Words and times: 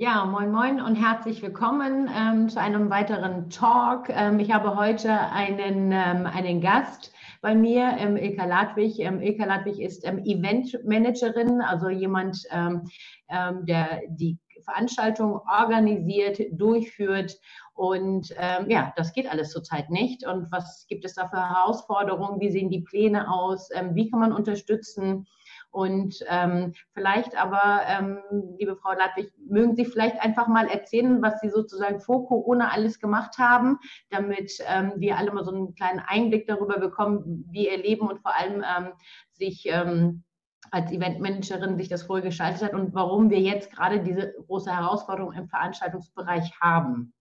Ja, 0.00 0.24
moin 0.24 0.52
moin 0.52 0.80
und 0.80 0.94
herzlich 0.94 1.42
willkommen 1.42 2.08
ähm, 2.16 2.48
zu 2.48 2.60
einem 2.60 2.88
weiteren 2.88 3.50
Talk. 3.50 4.08
Ähm, 4.10 4.38
ich 4.38 4.52
habe 4.52 4.76
heute 4.76 5.10
einen, 5.10 5.90
ähm, 5.90 6.24
einen 6.24 6.60
Gast 6.60 7.12
bei 7.40 7.56
mir, 7.56 7.96
ähm, 7.98 8.16
Ilka 8.16 8.44
Ladwig. 8.44 9.00
Ähm, 9.00 9.20
Ilka 9.20 9.44
Ladwig 9.44 9.80
ist 9.80 10.06
ähm, 10.06 10.18
Eventmanagerin, 10.24 11.60
also 11.62 11.88
jemand, 11.88 12.38
ähm, 12.52 12.84
der 13.66 14.02
die 14.10 14.38
Veranstaltung 14.62 15.40
organisiert, 15.50 16.42
durchführt. 16.52 17.36
Und 17.74 18.30
ja, 18.66 18.92
das 18.96 19.12
geht 19.12 19.30
alles 19.30 19.50
zurzeit 19.50 19.88
nicht. 19.88 20.26
Und 20.26 20.50
was 20.50 20.86
gibt 20.88 21.04
es 21.04 21.14
da 21.14 21.28
für 21.28 21.36
Herausforderungen? 21.36 22.40
Wie 22.40 22.50
sehen 22.50 22.70
die 22.70 22.80
Pläne 22.80 23.32
aus? 23.32 23.70
wie 23.92 24.10
kann 24.10 24.18
man 24.18 24.32
unterstützen? 24.32 25.26
Und 25.78 26.24
ähm, 26.28 26.72
vielleicht 26.92 27.40
aber, 27.40 27.82
ähm, 27.86 28.18
liebe 28.58 28.74
Frau 28.74 28.94
Ladwig, 28.94 29.32
mögen 29.48 29.76
Sie 29.76 29.84
vielleicht 29.84 30.20
einfach 30.20 30.48
mal 30.48 30.66
erzählen, 30.66 31.22
was 31.22 31.40
Sie 31.40 31.50
sozusagen 31.50 32.00
vor 32.00 32.26
Corona 32.26 32.72
alles 32.72 32.98
gemacht 32.98 33.38
haben, 33.38 33.78
damit 34.10 34.58
ähm, 34.66 34.94
wir 34.96 35.16
alle 35.16 35.30
mal 35.30 35.44
so 35.44 35.54
einen 35.54 35.76
kleinen 35.76 36.00
Einblick 36.00 36.48
darüber 36.48 36.80
bekommen, 36.80 37.44
wie 37.52 37.68
Ihr 37.68 37.78
Leben 37.78 38.08
und 38.08 38.18
vor 38.18 38.36
allem 38.36 38.64
ähm, 38.64 38.88
sich 39.30 39.66
ähm, 39.66 40.24
als 40.72 40.90
Eventmanagerin 40.90 41.78
sich 41.78 41.88
das 41.88 42.02
vorher 42.02 42.26
gestaltet 42.26 42.60
hat 42.60 42.74
und 42.74 42.92
warum 42.92 43.30
wir 43.30 43.38
jetzt 43.38 43.70
gerade 43.70 44.00
diese 44.00 44.34
große 44.48 44.76
Herausforderung 44.76 45.32
im 45.34 45.48
Veranstaltungsbereich 45.48 46.58
haben. 46.60 47.14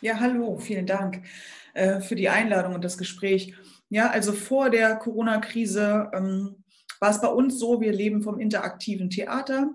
Ja, 0.00 0.18
hallo, 0.18 0.56
vielen 0.56 0.86
Dank 0.86 1.26
äh, 1.74 2.00
für 2.00 2.14
die 2.14 2.30
Einladung 2.30 2.74
und 2.74 2.84
das 2.86 2.96
Gespräch. 2.96 3.54
Ja, 3.90 4.08
also 4.08 4.32
vor 4.32 4.70
der 4.70 4.96
Corona-Krise 4.96 6.10
ähm, 6.14 6.63
war 7.04 7.10
es 7.10 7.20
bei 7.20 7.28
uns 7.28 7.58
so, 7.58 7.82
wir 7.82 7.92
leben 7.92 8.22
vom 8.22 8.40
interaktiven 8.40 9.10
Theater. 9.10 9.74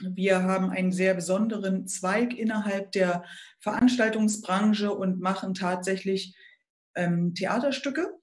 Wir 0.00 0.42
haben 0.42 0.70
einen 0.70 0.90
sehr 0.90 1.12
besonderen 1.12 1.86
Zweig 1.86 2.32
innerhalb 2.32 2.92
der 2.92 3.24
Veranstaltungsbranche 3.58 4.90
und 4.90 5.20
machen 5.20 5.52
tatsächlich 5.52 6.34
ähm, 6.94 7.34
Theaterstücke. 7.34 8.14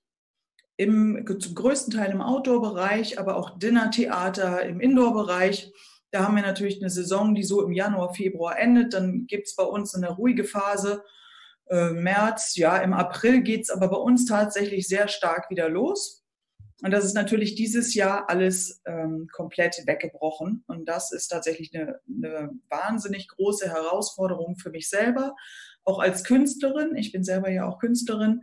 Im, 0.77 1.27
zum 1.39 1.53
größten 1.53 1.93
Teil 1.93 2.09
im 2.09 2.21
Outdoor-Bereich, 2.21 3.19
aber 3.19 3.35
auch 3.35 3.59
Dinnertheater 3.59 4.63
im 4.63 4.79
Indoor-Bereich. 4.79 5.71
Da 6.09 6.23
haben 6.23 6.37
wir 6.37 6.41
natürlich 6.41 6.81
eine 6.81 6.89
Saison, 6.89 7.35
die 7.35 7.43
so 7.43 7.61
im 7.61 7.71
Januar, 7.71 8.15
Februar 8.15 8.57
endet. 8.57 8.95
Dann 8.95 9.27
gibt 9.27 9.45
es 9.45 9.55
bei 9.55 9.63
uns 9.63 9.93
eine 9.93 10.09
ruhige 10.09 10.43
Phase. 10.43 11.03
Äh, 11.67 11.91
März, 11.91 12.55
ja, 12.55 12.77
im 12.77 12.93
April 12.93 13.43
geht 13.43 13.61
es 13.61 13.69
aber 13.69 13.89
bei 13.89 13.97
uns 13.97 14.25
tatsächlich 14.25 14.87
sehr 14.87 15.07
stark 15.07 15.51
wieder 15.51 15.69
los. 15.69 16.23
Und 16.83 16.91
das 16.91 17.05
ist 17.05 17.15
natürlich 17.15 17.55
dieses 17.55 17.95
Jahr 17.95 18.29
alles 18.29 18.81
ähm, 18.85 19.27
komplett 19.31 19.81
weggebrochen. 19.85 20.63
Und 20.67 20.87
das 20.87 21.11
ist 21.11 21.29
tatsächlich 21.29 21.73
eine, 21.73 21.99
eine 22.07 22.51
wahnsinnig 22.69 23.27
große 23.29 23.67
Herausforderung 23.67 24.57
für 24.57 24.69
mich 24.69 24.89
selber, 24.89 25.35
auch 25.83 25.99
als 25.99 26.23
Künstlerin. 26.23 26.95
Ich 26.95 27.11
bin 27.11 27.23
selber 27.23 27.49
ja 27.49 27.67
auch 27.67 27.79
Künstlerin. 27.79 28.41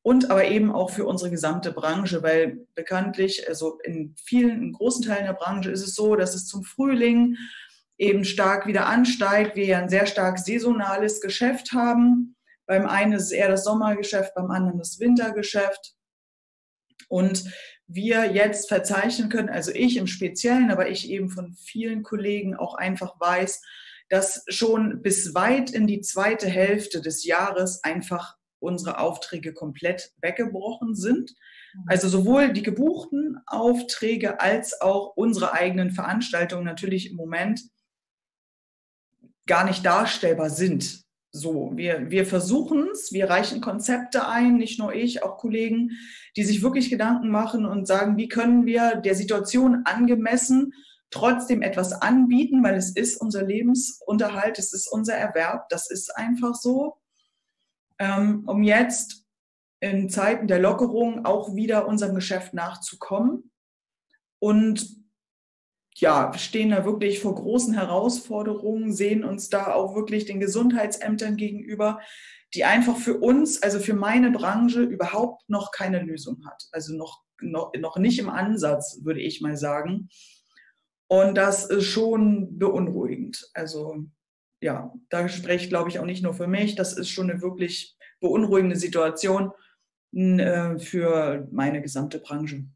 Und 0.00 0.30
aber 0.30 0.44
eben 0.44 0.70
auch 0.70 0.90
für 0.90 1.04
unsere 1.04 1.30
gesamte 1.30 1.72
Branche, 1.72 2.22
weil 2.22 2.66
bekanntlich, 2.74 3.48
also 3.48 3.78
in 3.82 4.14
vielen, 4.16 4.62
in 4.62 4.72
großen 4.72 5.04
Teilen 5.04 5.26
der 5.26 5.32
Branche 5.32 5.70
ist 5.70 5.82
es 5.82 5.96
so, 5.96 6.14
dass 6.14 6.34
es 6.34 6.46
zum 6.46 6.62
Frühling 6.62 7.36
eben 7.98 8.24
stark 8.24 8.66
wieder 8.66 8.86
ansteigt. 8.86 9.56
Wir 9.56 9.66
ja 9.66 9.78
ein 9.78 9.88
sehr 9.88 10.06
stark 10.06 10.38
saisonales 10.38 11.20
Geschäft 11.20 11.72
haben. 11.72 12.36
Beim 12.66 12.86
einen 12.86 13.14
ist 13.14 13.24
es 13.24 13.32
eher 13.32 13.48
das 13.48 13.64
Sommergeschäft, 13.64 14.34
beim 14.34 14.50
anderen 14.50 14.78
das 14.78 15.00
Wintergeschäft. 15.00 15.95
Und 17.08 17.44
wir 17.86 18.32
jetzt 18.32 18.68
verzeichnen 18.68 19.28
können, 19.28 19.48
also 19.48 19.70
ich 19.72 19.96
im 19.96 20.06
Speziellen, 20.06 20.70
aber 20.70 20.88
ich 20.88 21.08
eben 21.08 21.30
von 21.30 21.52
vielen 21.54 22.02
Kollegen 22.02 22.56
auch 22.56 22.74
einfach 22.74 23.20
weiß, 23.20 23.62
dass 24.08 24.44
schon 24.48 25.02
bis 25.02 25.34
weit 25.34 25.70
in 25.70 25.86
die 25.86 26.00
zweite 26.00 26.48
Hälfte 26.48 27.00
des 27.00 27.24
Jahres 27.24 27.82
einfach 27.84 28.36
unsere 28.58 28.98
Aufträge 28.98 29.52
komplett 29.52 30.12
weggebrochen 30.20 30.94
sind. 30.94 31.34
Mhm. 31.74 31.84
Also 31.86 32.08
sowohl 32.08 32.52
die 32.52 32.62
gebuchten 32.62 33.38
Aufträge 33.46 34.40
als 34.40 34.80
auch 34.80 35.16
unsere 35.16 35.52
eigenen 35.52 35.90
Veranstaltungen 35.90 36.64
natürlich 36.64 37.10
im 37.10 37.16
Moment 37.16 37.60
gar 39.46 39.64
nicht 39.64 39.84
darstellbar 39.84 40.50
sind. 40.50 41.05
So, 41.36 41.72
wir, 41.74 42.10
wir 42.10 42.24
versuchen 42.24 42.88
es, 42.92 43.12
wir 43.12 43.28
reichen 43.28 43.60
Konzepte 43.60 44.26
ein, 44.26 44.56
nicht 44.56 44.78
nur 44.78 44.94
ich, 44.94 45.22
auch 45.22 45.36
Kollegen, 45.36 45.90
die 46.36 46.44
sich 46.44 46.62
wirklich 46.62 46.88
Gedanken 46.88 47.28
machen 47.28 47.66
und 47.66 47.86
sagen, 47.86 48.16
wie 48.16 48.28
können 48.28 48.64
wir 48.64 48.96
der 48.96 49.14
Situation 49.14 49.82
angemessen 49.84 50.72
trotzdem 51.10 51.62
etwas 51.62 51.92
anbieten, 51.92 52.64
weil 52.64 52.74
es 52.74 52.90
ist 52.90 53.20
unser 53.20 53.44
Lebensunterhalt, 53.44 54.58
es 54.58 54.72
ist 54.72 54.88
unser 54.90 55.14
Erwerb, 55.14 55.68
das 55.68 55.90
ist 55.90 56.16
einfach 56.16 56.54
so, 56.54 56.96
ähm, 57.98 58.44
um 58.46 58.62
jetzt 58.62 59.24
in 59.80 60.08
Zeiten 60.08 60.48
der 60.48 60.58
Lockerung 60.58 61.26
auch 61.26 61.54
wieder 61.54 61.86
unserem 61.86 62.14
Geschäft 62.14 62.54
nachzukommen 62.54 63.50
und 64.38 65.05
ja, 65.98 66.30
stehen 66.36 66.70
da 66.70 66.84
wirklich 66.84 67.20
vor 67.20 67.34
großen 67.34 67.72
Herausforderungen, 67.72 68.92
sehen 68.92 69.24
uns 69.24 69.48
da 69.48 69.72
auch 69.72 69.94
wirklich 69.94 70.26
den 70.26 70.40
Gesundheitsämtern 70.40 71.36
gegenüber, 71.36 72.00
die 72.54 72.64
einfach 72.64 72.98
für 72.98 73.18
uns, 73.18 73.62
also 73.62 73.78
für 73.78 73.94
meine 73.94 74.30
Branche 74.30 74.82
überhaupt 74.82 75.48
noch 75.48 75.70
keine 75.72 76.02
Lösung 76.02 76.44
hat. 76.46 76.64
Also 76.72 76.94
noch, 76.94 77.22
noch, 77.40 77.72
noch 77.78 77.96
nicht 77.96 78.18
im 78.18 78.28
Ansatz, 78.28 79.00
würde 79.04 79.20
ich 79.20 79.40
mal 79.40 79.56
sagen. 79.56 80.10
Und 81.08 81.34
das 81.34 81.64
ist 81.64 81.86
schon 81.86 82.58
beunruhigend. 82.58 83.48
Also 83.54 84.04
ja, 84.60 84.92
da 85.08 85.28
spreche 85.28 85.64
ich, 85.64 85.70
glaube 85.70 85.88
ich, 85.88 85.98
auch 85.98 86.04
nicht 86.04 86.22
nur 86.22 86.34
für 86.34 86.46
mich. 86.46 86.74
Das 86.74 86.92
ist 86.92 87.08
schon 87.08 87.30
eine 87.30 87.40
wirklich 87.40 87.96
beunruhigende 88.20 88.76
Situation 88.76 89.52
äh, 90.12 90.78
für 90.78 91.48
meine 91.52 91.80
gesamte 91.80 92.18
Branche. 92.18 92.66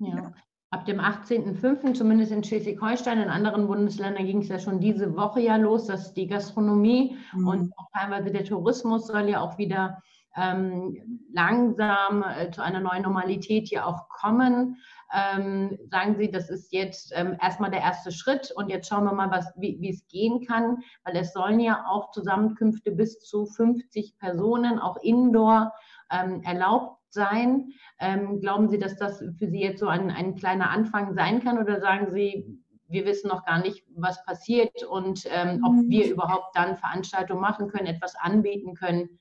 Ja. 0.00 0.16
ja 0.16 0.34
ab 0.74 0.86
dem 0.86 0.98
18.05., 0.98 1.94
zumindest 1.94 2.32
in 2.32 2.42
Schleswig-Holstein, 2.42 3.22
in 3.22 3.28
anderen 3.28 3.68
Bundesländern 3.68 4.26
ging 4.26 4.42
es 4.42 4.48
ja 4.48 4.58
schon 4.58 4.80
diese 4.80 5.16
Woche 5.16 5.40
ja 5.40 5.56
los, 5.56 5.86
dass 5.86 6.14
die 6.14 6.26
Gastronomie 6.26 7.16
mhm. 7.32 7.46
und 7.46 7.78
auch 7.78 7.88
teilweise 7.96 8.32
der 8.32 8.44
Tourismus 8.44 9.06
soll 9.06 9.28
ja 9.28 9.40
auch 9.40 9.56
wieder 9.56 10.02
ähm, 10.36 11.22
langsam 11.32 12.24
äh, 12.24 12.50
zu 12.50 12.60
einer 12.60 12.80
neuen 12.80 13.04
Normalität 13.04 13.68
hier 13.68 13.86
auch 13.86 14.08
kommen. 14.08 14.78
Ähm, 15.14 15.78
sagen 15.92 16.16
Sie, 16.18 16.28
das 16.28 16.50
ist 16.50 16.72
jetzt 16.72 17.12
ähm, 17.14 17.36
erstmal 17.40 17.70
der 17.70 17.82
erste 17.82 18.10
Schritt 18.10 18.50
und 18.56 18.68
jetzt 18.68 18.88
schauen 18.88 19.04
wir 19.04 19.12
mal, 19.12 19.30
was, 19.30 19.52
wie, 19.56 19.88
es 19.88 20.04
gehen 20.08 20.44
kann, 20.44 20.78
weil 21.04 21.14
es 21.14 21.32
sollen 21.32 21.60
ja 21.60 21.84
auch 21.88 22.10
Zusammenkünfte 22.10 22.90
bis 22.90 23.20
zu 23.20 23.46
50 23.46 24.18
Personen, 24.18 24.80
auch 24.80 24.96
indoor, 24.96 25.72
ähm, 26.10 26.42
erlaubt 26.42 26.98
sein. 27.14 27.72
Ähm, 27.98 28.40
glauben 28.40 28.68
Sie, 28.68 28.78
dass 28.78 28.96
das 28.96 29.24
für 29.38 29.48
Sie 29.48 29.60
jetzt 29.60 29.80
so 29.80 29.86
ein, 29.86 30.10
ein 30.10 30.34
kleiner 30.34 30.70
Anfang 30.70 31.14
sein 31.14 31.42
kann 31.42 31.58
oder 31.58 31.80
sagen 31.80 32.10
Sie, 32.10 32.60
wir 32.88 33.06
wissen 33.06 33.28
noch 33.28 33.44
gar 33.44 33.60
nicht, 33.60 33.84
was 33.96 34.24
passiert 34.24 34.84
und 34.84 35.24
ähm, 35.30 35.62
ob 35.64 35.72
mhm. 35.72 35.88
wir 35.88 36.10
überhaupt 36.10 36.54
dann 36.54 36.76
Veranstaltungen 36.76 37.40
machen 37.40 37.68
können, 37.68 37.86
etwas 37.86 38.14
anbieten 38.16 38.74
können? 38.74 39.18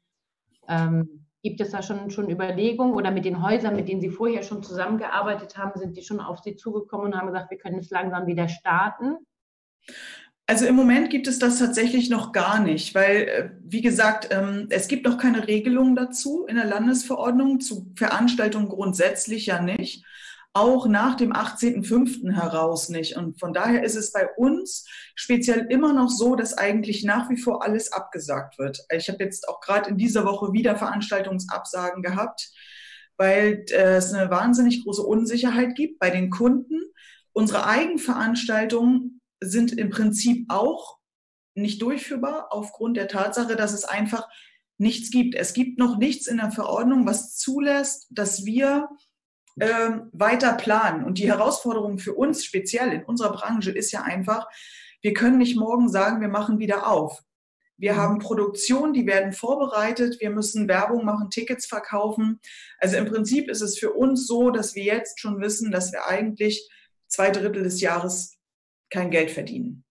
Ähm, 0.68 1.26
gibt 1.44 1.60
es 1.60 1.72
da 1.72 1.82
schon, 1.82 2.10
schon 2.10 2.30
Überlegungen 2.30 2.94
oder 2.94 3.12
mit 3.12 3.26
den 3.26 3.46
Häusern, 3.46 3.76
mit 3.76 3.90
denen 3.90 4.02
Sie 4.02 4.10
vorher 4.10 4.44
schon 4.44 4.64
zusammengearbeitet 4.64 5.58
haben, 5.58 5.78
sind 5.78 5.98
die 5.98 6.02
schon 6.02 6.22
auf 6.22 6.40
Sie 6.40 6.56
zugekommen 6.56 7.08
und 7.08 7.18
haben 7.18 7.28
gesagt, 7.28 7.52
wir 7.52 7.58
können 7.58 7.80
es 7.80 7.90
langsam 7.90 8.28
wieder 8.28 8.48
starten? 8.48 9.18
Also 10.46 10.66
im 10.66 10.76
Moment 10.76 11.10
gibt 11.10 11.28
es 11.28 11.40
das 11.40 11.58
tatsächlich 11.58 12.10
noch 12.10 12.34
gar 12.34 12.60
nicht, 12.60 12.94
weil, 12.96 13.16
äh, 13.16 13.50
wie 13.64 13.82
gesagt, 13.82 14.28
ähm, 14.32 14.68
es 14.70 14.90
gibt 14.90 15.06
noch 15.06 15.18
keine 15.18 15.48
Regelung 15.48 15.96
dazu 15.96 16.46
in 16.46 16.58
der 16.58 16.66
Landesverordnung, 16.66 17.62
zu 17.62 17.92
Veranstaltungen 17.96 18.68
grundsätzlich 18.68 19.46
ja 19.46 19.62
nicht, 19.62 20.06
auch 20.52 20.86
nach 20.86 21.16
dem 21.16 21.32
18.05. 21.32 22.34
heraus 22.34 22.90
nicht. 22.90 23.16
Und 23.16 23.40
von 23.40 23.54
daher 23.54 23.84
ist 23.84 23.96
es 23.96 24.12
bei 24.12 24.28
uns 24.36 24.86
speziell 25.16 25.68
immer 25.70 25.94
noch 25.94 26.10
so, 26.10 26.36
dass 26.36 26.58
eigentlich 26.58 27.04
nach 27.06 27.30
wie 27.30 27.38
vor 27.38 27.64
alles 27.64 27.92
abgesagt 27.94 28.60
wird. 28.60 28.86
Ich 28.92 29.08
habe 29.08 29.24
jetzt 29.24 29.48
auch 29.48 29.62
gerade 29.62 29.90
in 29.90 29.98
dieser 29.98 30.26
Woche 30.26 30.52
wieder 30.52 30.76
Veranstaltungsabsagen 30.76 32.04
gehabt, 32.04 32.52
weil 33.16 33.66
äh, 33.70 33.96
es 33.96 34.14
eine 34.14 34.30
wahnsinnig 34.30 34.84
große 34.84 35.02
Unsicherheit 35.04 35.74
gibt 35.76 36.00
bei 36.00 36.10
den 36.10 36.30
Kunden. 36.30 36.82
Unsere 37.32 37.66
Eigenveranstaltungen 37.66 39.22
sind 39.46 39.78
im 39.78 39.90
Prinzip 39.90 40.46
auch 40.50 41.00
nicht 41.56 41.82
durchführbar 41.82 42.48
aufgrund 42.52 42.98
der 42.98 43.08
Tatsache, 43.08 43.56
dass 43.56 43.74
es 43.74 43.86
einfach 43.86 44.28
nichts 44.78 45.12
gibt. 45.12 45.36
Es 45.36 45.54
gibt 45.54 45.78
noch 45.78 45.98
nichts 45.98 46.28
in 46.28 46.38
der 46.38 46.52
Verordnung, 46.52 47.06
was 47.06 47.38
zulässt, 47.38 48.08
dass 48.10 48.46
wir 48.46 48.90
äh, 49.60 49.92
weiter 50.12 50.54
planen. 50.54 51.04
Und 51.04 51.20
die 51.20 51.28
Herausforderung 51.28 52.00
für 52.00 52.14
uns 52.14 52.44
speziell 52.44 52.92
in 52.92 53.04
unserer 53.04 53.34
Branche 53.34 53.72
ist 53.72 53.92
ja 53.92 54.02
einfach, 54.02 54.48
wir 55.02 55.14
können 55.14 55.38
nicht 55.38 55.58
morgen 55.58 55.90
sagen, 55.90 56.22
wir 56.22 56.30
machen 56.30 56.60
wieder 56.60 56.88
auf. 56.88 57.22
Wir 57.78 57.94
mhm. 57.94 57.98
haben 57.98 58.20
Produktion, 58.20 58.94
die 58.94 59.06
werden 59.06 59.34
vorbereitet, 59.34 60.20
wir 60.22 60.30
müssen 60.30 60.68
Werbung 60.68 61.06
machen, 61.06 61.30
Tickets 61.30 61.66
verkaufen. 61.66 62.40
Also 62.80 62.98
im 62.98 63.06
Prinzip 63.06 63.50
ist 63.50 63.62
es 63.62 63.78
für 63.78 63.94
uns 63.94 64.26
so, 64.26 64.50
dass 64.50 64.76
wir 64.76 64.84
jetzt 64.84 65.20
schon 65.20 65.40
wissen, 65.40 65.72
dass 65.72 65.92
wir 65.92 66.08
eigentlich 66.08 66.70
zwei 67.08 67.30
Drittel 67.30 67.64
des 67.64 67.82
Jahres 67.82 68.33
kein 68.94 69.12
Geld 69.12 69.32
verdienen. 69.32 69.84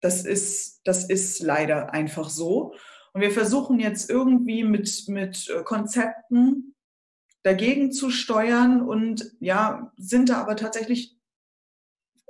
Das 0.00 0.24
ist, 0.24 0.80
das 0.84 1.08
ist 1.08 1.40
leider 1.40 1.92
einfach 1.92 2.30
so. 2.30 2.74
Und 3.12 3.20
wir 3.20 3.30
versuchen 3.30 3.78
jetzt 3.78 4.10
irgendwie 4.10 4.64
mit, 4.64 5.04
mit 5.08 5.48
äh, 5.48 5.62
Konzepten 5.62 6.74
dagegen 7.42 7.92
zu 7.92 8.10
steuern 8.10 8.82
und 8.82 9.32
ja, 9.38 9.92
sind 9.96 10.30
da 10.30 10.40
aber 10.40 10.56
tatsächlich, 10.56 11.16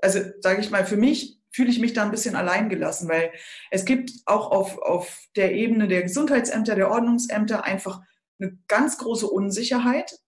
also 0.03 0.21
sage 0.41 0.61
ich 0.61 0.71
mal, 0.71 0.85
für 0.85 0.99
mich 0.99 1.41
fühle 1.51 1.71
ich 1.71 1.81
mich 1.81 1.95
da 1.95 2.05
ein 2.05 2.11
bisschen 2.11 2.37
alleingelassen, 2.37 3.09
weil 3.09 3.33
es 3.71 3.87
gibt 3.87 4.11
auch 4.27 4.51
auf, 4.51 4.79
auf 4.79 5.27
der 5.37 5.55
Ebene 5.55 5.89
der 5.89 6.03
Gesundheitsämter, 6.03 6.75
der 6.75 6.91
Ordnungsämter 6.91 7.65
einfach 7.65 8.03
eine 8.39 8.59
ganz 8.69 8.99
große 8.99 9.27
Unsicherheit, 9.27 10.19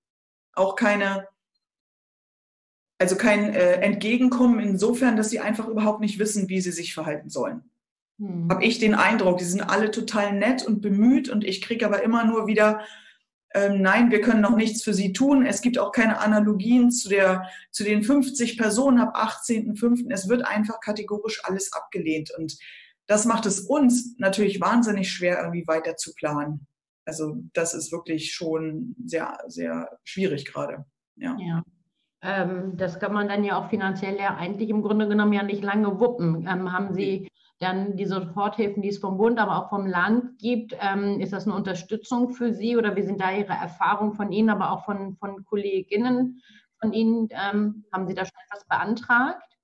auch 0.55 0.75
keine, 0.75 1.29
also 2.99 3.17
kein 3.17 3.55
äh, 3.55 3.75
Entgegenkommen 3.81 4.61
insofern, 4.61 5.17
dass 5.17 5.31
sie 5.31 5.41
einfach 5.41 5.69
überhaupt 5.69 6.01
nicht 6.01 6.19
wissen, 6.19 6.49
wie 6.49 6.61
sie 6.61 6.73
sich 6.73 6.95
verhalten 6.95 7.31
sollen. 7.31 7.71
Hm. 8.19 8.49
Habe 8.51 8.65
ich 8.65 8.79
den 8.79 8.95
Eindruck, 8.95 9.39
die 9.39 9.45
sind 9.45 9.63
alle 9.63 9.91
total 9.91 10.33
nett 10.33 10.67
und 10.67 10.81
bemüht 10.81 11.29
und 11.29 11.45
ich 11.45 11.63
kriege 11.63 11.87
aber 11.87 12.03
immer 12.03 12.25
nur 12.25 12.47
wieder 12.47 12.81
ähm, 13.55 13.81
nein, 13.81 14.11
wir 14.11 14.21
können 14.21 14.43
noch 14.43 14.57
nichts 14.57 14.83
für 14.83 14.93
sie 14.93 15.13
tun. 15.13 15.47
Es 15.47 15.63
gibt 15.63 15.79
auch 15.79 15.93
keine 15.93 16.21
Analogien 16.21 16.91
zu, 16.91 17.09
der, 17.09 17.49
zu 17.71 17.83
den 17.83 18.03
50 18.03 18.59
Personen 18.59 18.99
ab 18.99 19.17
18.05. 19.17 20.13
Es 20.13 20.29
wird 20.29 20.45
einfach 20.45 20.81
kategorisch 20.81 21.43
alles 21.45 21.73
abgelehnt. 21.73 22.31
Und 22.37 22.59
das 23.07 23.25
macht 23.25 23.47
es 23.47 23.61
uns 23.61 24.17
natürlich 24.19 24.61
wahnsinnig 24.61 25.11
schwer, 25.11 25.39
irgendwie 25.39 25.67
weiter 25.67 25.97
zu 25.97 26.15
planen. 26.15 26.67
Also 27.07 27.39
das 27.55 27.73
ist 27.73 27.91
wirklich 27.91 28.35
schon 28.35 28.95
sehr, 29.03 29.39
sehr 29.47 29.99
schwierig 30.05 30.45
gerade. 30.45 30.85
Ja. 31.17 31.37
ja. 31.41 31.65
Ähm, 32.23 32.77
das 32.77 32.99
kann 32.99 33.13
man 33.13 33.29
dann 33.29 33.45
ja 33.45 33.59
auch 33.59 33.69
finanziell 33.71 34.17
ja 34.17 34.37
eigentlich 34.37 34.71
im 34.71 34.83
Grunde 34.83 35.09
genommen 35.09 35.33
ja 35.33 35.43
nicht 35.43 35.63
lange 35.63 36.01
wuppen. 36.01 36.47
Ähm, 36.49 36.73
haben 36.73 36.93
Sie 36.95 37.29
dann 37.61 37.97
die 37.97 38.07
Soforthilfen, 38.07 38.83
die 38.83 38.89
es 38.89 38.99
vom 38.99 39.19
Bund, 39.19 39.39
aber 39.39 39.59
auch 39.59 39.69
vom 39.69 39.87
Land 39.87 40.39
gibt, 40.39 40.77
ähm, 40.81 41.21
ist 41.21 41.33
das 41.33 41.47
eine 41.47 41.57
Unterstützung 41.57 42.31
für 42.31 42.55
Sie 42.55 42.77
oder 42.77 42.95
wie 42.97 43.03
sind 43.03 43.21
da 43.21 43.33
Ihre 43.33 43.53
Erfahrungen 43.53 44.15
von 44.15 44.31
Ihnen, 44.33 44.51
aber 44.51 44.71
auch 44.71 44.85
von, 44.85 45.17
von 45.17 45.45
Kolleginnen 45.45 46.41
von 46.81 46.93
Ihnen? 46.93 47.29
Ähm, 47.31 47.85
haben 47.93 48.07
Sie 48.07 48.15
da 48.15 48.25
schon 48.25 48.39
etwas 48.47 48.65
beantragt? 48.67 49.57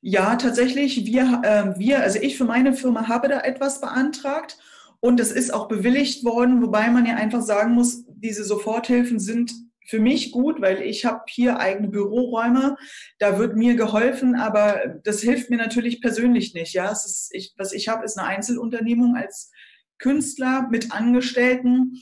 Ja, 0.00 0.36
tatsächlich. 0.36 1.04
Wir, 1.04 1.42
äh, 1.42 1.78
wir, 1.78 2.00
also 2.00 2.18
ich 2.20 2.38
für 2.38 2.44
meine 2.44 2.72
Firma 2.72 3.08
habe 3.08 3.28
da 3.28 3.40
etwas 3.40 3.80
beantragt 3.80 4.58
und 5.00 5.20
es 5.20 5.32
ist 5.32 5.52
auch 5.52 5.68
bewilligt 5.68 6.24
worden, 6.24 6.62
wobei 6.62 6.90
man 6.90 7.06
ja 7.06 7.16
einfach 7.16 7.42
sagen 7.42 7.74
muss, 7.74 8.04
diese 8.08 8.44
Soforthilfen 8.44 9.18
sind 9.18 9.52
für 9.90 9.98
mich 9.98 10.30
gut, 10.30 10.60
weil 10.60 10.82
ich 10.82 11.04
habe 11.04 11.22
hier 11.28 11.58
eigene 11.58 11.88
Büroräume, 11.88 12.76
da 13.18 13.40
wird 13.40 13.56
mir 13.56 13.74
geholfen, 13.74 14.36
aber 14.36 15.00
das 15.02 15.20
hilft 15.20 15.50
mir 15.50 15.56
natürlich 15.56 16.00
persönlich 16.00 16.54
nicht. 16.54 16.74
Ja, 16.74 16.92
ist, 16.92 17.30
ich, 17.32 17.54
was 17.56 17.72
ich 17.72 17.88
habe, 17.88 18.04
ist 18.04 18.16
eine 18.16 18.28
Einzelunternehmung 18.28 19.16
als 19.16 19.50
Künstler 19.98 20.68
mit 20.70 20.92
Angestellten. 20.92 22.00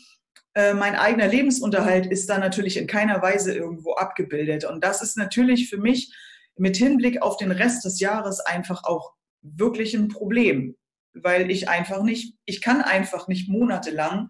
Äh, 0.52 0.74
mein 0.74 0.96
eigener 0.96 1.28
Lebensunterhalt 1.28 2.04
ist 2.04 2.28
da 2.28 2.38
natürlich 2.38 2.76
in 2.76 2.86
keiner 2.86 3.22
Weise 3.22 3.54
irgendwo 3.54 3.94
abgebildet. 3.94 4.66
Und 4.66 4.84
das 4.84 5.00
ist 5.00 5.16
natürlich 5.16 5.70
für 5.70 5.78
mich 5.78 6.14
mit 6.56 6.76
Hinblick 6.76 7.22
auf 7.22 7.38
den 7.38 7.52
Rest 7.52 7.86
des 7.86 8.00
Jahres 8.00 8.40
einfach 8.40 8.84
auch 8.84 9.14
wirklich 9.40 9.94
ein 9.94 10.08
Problem, 10.08 10.76
weil 11.14 11.50
ich 11.50 11.70
einfach 11.70 12.02
nicht, 12.02 12.34
ich 12.44 12.60
kann 12.60 12.82
einfach 12.82 13.28
nicht 13.28 13.48
monatelang 13.48 14.28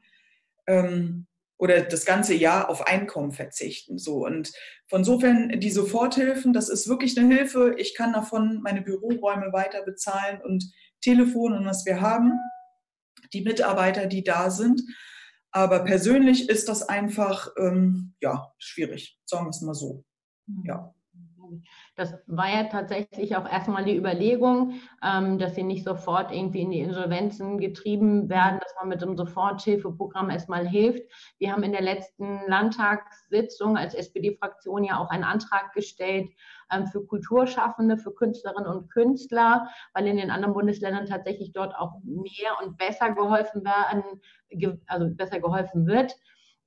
ähm, 0.69 1.27
oder 1.59 1.83
das 1.83 2.07
ganze 2.07 2.35
Jahr 2.35 2.71
auf 2.71 2.87
Einkommen 2.87 3.33
verzichten. 3.33 3.99
So 3.99 4.25
und 4.25 4.53
von 4.87 5.05
sofern 5.05 5.61
die 5.61 5.71
Soforthilfen, 5.71 6.53
das 6.53 6.69
ist 6.69 6.89
wirklich 6.89 7.19
eine 7.19 7.35
Hilfe. 7.35 7.75
Ich 7.77 7.95
kann 7.95 8.13
davon 8.13 8.61
meine 8.63 8.81
Büroräume 8.81 9.53
weiter 9.53 9.83
bezahlen 9.83 10.41
und 10.41 10.71
Telefon 11.01 11.53
und 11.53 11.67
was 11.67 11.85
wir 11.85 12.01
haben, 12.01 12.33
die 13.33 13.43
Mitarbeiter, 13.43 14.07
die 14.07 14.23
da 14.25 14.51
sind. 14.51 14.83
Aber 15.51 15.85
persönlich 15.85 16.49
ist 16.49 16.69
das 16.69 16.89
einfach 16.89 17.51
ähm, 17.59 18.15
ja 18.21 18.53
schwierig, 18.59 19.19
sagen 19.25 19.47
wir 19.47 19.51
es 19.51 19.61
mal 19.61 19.75
so. 19.75 20.05
Ja. 20.65 20.95
Das 21.97 22.15
war 22.27 22.49
ja 22.49 22.65
tatsächlich 22.65 23.37
auch 23.37 23.51
erstmal 23.51 23.85
die 23.85 23.97
Überlegung, 23.97 24.75
ähm, 25.03 25.39
dass 25.39 25.55
sie 25.55 25.63
nicht 25.63 25.85
sofort 25.85 26.33
irgendwie 26.33 26.63
in 26.63 26.71
die 26.71 26.81
Insolvenzen 26.81 27.59
getrieben 27.59 28.29
werden, 28.29 28.61
dass 28.61 28.75
man 28.79 28.89
mit 28.89 29.03
einem 29.03 29.17
Soforthilfeprogramm 29.17 30.31
erstmal 30.31 30.67
hilft. 30.67 31.03
Wir 31.39 31.53
haben 31.53 31.63
in 31.63 31.73
der 31.73 31.83
letzten 31.83 32.41
Landtagssitzung 32.47 33.77
als 33.77 33.95
SPD-Fraktion 33.95 34.85
ja 34.85 34.99
auch 34.99 35.11
einen 35.11 35.25
Antrag 35.25 35.73
gestellt 35.73 36.31
ähm, 36.71 36.87
für 36.87 37.05
Kulturschaffende, 37.05 37.99
für 37.99 38.13
Künstlerinnen 38.13 38.71
und 38.71 38.91
Künstler, 38.91 39.69
weil 39.95 40.07
in 40.07 40.17
den 40.17 40.31
anderen 40.31 40.55
Bundesländern 40.55 41.07
tatsächlich 41.07 41.53
dort 41.53 41.75
auch 41.75 41.93
mehr 42.05 42.57
und 42.63 42.77
besser 42.77 43.11
geholfen 43.13 43.65
werden, 43.65 44.03
also 44.87 45.09
besser 45.15 45.41
geholfen 45.41 45.87
wird. 45.87 46.15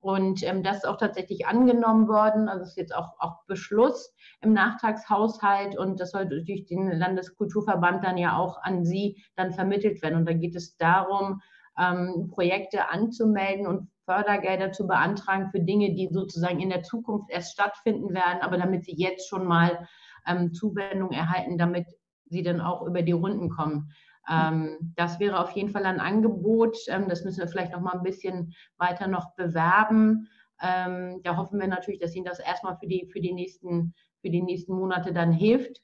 Und 0.01 0.43
ähm, 0.43 0.63
das 0.63 0.77
ist 0.77 0.87
auch 0.87 0.97
tatsächlich 0.97 1.45
angenommen 1.45 2.07
worden. 2.07 2.49
Also 2.49 2.63
ist 2.63 2.77
jetzt 2.77 2.95
auch, 2.95 3.13
auch 3.19 3.45
Beschluss 3.45 4.13
im 4.41 4.51
Nachtragshaushalt 4.51 5.77
und 5.77 5.99
das 5.99 6.11
soll 6.11 6.27
durch 6.27 6.65
den 6.65 6.91
Landeskulturverband 6.91 8.03
dann 8.03 8.17
ja 8.17 8.35
auch 8.35 8.57
an 8.63 8.83
Sie 8.83 9.23
dann 9.35 9.51
vermittelt 9.51 10.01
werden. 10.01 10.17
Und 10.17 10.25
da 10.27 10.33
geht 10.33 10.55
es 10.55 10.75
darum, 10.77 11.41
ähm, 11.77 12.29
Projekte 12.33 12.89
anzumelden 12.89 13.67
und 13.67 13.89
Fördergelder 14.05 14.71
zu 14.71 14.87
beantragen 14.87 15.49
für 15.51 15.59
Dinge, 15.59 15.93
die 15.93 16.09
sozusagen 16.11 16.59
in 16.59 16.69
der 16.69 16.81
Zukunft 16.81 17.29
erst 17.29 17.53
stattfinden 17.53 18.13
werden, 18.13 18.41
aber 18.41 18.57
damit 18.57 18.83
Sie 18.83 18.95
jetzt 18.95 19.29
schon 19.29 19.45
mal 19.45 19.87
ähm, 20.27 20.51
Zuwendung 20.53 21.11
erhalten, 21.11 21.59
damit 21.59 21.85
Sie 22.25 22.41
dann 22.41 22.59
auch 22.59 22.81
über 22.87 23.03
die 23.03 23.11
Runden 23.11 23.49
kommen. 23.49 23.91
Ähm, 24.31 24.93
das 24.95 25.19
wäre 25.19 25.39
auf 25.39 25.51
jeden 25.51 25.69
Fall 25.69 25.85
ein 25.85 25.99
Angebot. 25.99 26.77
Ähm, 26.87 27.09
das 27.09 27.23
müssen 27.23 27.39
wir 27.39 27.47
vielleicht 27.47 27.73
noch 27.73 27.81
mal 27.81 27.93
ein 27.93 28.03
bisschen 28.03 28.53
weiter 28.77 29.07
noch 29.07 29.35
bewerben. 29.35 30.29
Ähm, 30.61 31.21
da 31.23 31.37
hoffen 31.37 31.59
wir 31.59 31.67
natürlich, 31.67 31.99
dass 31.99 32.15
Ihnen 32.15 32.25
das 32.25 32.39
erstmal 32.39 32.77
für 32.77 32.87
die, 32.87 33.09
für 33.11 33.19
die, 33.19 33.33
nächsten, 33.33 33.93
für 34.21 34.29
die 34.29 34.41
nächsten 34.41 34.73
Monate 34.73 35.11
dann 35.11 35.31
hilft. 35.31 35.81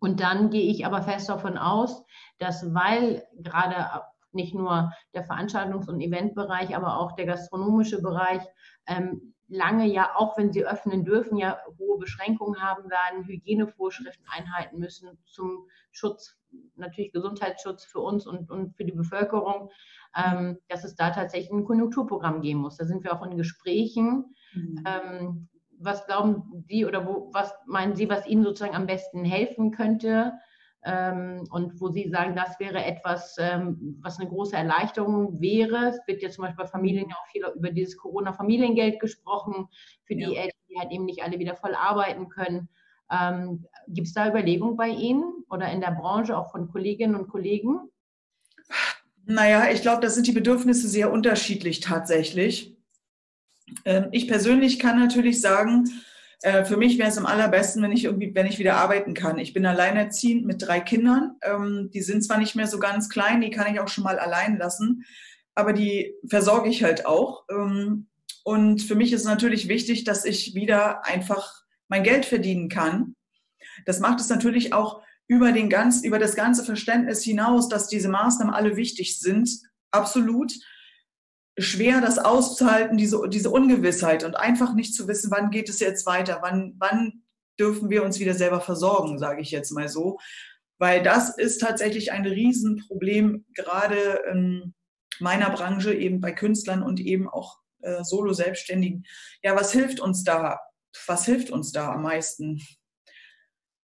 Und 0.00 0.20
dann 0.20 0.50
gehe 0.50 0.70
ich 0.70 0.84
aber 0.84 1.02
fest 1.02 1.28
davon 1.28 1.56
aus, 1.56 2.04
dass 2.38 2.74
weil 2.74 3.24
gerade 3.36 4.02
nicht 4.32 4.54
nur 4.54 4.92
der 5.14 5.26
Veranstaltungs- 5.28 5.88
und 5.88 6.00
Eventbereich, 6.00 6.74
aber 6.74 6.98
auch 6.98 7.12
der 7.12 7.26
gastronomische 7.26 8.00
Bereich 8.00 8.42
ähm, 8.86 9.31
lange 9.52 9.86
ja, 9.86 10.12
auch 10.16 10.36
wenn 10.38 10.52
sie 10.52 10.64
öffnen 10.64 11.04
dürfen, 11.04 11.36
ja 11.36 11.58
hohe 11.78 11.98
Beschränkungen 11.98 12.60
haben 12.60 12.90
werden, 12.90 13.26
Hygienevorschriften 13.26 14.24
einhalten 14.28 14.78
müssen 14.78 15.18
zum 15.24 15.68
Schutz, 15.90 16.38
natürlich 16.74 17.12
Gesundheitsschutz 17.12 17.84
für 17.84 18.00
uns 18.00 18.26
und, 18.26 18.50
und 18.50 18.74
für 18.76 18.84
die 18.84 18.92
Bevölkerung, 18.92 19.70
ähm, 20.16 20.58
dass 20.68 20.84
es 20.84 20.96
da 20.96 21.10
tatsächlich 21.10 21.52
ein 21.52 21.64
Konjunkturprogramm 21.64 22.40
geben 22.40 22.60
muss. 22.60 22.78
Da 22.78 22.86
sind 22.86 23.04
wir 23.04 23.12
auch 23.12 23.24
in 23.24 23.36
Gesprächen. 23.36 24.34
Mhm. 24.54 24.84
Ähm, 24.86 25.48
was 25.78 26.06
glauben 26.06 26.64
Sie 26.68 26.86
oder 26.86 27.06
wo, 27.06 27.30
was 27.32 27.52
meinen 27.66 27.94
Sie, 27.94 28.08
was 28.08 28.26
Ihnen 28.26 28.44
sozusagen 28.44 28.76
am 28.76 28.86
besten 28.86 29.24
helfen 29.24 29.70
könnte? 29.72 30.32
Ähm, 30.84 31.46
und 31.50 31.80
wo 31.80 31.90
Sie 31.90 32.08
sagen, 32.08 32.34
das 32.34 32.58
wäre 32.58 32.84
etwas, 32.84 33.36
ähm, 33.38 33.98
was 34.00 34.18
eine 34.18 34.28
große 34.28 34.56
Erleichterung 34.56 35.40
wäre. 35.40 35.90
Es 35.90 36.00
wird 36.06 36.22
jetzt 36.22 36.34
zum 36.34 36.42
Beispiel 36.42 36.64
bei 36.64 36.70
Familien 36.70 37.08
ja 37.08 37.16
auch 37.16 37.26
viel 37.30 37.44
über 37.54 37.70
dieses 37.70 37.96
Corona-Familiengeld 37.96 38.98
gesprochen, 38.98 39.68
für 40.04 40.16
die 40.16 40.22
ja. 40.22 40.42
Eltern, 40.42 40.60
die 40.68 40.78
halt 40.78 40.90
eben 40.90 41.04
nicht 41.04 41.22
alle 41.22 41.38
wieder 41.38 41.54
voll 41.54 41.74
arbeiten 41.74 42.28
können. 42.28 42.68
Ähm, 43.10 43.66
Gibt 43.88 44.08
es 44.08 44.14
da 44.14 44.28
Überlegungen 44.28 44.76
bei 44.76 44.88
Ihnen 44.88 45.44
oder 45.50 45.70
in 45.70 45.80
der 45.80 45.92
Branche, 45.92 46.36
auch 46.36 46.50
von 46.50 46.68
Kolleginnen 46.68 47.14
und 47.14 47.28
Kollegen? 47.28 47.78
Naja, 49.24 49.70
ich 49.70 49.82
glaube, 49.82 50.02
da 50.02 50.10
sind 50.10 50.26
die 50.26 50.32
Bedürfnisse 50.32 50.88
sehr 50.88 51.12
unterschiedlich 51.12 51.78
tatsächlich. 51.78 52.76
Ähm, 53.84 54.08
ich 54.10 54.26
persönlich 54.26 54.80
kann 54.80 54.98
natürlich 54.98 55.40
sagen, 55.40 55.88
äh, 56.42 56.64
für 56.64 56.76
mich 56.76 56.98
wäre 56.98 57.08
es 57.08 57.18
am 57.18 57.26
allerbesten, 57.26 57.82
wenn 57.82 57.92
ich 57.92 58.04
irgendwie, 58.04 58.34
wenn 58.34 58.46
ich 58.46 58.58
wieder 58.58 58.76
arbeiten 58.76 59.14
kann. 59.14 59.38
Ich 59.38 59.52
bin 59.52 59.64
alleinerziehend 59.64 60.44
mit 60.44 60.60
drei 60.60 60.80
Kindern. 60.80 61.36
Ähm, 61.42 61.90
die 61.92 62.02
sind 62.02 62.22
zwar 62.24 62.38
nicht 62.38 62.56
mehr 62.56 62.66
so 62.66 62.78
ganz 62.78 63.08
klein, 63.08 63.40
die 63.40 63.50
kann 63.50 63.72
ich 63.72 63.80
auch 63.80 63.88
schon 63.88 64.04
mal 64.04 64.18
allein 64.18 64.58
lassen, 64.58 65.04
aber 65.54 65.72
die 65.72 66.14
versorge 66.28 66.68
ich 66.68 66.82
halt 66.82 67.06
auch. 67.06 67.44
Ähm, 67.50 68.08
und 68.44 68.82
für 68.82 68.96
mich 68.96 69.12
ist 69.12 69.24
natürlich 69.24 69.68
wichtig, 69.68 70.02
dass 70.02 70.24
ich 70.24 70.54
wieder 70.54 71.06
einfach 71.06 71.62
mein 71.88 72.02
Geld 72.02 72.24
verdienen 72.24 72.68
kann. 72.68 73.14
Das 73.86 74.00
macht 74.00 74.18
es 74.18 74.28
natürlich 74.28 74.72
auch 74.72 75.02
über 75.28 75.52
den 75.52 75.70
ganz, 75.70 76.02
über 76.02 76.18
das 76.18 76.34
ganze 76.34 76.64
Verständnis 76.64 77.22
hinaus, 77.22 77.68
dass 77.68 77.88
diese 77.88 78.08
Maßnahmen 78.08 78.52
alle 78.52 78.76
wichtig 78.76 79.20
sind. 79.20 79.48
Absolut 79.92 80.52
schwer, 81.58 82.00
das 82.00 82.18
auszuhalten, 82.18 82.96
diese, 82.96 83.28
diese 83.28 83.50
Ungewissheit 83.50 84.24
und 84.24 84.36
einfach 84.36 84.74
nicht 84.74 84.94
zu 84.94 85.06
wissen, 85.08 85.30
wann 85.30 85.50
geht 85.50 85.68
es 85.68 85.80
jetzt 85.80 86.06
weiter, 86.06 86.38
wann, 86.40 86.74
wann 86.78 87.22
dürfen 87.58 87.90
wir 87.90 88.02
uns 88.02 88.18
wieder 88.18 88.34
selber 88.34 88.60
versorgen, 88.60 89.18
sage 89.18 89.42
ich 89.42 89.50
jetzt 89.50 89.70
mal 89.70 89.88
so. 89.88 90.18
Weil 90.78 91.02
das 91.02 91.36
ist 91.36 91.58
tatsächlich 91.58 92.10
ein 92.12 92.26
Riesenproblem, 92.26 93.44
gerade 93.54 94.20
in 94.30 94.74
meiner 95.20 95.50
Branche, 95.50 95.94
eben 95.94 96.20
bei 96.20 96.32
Künstlern 96.32 96.82
und 96.82 97.00
eben 97.00 97.28
auch 97.28 97.58
äh, 97.82 98.02
Solo-Selbstständigen. 98.02 99.04
Ja, 99.42 99.54
was 99.54 99.72
hilft 99.72 100.00
uns 100.00 100.24
da? 100.24 100.58
Was 101.06 101.24
hilft 101.24 101.50
uns 101.50 101.72
da 101.72 101.92
am 101.92 102.02
meisten? 102.02 102.60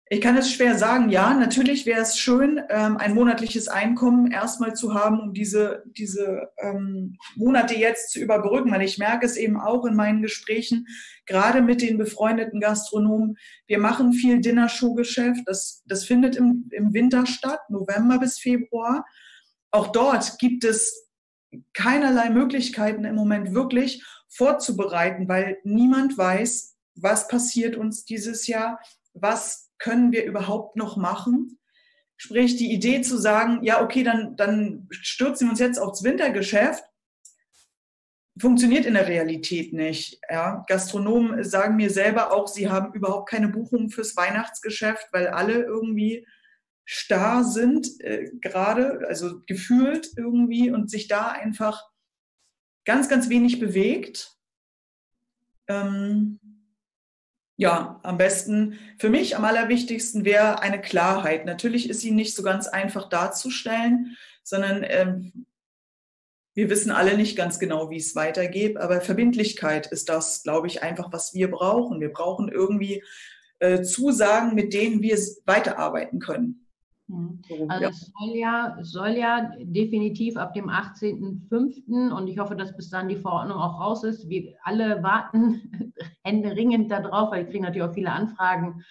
Ich 0.10 0.22
kann 0.22 0.38
es 0.38 0.52
schwer 0.52 0.78
sagen. 0.78 1.10
Ja, 1.10 1.34
natürlich 1.34 1.88
wäre 1.88 2.02
es 2.02 2.20
schön, 2.20 2.62
ähm, 2.70 2.98
ein 2.98 3.16
monatliches 3.16 3.68
Einkommen 3.68 4.32
erstmal 4.32 4.76
zu 4.76 4.94
haben, 4.94 5.20
um 5.20 5.34
diese, 5.34 5.84
diese 5.98 6.52
ähm, 6.60 7.18
Monate 7.36 7.74
jetzt 7.74 8.12
zu 8.12 8.20
überbrücken, 8.20 8.72
weil 8.72 8.84
ich 8.84 9.00
merke 9.00 9.26
es 9.26 9.36
eben 9.36 9.60
auch 9.60 9.84
in 9.84 9.96
meinen 9.96 10.22
Gesprächen, 10.22 10.86
gerade 11.26 11.64
mit 11.64 11.82
den 11.82 11.98
befreundeten 11.98 12.60
Gastronomen. 12.60 13.38
Wir 13.66 13.80
machen 13.80 14.14
viel 14.14 14.42
Dinnershow-Geschäft. 14.42 15.42
Das, 15.48 15.82
das 15.88 16.06
findet 16.06 16.36
im, 16.36 16.70
im 16.72 16.94
Winter 16.94 17.26
statt, 17.26 17.62
November 17.70 18.20
bis 18.20 18.38
Februar. 18.38 19.06
Auch 19.72 19.88
dort 19.88 20.38
gibt 20.38 20.64
es 20.66 21.10
keinerlei 21.74 22.30
Möglichkeiten 22.30 23.06
im 23.06 23.16
Moment 23.16 23.56
wirklich 23.56 24.04
vorzubereiten, 24.28 25.28
weil 25.28 25.58
niemand 25.64 26.16
weiß, 26.16 26.76
was 26.94 27.28
passiert 27.28 27.76
uns 27.76 28.06
dieses 28.06 28.46
Jahr, 28.46 28.80
was 29.14 29.65
können 29.78 30.12
wir 30.12 30.26
überhaupt 30.26 30.76
noch 30.76 30.98
machen? 30.98 31.60
Sprich, 32.18 32.56
die 32.56 32.72
Idee 32.72 33.02
zu 33.02 33.18
sagen, 33.18 33.64
ja, 33.64 33.84
okay, 33.84 34.04
dann, 34.04 34.36
dann 34.38 34.88
stürzen 34.90 35.48
wir 35.48 35.52
uns 35.52 35.60
jetzt 35.60 35.80
aufs 35.80 36.04
Wintergeschäft, 36.04 36.84
funktioniert 38.40 38.86
in 38.86 38.96
der 38.96 39.08
Realität 39.08 39.74
nicht. 39.74 40.20
Ja. 40.30 40.64
Gastronomen 40.68 41.44
sagen 41.44 41.76
mir 41.76 41.90
selber 41.90 42.34
auch, 42.34 42.48
sie 42.48 42.70
haben 42.70 42.94
überhaupt 42.94 43.30
keine 43.30 43.48
Buchungen 43.48 43.90
fürs 43.90 44.16
Weihnachtsgeschäft, 44.16 45.08
weil 45.12 45.28
alle 45.28 45.64
irgendwie 45.64 46.28
starr 46.86 47.44
sind, 47.44 48.00
äh, 48.02 48.30
gerade, 48.42 49.06
also 49.08 49.42
gefühlt 49.46 50.12
irgendwie 50.18 50.72
und 50.72 50.90
sich 50.90 51.08
da 51.08 51.30
einfach 51.30 51.84
ganz, 52.86 53.10
ganz 53.10 53.30
wenig 53.30 53.60
bewegt. 53.60 54.38
Ähm, 55.68 56.40
ja, 57.58 58.00
am 58.04 58.18
besten, 58.18 58.80
für 58.98 59.10
mich 59.10 59.38
am 59.38 59.46
allerwichtigsten 59.46 60.26
wäre 60.26 60.62
eine 60.62 60.82
Klarheit. 60.82 61.46
Natürlich 61.46 61.90
ist 61.90 62.02
sie 62.02 62.12
nicht 62.12 62.36
so 62.36 62.44
ganz 62.44 62.68
einfach 62.68 63.08
darzustellen, 63.10 64.18
sondern 64.44 64.86
ähm, 64.88 65.46
wir 66.54 66.70
wissen 66.70 66.92
alle 66.92 67.18
nicht 67.18 67.36
ganz 67.36 67.60
genau, 67.60 67.90
wie 67.90 67.98
es 67.98 68.16
weitergeht, 68.16 68.78
aber 68.78 69.02
Verbindlichkeit 69.02 69.88
ist 69.88 70.10
das, 70.10 70.44
glaube 70.44 70.68
ich, 70.68 70.84
einfach, 70.84 71.12
was 71.12 71.34
wir 71.34 71.52
brauchen. 71.52 72.00
Wir 72.00 72.12
brauchen 72.12 72.50
irgendwie 72.50 73.04
äh, 73.60 73.82
Zusagen, 73.84 74.56
mit 74.56 74.74
denen 74.74 75.02
wir 75.02 75.18
weiterarbeiten 75.46 76.20
können. 76.20 76.65
Also 77.68 77.86
es 77.86 78.12
soll 78.18 78.36
ja, 78.36 78.78
soll 78.82 79.10
ja 79.10 79.52
definitiv 79.60 80.38
ab 80.38 80.54
dem 80.54 80.70
18.05. 80.70 82.12
und 82.12 82.28
ich 82.28 82.40
hoffe, 82.40 82.56
dass 82.56 82.76
bis 82.76 82.90
dann 82.90 83.10
die 83.10 83.16
Verordnung 83.16 83.58
auch 83.58 83.80
raus 83.80 84.04
ist. 84.04 84.28
Wir 84.28 84.56
alle 84.64 85.04
warten 85.04 85.94
händeringend 86.24 86.90
darauf, 86.90 87.32
weil 87.32 87.46
wir 87.46 87.52
kriegen 87.52 87.64
natürlich 87.64 87.88
auch 87.88 87.94
viele 87.94 88.12
Anfragen, 88.12 88.84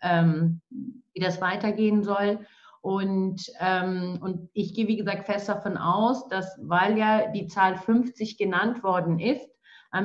ähm, 0.00 0.60
wie 0.70 1.20
das 1.20 1.40
weitergehen 1.42 2.02
soll. 2.02 2.40
Und, 2.80 3.44
ähm, 3.60 4.18
und 4.22 4.48
ich 4.54 4.72
gehe, 4.72 4.88
wie 4.88 4.96
gesagt, 4.96 5.26
fest 5.26 5.48
davon 5.48 5.76
aus, 5.76 6.26
dass, 6.28 6.58
weil 6.62 6.96
ja 6.96 7.30
die 7.32 7.48
Zahl 7.48 7.76
50 7.76 8.38
genannt 8.38 8.82
worden 8.82 9.18
ist, 9.18 9.46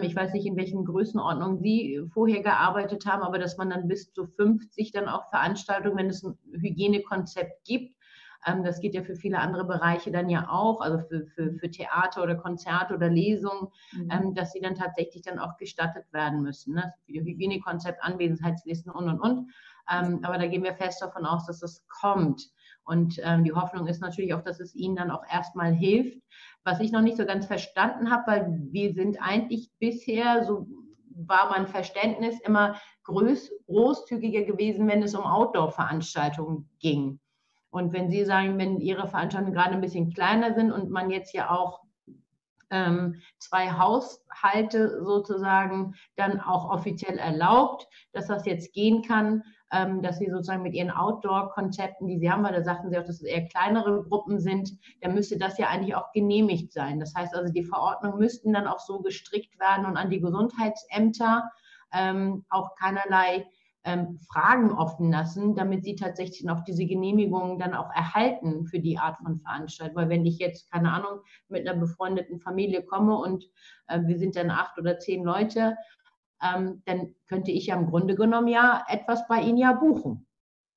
ich 0.01 0.15
weiß 0.15 0.33
nicht, 0.33 0.45
in 0.45 0.55
welchen 0.55 0.85
Größenordnungen 0.85 1.59
Sie 1.59 2.01
vorher 2.13 2.41
gearbeitet 2.41 3.05
haben, 3.05 3.21
aber 3.21 3.37
dass 3.37 3.57
man 3.57 3.69
dann 3.69 3.87
bis 3.87 4.13
zu 4.13 4.25
50 4.25 4.91
dann 4.91 5.09
auch 5.09 5.29
Veranstaltungen, 5.29 5.97
wenn 5.97 6.09
es 6.09 6.23
ein 6.23 6.37
Hygienekonzept 6.53 7.65
gibt, 7.65 7.95
ähm, 8.45 8.63
das 8.63 8.79
geht 8.79 8.93
ja 8.93 9.03
für 9.03 9.15
viele 9.15 9.39
andere 9.39 9.65
Bereiche 9.65 10.11
dann 10.11 10.29
ja 10.29 10.49
auch, 10.49 10.81
also 10.81 10.99
für, 10.99 11.25
für, 11.27 11.53
für 11.53 11.69
Theater 11.69 12.23
oder 12.23 12.35
Konzerte 12.35 12.93
oder 12.95 13.09
Lesungen, 13.09 13.69
mhm. 13.91 14.09
Ähm, 14.11 14.33
dass 14.35 14.51
sie 14.51 14.61
dann 14.61 14.75
tatsächlich 14.75 15.23
dann 15.23 15.39
auch 15.39 15.57
gestattet 15.57 16.05
werden 16.11 16.41
müssen. 16.41 16.75
Ne? 16.75 16.93
Hygienekonzept, 17.07 18.03
Anwesenheitslisten 18.03 18.91
und, 18.91 19.09
und, 19.09 19.19
und. 19.19 19.51
aber 19.85 20.37
da 20.37 20.47
gehen 20.47 20.63
wir 20.63 20.75
fest 20.75 21.01
davon 21.01 21.25
aus, 21.25 21.45
dass 21.45 21.59
das 21.59 21.85
kommt. 21.87 22.49
Und 22.85 23.19
ähm, 23.23 23.43
die 23.43 23.53
Hoffnung 23.53 23.87
ist 23.87 24.01
natürlich 24.01 24.33
auch, 24.33 24.43
dass 24.43 24.59
es 24.59 24.75
ihnen 24.75 24.95
dann 24.95 25.11
auch 25.11 25.23
erstmal 25.31 25.73
hilft. 25.73 26.21
Was 26.63 26.79
ich 26.79 26.91
noch 26.91 27.01
nicht 27.01 27.17
so 27.17 27.25
ganz 27.25 27.45
verstanden 27.45 28.11
habe, 28.11 28.23
weil 28.27 28.59
wir 28.71 28.93
sind 28.93 29.17
eigentlich 29.21 29.71
bisher, 29.79 30.43
so 30.45 30.67
war 31.15 31.49
mein 31.49 31.67
Verständnis, 31.67 32.39
immer 32.41 32.75
groß, 33.03 33.51
großzügiger 33.67 34.43
gewesen, 34.43 34.87
wenn 34.87 35.03
es 35.03 35.15
um 35.15 35.23
Outdoor-Veranstaltungen 35.23 36.69
ging. 36.79 37.19
Und 37.69 37.93
wenn 37.93 38.09
Sie 38.09 38.23
sagen, 38.25 38.57
wenn 38.59 38.79
Ihre 38.79 39.07
Veranstaltungen 39.07 39.53
gerade 39.53 39.73
ein 39.73 39.81
bisschen 39.81 40.13
kleiner 40.13 40.53
sind 40.53 40.71
und 40.71 40.89
man 40.89 41.09
jetzt 41.09 41.33
ja 41.33 41.49
auch 41.49 41.81
ähm, 42.69 43.21
zwei 43.37 43.71
Haushalte 43.71 45.03
sozusagen 45.03 45.95
dann 46.15 46.39
auch 46.39 46.69
offiziell 46.69 47.17
erlaubt, 47.17 47.87
dass 48.11 48.27
das 48.27 48.45
jetzt 48.45 48.73
gehen 48.73 49.03
kann, 49.03 49.43
ähm, 49.73 50.03
dass 50.03 50.19
sie 50.19 50.29
sozusagen 50.29 50.61
mit 50.61 50.75
ihren 50.75 50.91
Outdoor-Konzepten, 50.91 52.07
die 52.07 52.19
sie 52.19 52.31
haben, 52.31 52.43
weil 52.43 52.53
da 52.53 52.63
sagten 52.63 52.91
sie 52.91 52.97
auch, 52.97 53.05
dass 53.05 53.21
es 53.21 53.23
eher 53.23 53.47
kleinere 53.47 54.03
Gruppen 54.03 54.39
sind, 54.39 54.71
dann 55.01 55.15
müsste 55.15 55.37
das 55.37 55.57
ja 55.57 55.67
eigentlich 55.67 55.95
auch 55.95 56.11
genehmigt 56.11 56.71
sein. 56.71 56.99
Das 56.99 57.15
heißt 57.15 57.35
also, 57.35 57.51
die 57.51 57.63
Verordnungen 57.63 58.19
müssten 58.19 58.53
dann 58.53 58.67
auch 58.67 58.79
so 58.79 59.01
gestrickt 59.01 59.59
werden 59.59 59.85
und 59.87 59.97
an 59.97 60.11
die 60.11 60.21
Gesundheitsämter 60.21 61.49
ähm, 61.91 62.45
auch 62.49 62.75
keinerlei 62.75 63.47
ähm, 63.83 64.19
Fragen 64.31 64.71
offen 64.71 65.11
lassen, 65.11 65.55
damit 65.55 65.83
sie 65.83 65.95
tatsächlich 65.95 66.43
noch 66.43 66.63
diese 66.63 66.85
Genehmigungen 66.85 67.57
dann 67.57 67.73
auch 67.73 67.91
erhalten 67.93 68.65
für 68.65 68.79
die 68.79 68.99
Art 68.99 69.17
von 69.17 69.39
Veranstaltung. 69.39 69.95
Weil 69.95 70.09
wenn 70.09 70.25
ich 70.25 70.37
jetzt, 70.37 70.71
keine 70.71 70.91
Ahnung, 70.91 71.21
mit 71.49 71.67
einer 71.67 71.79
befreundeten 71.79 72.39
Familie 72.39 72.83
komme 72.83 73.17
und 73.17 73.43
äh, 73.87 73.99
wir 74.05 74.19
sind 74.19 74.35
dann 74.35 74.51
acht 74.51 74.77
oder 74.77 74.99
zehn 74.99 75.23
Leute 75.23 75.75
ähm, 76.43 76.81
dann 76.85 77.15
könnte 77.27 77.51
ich 77.51 77.67
ja 77.67 77.75
im 77.75 77.87
Grunde 77.87 78.15
genommen 78.15 78.47
ja 78.47 78.83
etwas 78.87 79.27
bei 79.27 79.41
Ihnen 79.41 79.57
ja 79.57 79.73
buchen. 79.73 80.27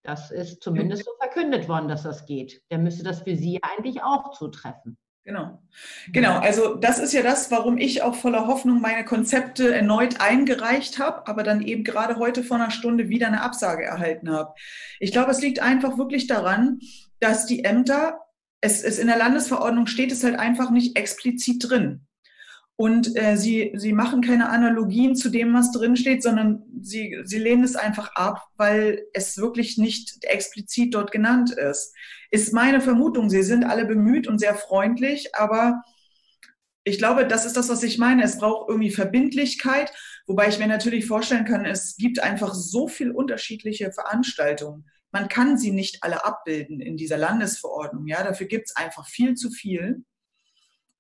Das 0.03 0.31
ist 0.31 0.63
zumindest 0.63 1.05
so 1.05 1.11
verkündet 1.21 1.69
worden, 1.69 1.89
dass 1.89 2.05
das 2.05 2.27
geht. 2.27 2.63
Dann 2.69 2.85
müsste 2.85 3.03
das 3.03 3.23
für 3.23 3.37
Sie 3.37 3.61
eigentlich 3.63 4.03
auch 4.03 4.31
zutreffen. 4.31 4.97
Genau. 5.27 5.61
Genau. 6.13 6.39
Also 6.39 6.77
das 6.77 7.01
ist 7.01 7.13
ja 7.13 7.23
das, 7.23 7.51
warum 7.51 7.79
ich 7.79 8.03
auch 8.03 8.15
voller 8.15 8.47
Hoffnung 8.47 8.81
meine 8.81 9.05
Konzepte 9.05 9.75
erneut 9.75 10.21
eingereicht 10.21 11.01
habe, 11.01 11.27
aber 11.27 11.43
dann 11.43 11.63
eben 11.63 11.83
gerade 11.83 12.17
heute 12.17 12.45
vor 12.45 12.59
einer 12.59 12.71
Stunde 12.71 13.09
wieder 13.09 13.27
eine 13.27 13.43
Absage 13.43 13.83
erhalten 13.83 14.31
habe. 14.31 14.55
Ich 15.01 15.11
glaube, 15.11 15.33
es 15.33 15.41
liegt 15.41 15.59
einfach 15.59 15.99
wirklich 15.99 16.29
daran, 16.29 16.79
dass 17.19 17.47
die 17.47 17.65
Ämter, 17.65 18.21
es, 18.61 18.85
es 18.85 19.01
in 19.01 19.09
der 19.09 19.19
Landesverordnung 19.19 19.89
steht 19.89 20.13
es 20.13 20.23
halt 20.23 20.39
einfach 20.39 20.71
nicht 20.71 20.97
explizit 20.97 21.69
drin. 21.69 22.06
Und 22.79 23.17
äh, 23.17 23.39
sie, 23.39 23.73
sie 23.75 23.95
machen 23.95 24.21
keine 24.21 24.51
Analogien 24.51 25.17
zu 25.17 25.31
dem, 25.31 25.55
was 25.55 25.73
drinsteht, 25.73 26.23
sondern 26.23 26.63
sie, 26.83 27.19
sie 27.25 27.39
lehnen 27.39 27.65
es 27.65 27.75
einfach 27.75 28.15
ab, 28.15 28.43
weil 28.57 29.07
es 29.15 29.39
wirklich 29.39 29.79
nicht 29.79 30.23
explizit 30.25 30.95
dort 30.95 31.11
genannt 31.11 31.53
ist. 31.53 31.95
Ist 32.31 32.53
meine 32.53 32.83
Vermutung. 32.83 33.31
Sie 33.31 33.43
sind 33.43 33.65
alle 33.65 33.87
bemüht 33.87 34.29
und 34.29 34.39
sehr 34.39 34.55
freundlich, 34.55 35.35
aber 35.35 35.83
ich 36.85 36.99
glaube, 36.99 37.27
das 37.27 37.47
ist 37.47 37.57
das, 37.57 37.71
was 37.71 37.83
ich 37.83 37.97
meine. 37.97 38.23
Es 38.23 38.39
braucht 38.39 38.69
irgendwie 38.69 38.91
Verbindlichkeit, 38.91 39.91
wobei 40.27 40.49
ich 40.49 40.59
mir 40.59 40.69
natürlich 40.69 41.07
vorstellen 41.07 41.47
kann, 41.47 41.65
es 41.65 41.97
gibt 41.97 42.23
einfach 42.23 42.55
so 42.55 42.89
viel 42.89 43.11
unterschiedliche 43.11 43.91
Veranstaltungen. 43.91 44.87
Man 45.11 45.29
kann 45.29 45.57
sie 45.57 45.73
nicht 45.73 46.03
alle 46.03 46.25
abbilden 46.27 46.81
in 46.81 46.99
dieser 46.99 47.17
Landesverordnung. 47.17 48.07
Ja, 48.07 48.23
dafür 48.23 48.47
gibt 48.47 48.69
es 48.69 48.77
einfach 48.77 49.09
viel 49.09 49.35
zu 49.35 49.51
viel. 49.51 50.05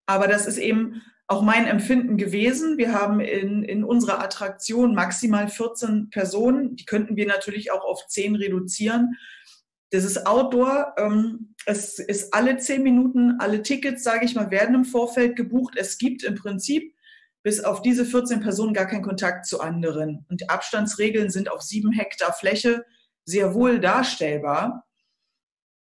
Aber 0.07 0.27
das 0.27 0.47
ist 0.47 0.59
eben 0.59 1.03
auch 1.29 1.43
mein 1.43 1.67
Empfinden 1.67 2.17
gewesen. 2.17 2.79
Wir 2.79 2.93
haben 2.93 3.21
in, 3.21 3.65
in 3.65 3.83
unserer 3.83 4.23
Attraktion 4.23 4.95
maximal 4.95 5.49
14 5.49 6.11
Personen. 6.11 6.77
Die 6.77 6.85
könnten 6.85 7.17
wir 7.17 7.27
natürlich 7.27 7.73
auch 7.73 7.85
auf 7.85 8.07
10 8.07 8.37
reduzieren. 8.37 9.17
Das 9.91 10.05
ist 10.05 10.27
Outdoor. 10.27 10.95
Ähm, 10.99 11.55
es 11.65 11.99
ist 11.99 12.33
alle 12.33 12.59
10 12.59 12.83
Minuten, 12.83 13.41
alle 13.41 13.63
Tickets, 13.63 14.05
sage 14.05 14.25
ich 14.25 14.35
mal, 14.35 14.51
werden 14.51 14.75
im 14.75 14.85
Vorfeld 14.85 15.35
gebucht. 15.35 15.75
Es 15.77 15.99
gibt 15.99 16.23
im 16.23 16.37
Prinzip 16.37 16.95
bis 17.43 17.61
auf 17.61 17.83
diese 17.83 18.05
14 18.05 18.41
Personen 18.41 18.75
gar 18.75 18.87
keinen 18.87 19.03
Kontakt 19.03 19.47
zu 19.47 19.61
anderen. 19.61 20.27
Und 20.29 20.41
die 20.41 20.49
Abstandsregeln 20.49 21.31
sind 21.31 21.51
auf 21.51 21.63
sieben 21.63 21.93
Hektar 21.93 22.33
Fläche 22.33 22.85
sehr 23.25 23.55
wohl 23.55 23.81
darstellbar. 23.81 24.86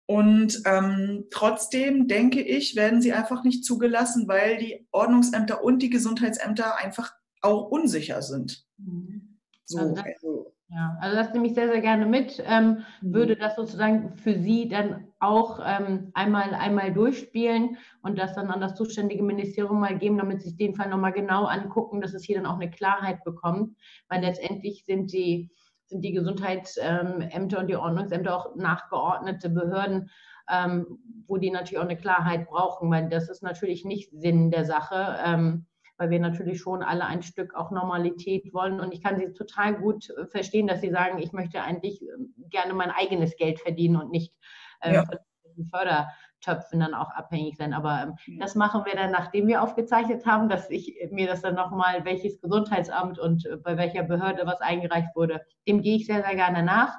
Und 0.06 0.62
ähm, 0.66 1.24
trotzdem 1.30 2.06
denke 2.06 2.40
ich, 2.40 2.76
werden 2.76 3.02
sie 3.02 3.12
einfach 3.12 3.42
nicht 3.42 3.64
zugelassen, 3.64 4.28
weil 4.28 4.56
die 4.56 4.86
Ordnungsämter 4.92 5.64
und 5.64 5.82
die 5.82 5.90
Gesundheitsämter 5.90 6.78
einfach 6.78 7.12
auch 7.42 7.70
unsicher 7.70 8.22
sind. 8.22 8.64
Mhm. 8.78 9.38
So, 9.64 9.78
also 9.78 9.94
das, 9.94 10.04
also. 10.04 10.52
Ja, 10.68 10.98
also 11.00 11.16
das 11.16 11.32
nehme 11.32 11.46
ich 11.46 11.54
sehr, 11.54 11.68
sehr 11.68 11.80
gerne 11.80 12.06
mit. 12.06 12.42
Ähm, 12.44 12.84
mhm. 13.00 13.14
Würde 13.14 13.36
das 13.36 13.56
sozusagen 13.56 14.16
für 14.16 14.34
Sie 14.34 14.68
dann 14.68 15.08
auch 15.20 15.60
ähm, 15.64 16.10
einmal, 16.14 16.54
einmal 16.54 16.92
durchspielen 16.92 17.76
und 18.02 18.18
das 18.18 18.34
dann 18.34 18.50
an 18.50 18.60
das 18.60 18.74
zuständige 18.74 19.22
Ministerium 19.22 19.78
mal 19.80 19.98
geben, 19.98 20.18
damit 20.18 20.42
Sie 20.42 20.48
sich 20.48 20.56
den 20.56 20.74
Fall 20.74 20.88
nochmal 20.88 21.12
genau 21.12 21.44
angucken, 21.44 22.00
dass 22.00 22.14
es 22.14 22.24
hier 22.24 22.36
dann 22.36 22.46
auch 22.46 22.58
eine 22.58 22.70
Klarheit 22.70 23.22
bekommt, 23.24 23.76
weil 24.08 24.22
letztendlich 24.22 24.84
sind 24.86 25.12
die 25.12 25.50
sind 25.86 26.02
die 26.02 26.12
Gesundheitsämter 26.12 27.58
und 27.58 27.68
die 27.68 27.76
Ordnungsämter 27.76 28.36
auch 28.36 28.56
nachgeordnete 28.56 29.48
Behörden, 29.48 30.10
ähm, 30.50 30.98
wo 31.26 31.36
die 31.36 31.50
natürlich 31.50 31.78
auch 31.78 31.84
eine 31.84 31.96
Klarheit 31.96 32.46
brauchen, 32.48 32.90
weil 32.90 33.08
das 33.08 33.28
ist 33.28 33.42
natürlich 33.42 33.84
nicht 33.84 34.10
Sinn 34.12 34.50
der 34.50 34.64
Sache, 34.64 35.18
ähm, 35.24 35.66
weil 35.98 36.10
wir 36.10 36.20
natürlich 36.20 36.60
schon 36.60 36.82
alle 36.82 37.06
ein 37.06 37.22
Stück 37.22 37.54
auch 37.54 37.70
Normalität 37.70 38.52
wollen. 38.52 38.80
Und 38.80 38.92
ich 38.92 39.02
kann 39.02 39.18
Sie 39.18 39.32
total 39.32 39.74
gut 39.74 40.10
äh, 40.10 40.26
verstehen, 40.26 40.66
dass 40.66 40.80
Sie 40.80 40.90
sagen, 40.90 41.18
ich 41.18 41.32
möchte 41.32 41.62
eigentlich 41.62 42.02
ähm, 42.02 42.34
gerne 42.50 42.74
mein 42.74 42.90
eigenes 42.90 43.36
Geld 43.36 43.60
verdienen 43.60 43.96
und 43.96 44.10
nicht 44.10 44.34
äh, 44.80 44.94
ja. 44.94 45.04
von 45.04 45.18
Fördertöpfen 46.46 46.80
dann 46.80 46.94
auch 46.94 47.10
abhängig 47.10 47.56
sein. 47.56 47.72
Aber 47.72 48.16
ähm, 48.26 48.38
das 48.38 48.54
machen 48.54 48.84
wir 48.84 48.94
dann, 48.94 49.10
nachdem 49.10 49.46
wir 49.46 49.62
aufgezeichnet 49.62 50.24
haben, 50.26 50.48
dass 50.48 50.70
ich 50.70 50.96
mir 51.10 51.26
das 51.26 51.42
dann 51.42 51.54
nochmal, 51.54 52.04
welches 52.04 52.40
Gesundheitsamt 52.40 53.18
und 53.18 53.46
äh, 53.46 53.56
bei 53.56 53.76
welcher 53.76 54.04
Behörde 54.04 54.46
was 54.46 54.60
eingereicht 54.60 55.14
wurde, 55.14 55.42
dem 55.66 55.82
gehe 55.82 55.96
ich 55.96 56.06
sehr, 56.06 56.22
sehr 56.22 56.36
gerne 56.36 56.62
nach. 56.62 56.98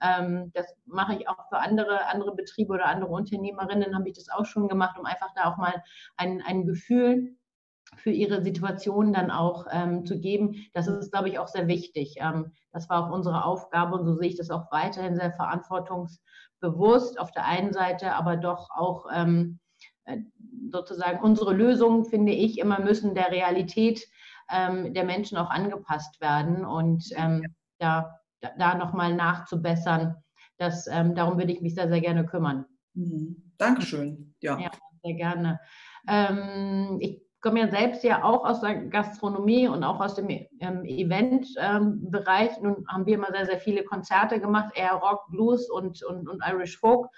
Ähm, 0.00 0.52
das 0.54 0.66
mache 0.86 1.14
ich 1.14 1.28
auch 1.28 1.48
für 1.48 1.58
andere, 1.58 2.06
andere 2.06 2.34
Betriebe 2.34 2.72
oder 2.72 2.86
andere 2.86 3.10
Unternehmerinnen, 3.10 3.94
habe 3.94 4.08
ich 4.08 4.14
das 4.14 4.28
auch 4.28 4.44
schon 4.44 4.68
gemacht, 4.68 4.98
um 4.98 5.06
einfach 5.06 5.30
da 5.34 5.50
auch 5.50 5.56
mal 5.56 5.82
ein, 6.16 6.42
ein 6.46 6.66
Gefühl 6.66 7.36
für 7.96 8.10
ihre 8.10 8.42
Situation 8.42 9.12
dann 9.12 9.30
auch 9.30 9.66
ähm, 9.70 10.04
zu 10.04 10.20
geben. 10.20 10.66
Das 10.72 10.86
ist, 10.86 11.10
glaube 11.10 11.28
ich, 11.28 11.38
auch 11.38 11.48
sehr 11.48 11.68
wichtig. 11.68 12.16
Ähm, 12.18 12.52
das 12.72 12.88
war 12.88 13.06
auch 13.06 13.12
unsere 13.12 13.44
Aufgabe 13.44 13.96
und 13.96 14.04
so 14.04 14.14
sehe 14.14 14.28
ich 14.28 14.36
das 14.36 14.50
auch 14.50 14.70
weiterhin 14.70 15.16
sehr 15.16 15.32
verantwortungsbewusst 15.32 17.18
auf 17.18 17.30
der 17.32 17.46
einen 17.46 17.72
Seite, 17.72 18.14
aber 18.14 18.36
doch 18.36 18.68
auch 18.70 19.06
ähm, 19.12 19.58
äh, 20.04 20.18
sozusagen 20.70 21.20
unsere 21.20 21.54
Lösungen, 21.54 22.04
finde 22.04 22.32
ich, 22.32 22.58
immer 22.58 22.80
müssen 22.80 23.14
der 23.14 23.30
Realität 23.30 24.06
ähm, 24.50 24.94
der 24.94 25.04
Menschen 25.04 25.38
auch 25.38 25.50
angepasst 25.50 26.20
werden. 26.20 26.64
Und 26.64 27.04
ähm, 27.16 27.54
da, 27.78 28.20
da 28.40 28.74
nochmal 28.74 29.14
nachzubessern. 29.14 30.16
Das, 30.58 30.86
ähm, 30.88 31.14
darum 31.14 31.38
würde 31.38 31.52
ich 31.52 31.60
mich 31.60 31.74
sehr, 31.74 31.88
sehr 31.88 32.00
gerne 32.00 32.26
kümmern. 32.26 32.64
Mhm. 32.94 33.52
Dankeschön. 33.58 34.34
Ja. 34.40 34.58
ja, 34.58 34.70
sehr 35.02 35.14
gerne. 35.14 35.60
Ich 37.00 37.27
komme 37.40 37.60
ja 37.60 37.68
selbst 37.68 38.02
ja 38.04 38.24
auch 38.24 38.44
aus 38.44 38.60
der 38.60 38.74
Gastronomie 38.86 39.68
und 39.68 39.84
auch 39.84 40.00
aus 40.00 40.14
dem 40.14 40.28
ähm, 40.28 40.84
Event-Bereich. 40.84 42.56
Ähm, 42.56 42.62
Nun 42.62 42.86
haben 42.88 43.06
wir 43.06 43.14
immer 43.14 43.32
sehr, 43.32 43.46
sehr 43.46 43.58
viele 43.58 43.84
Konzerte 43.84 44.40
gemacht, 44.40 44.72
eher 44.74 44.94
Rock, 44.94 45.26
Blues 45.30 45.70
und, 45.70 46.02
und, 46.02 46.28
und 46.28 46.42
Irish 46.46 46.78
Folk. 46.78 47.08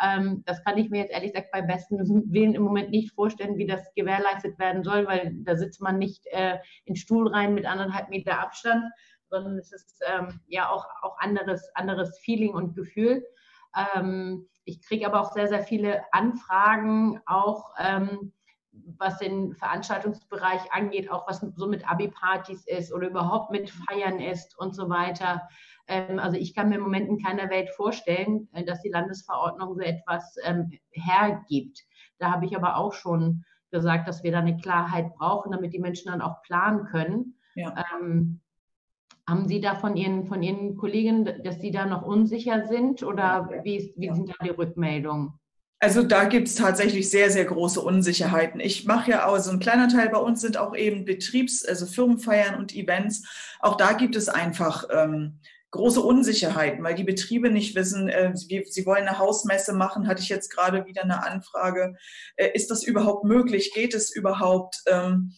Ähm, 0.00 0.42
das 0.46 0.62
kann 0.64 0.78
ich 0.78 0.90
mir 0.90 1.02
jetzt 1.02 1.12
ehrlich 1.12 1.32
gesagt 1.32 1.52
beim 1.52 1.66
besten 1.66 1.98
Willen 2.32 2.54
im 2.54 2.62
Moment 2.62 2.90
nicht 2.90 3.14
vorstellen, 3.14 3.56
wie 3.56 3.66
das 3.66 3.82
gewährleistet 3.94 4.58
werden 4.58 4.82
soll, 4.84 5.06
weil 5.06 5.32
da 5.40 5.56
sitzt 5.56 5.80
man 5.80 5.98
nicht 5.98 6.26
äh, 6.28 6.58
in 6.84 6.96
Stuhl 6.96 7.28
rein 7.28 7.54
mit 7.54 7.66
anderthalb 7.66 8.08
Meter 8.08 8.40
Abstand, 8.40 8.84
sondern 9.30 9.58
es 9.58 9.72
ist 9.72 10.02
ähm, 10.06 10.40
ja 10.46 10.70
auch, 10.70 10.86
auch 11.02 11.18
anderes, 11.18 11.70
anderes 11.74 12.18
Feeling 12.18 12.54
und 12.54 12.74
Gefühl. 12.74 13.24
Ähm, 13.96 14.48
ich 14.64 14.82
kriege 14.82 15.06
aber 15.06 15.20
auch 15.20 15.32
sehr, 15.32 15.48
sehr 15.48 15.62
viele 15.62 16.02
Anfragen, 16.12 17.20
auch 17.26 17.74
ähm, 17.78 18.32
was 18.98 19.18
den 19.18 19.54
Veranstaltungsbereich 19.54 20.72
angeht, 20.72 21.10
auch 21.10 21.28
was 21.28 21.40
so 21.54 21.66
mit 21.66 21.88
Abi-Partys 21.88 22.66
ist 22.66 22.92
oder 22.92 23.08
überhaupt 23.08 23.50
mit 23.50 23.70
Feiern 23.70 24.20
ist 24.20 24.58
und 24.58 24.74
so 24.74 24.88
weiter. 24.88 25.48
Ähm, 25.88 26.18
also 26.18 26.36
ich 26.36 26.54
kann 26.54 26.68
mir 26.68 26.76
im 26.76 26.82
Moment 26.82 27.08
in 27.08 27.22
keiner 27.22 27.50
Welt 27.50 27.70
vorstellen, 27.70 28.48
äh, 28.52 28.64
dass 28.64 28.82
die 28.82 28.90
Landesverordnung 28.90 29.74
so 29.74 29.80
etwas 29.80 30.36
ähm, 30.44 30.70
hergibt. 30.90 31.84
Da 32.18 32.30
habe 32.30 32.46
ich 32.46 32.56
aber 32.56 32.76
auch 32.76 32.92
schon 32.92 33.44
gesagt, 33.70 34.08
dass 34.08 34.22
wir 34.22 34.32
da 34.32 34.38
eine 34.38 34.56
Klarheit 34.56 35.14
brauchen, 35.14 35.52
damit 35.52 35.72
die 35.72 35.78
Menschen 35.78 36.10
dann 36.10 36.22
auch 36.22 36.42
planen 36.42 36.84
können. 36.84 37.34
Ja. 37.54 37.74
Ähm, 38.00 38.40
haben 39.28 39.46
Sie 39.46 39.60
da 39.60 39.74
von 39.74 39.96
Ihren, 39.96 40.26
von 40.26 40.42
Ihren 40.42 40.76
Kollegen, 40.76 41.24
dass 41.42 41.60
Sie 41.60 41.72
da 41.72 41.84
noch 41.84 42.02
unsicher 42.02 42.66
sind 42.66 43.02
oder 43.02 43.50
wie, 43.64 43.92
wie 43.96 44.12
sind 44.14 44.28
da 44.28 44.44
die 44.44 44.50
Rückmeldungen? 44.50 45.32
Also 45.78 46.02
da 46.02 46.24
gibt 46.24 46.48
es 46.48 46.54
tatsächlich 46.54 47.10
sehr, 47.10 47.30
sehr 47.30 47.44
große 47.44 47.80
Unsicherheiten. 47.80 48.60
Ich 48.60 48.86
mache 48.86 49.10
ja 49.10 49.26
auch 49.26 49.38
so 49.38 49.50
ein 49.50 49.60
kleiner 49.60 49.88
Teil 49.88 50.08
bei 50.08 50.18
uns 50.18 50.40
sind 50.40 50.56
auch 50.56 50.74
eben 50.74 51.04
Betriebs-, 51.04 51.64
also 51.66 51.84
Firmenfeiern 51.84 52.54
und 52.54 52.74
Events. 52.74 53.24
Auch 53.60 53.76
da 53.76 53.92
gibt 53.92 54.16
es 54.16 54.30
einfach 54.30 54.84
ähm, 54.90 55.38
große 55.72 56.00
Unsicherheiten, 56.00 56.82
weil 56.82 56.94
die 56.94 57.04
Betriebe 57.04 57.50
nicht 57.50 57.74
wissen, 57.74 58.08
äh, 58.08 58.34
sie, 58.34 58.64
sie, 58.66 58.86
wollen 58.86 59.06
eine 59.06 59.18
Hausmesse 59.18 59.74
machen, 59.74 60.08
hatte 60.08 60.22
ich 60.22 60.30
jetzt 60.30 60.48
gerade 60.48 60.86
wieder 60.86 61.04
eine 61.04 61.26
Anfrage. 61.26 61.96
Äh, 62.36 62.50
ist 62.54 62.70
das 62.70 62.82
überhaupt 62.82 63.24
möglich? 63.24 63.72
Geht 63.74 63.94
es 63.94 64.14
überhaupt? 64.14 64.82
Ähm, 64.86 65.34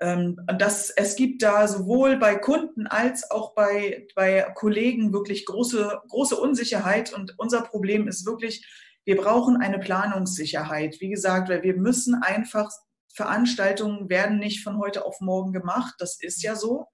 ähm, 0.00 0.36
das, 0.58 0.90
es 0.90 1.16
gibt 1.16 1.42
da 1.42 1.66
sowohl 1.66 2.18
bei 2.18 2.36
Kunden 2.36 2.86
als 2.86 3.30
auch 3.30 3.54
bei, 3.54 4.06
bei 4.14 4.42
Kollegen 4.54 5.12
wirklich 5.12 5.46
große, 5.46 6.00
große 6.08 6.36
Unsicherheit. 6.36 7.12
Und 7.12 7.34
unser 7.38 7.62
Problem 7.62 8.06
ist 8.06 8.26
wirklich, 8.26 8.64
wir 9.04 9.16
brauchen 9.16 9.56
eine 9.56 9.78
Planungssicherheit. 9.78 11.00
Wie 11.00 11.08
gesagt, 11.08 11.48
weil 11.48 11.62
wir 11.62 11.76
müssen 11.76 12.14
einfach, 12.14 12.70
Veranstaltungen 13.14 14.08
werden 14.08 14.38
nicht 14.38 14.64
von 14.64 14.78
heute 14.78 15.04
auf 15.04 15.20
morgen 15.20 15.52
gemacht. 15.52 15.94
Das 15.98 16.20
ist 16.20 16.42
ja 16.42 16.56
so. 16.56 16.86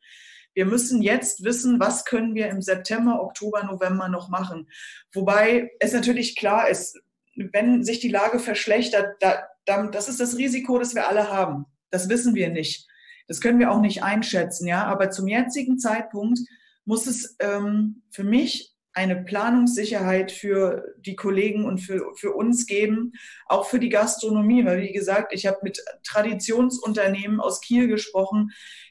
Wir 0.53 0.67
müssen 0.67 1.01
jetzt 1.01 1.45
wissen, 1.45 1.81
was 1.81 2.05
können 2.05 2.35
wir 2.35 2.49
im 2.49 2.61
September, 2.61 3.23
Oktober, 3.23 3.65
November 3.65 4.09
noch 4.09 4.29
machen. 4.29 4.69
Wobei 5.15 5.71
es 5.79 5.93
natürlich 5.93 6.37
klar 6.37 6.69
ist, 6.69 6.99
wenn 7.37 7.85
sich 7.85 8.01
die 8.01 8.09
Lage 8.09 8.39
verschlechtert, 8.39 9.17
da, 9.21 9.47
das 9.65 10.09
ist 10.09 10.21
das 10.21 10.37
Risiko, 10.37 10.79
das 10.79 10.95
wir 10.95 11.09
alle 11.09 11.31
haben. 11.31 11.67
Das 11.91 12.09
wissen 12.09 12.35
wir 12.35 12.51
nicht. 12.51 12.87
Das 13.29 13.41
können 13.41 13.61
wir 13.61 13.71
auch 13.71 13.81
nicht 13.81 14.03
einschätzen, 14.03 14.67
ja. 14.67 14.85
Aber 14.85 15.11
zum 15.11 15.29
jetzigen 15.29 15.79
Zeitpunkt 15.79 16.41
muss 16.85 17.07
es 17.07 17.37
ähm, 17.39 18.03
für 18.11 18.25
mich 18.25 18.75
eine 19.01 19.23
Planungssicherheit 19.23 20.31
für 20.31 20.95
die 20.99 21.17
Kollegen 21.17 21.65
und 21.65 21.79
für, 21.79 22.15
für 22.17 22.33
uns 22.33 22.67
geben, 22.67 23.13
auch 23.47 23.67
für 23.67 23.79
die 23.79 23.89
Gastronomie. 23.89 24.65
Weil, 24.65 24.83
wie 24.83 24.93
gesagt, 24.93 25.33
ich 25.33 25.47
habe 25.47 25.59
mit 25.63 25.83
Traditionsunternehmen 26.05 27.41
aus 27.41 27.61
Kiel 27.61 27.89
gesprochen, 27.89 28.51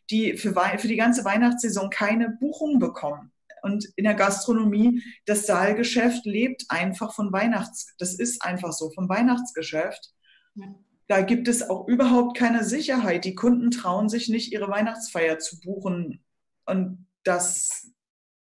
die 0.09 0.37
für, 0.37 0.53
für 0.53 0.87
die 0.87 0.95
ganze 0.95 1.23
Weihnachtssaison 1.25 1.89
keine 1.89 2.29
Buchung 2.39 2.79
bekommen. 2.79 3.31
Und 3.61 3.85
in 3.95 4.05
der 4.05 4.15
Gastronomie, 4.15 5.03
das 5.25 5.45
Saalgeschäft 5.45 6.25
lebt 6.25 6.65
einfach 6.69 7.13
von 7.13 7.31
Weihnachts, 7.31 7.93
das 7.99 8.15
ist 8.15 8.41
einfach 8.41 8.71
so, 8.71 8.89
vom 8.91 9.09
Weihnachtsgeschäft. 9.09 10.11
Ja 10.55 10.65
da 11.09 11.21
gibt 11.21 11.47
es 11.47 11.67
auch 11.67 11.87
überhaupt 11.87 12.37
keine 12.37 12.63
Sicherheit. 12.63 13.25
Die 13.25 13.33
Kunden 13.33 13.71
trauen 13.71 14.09
sich 14.09 14.29
nicht, 14.29 14.53
ihre 14.53 14.69
Weihnachtsfeier 14.69 15.39
zu 15.39 15.59
buchen. 15.59 16.23
Und 16.67 17.07
das 17.23 17.91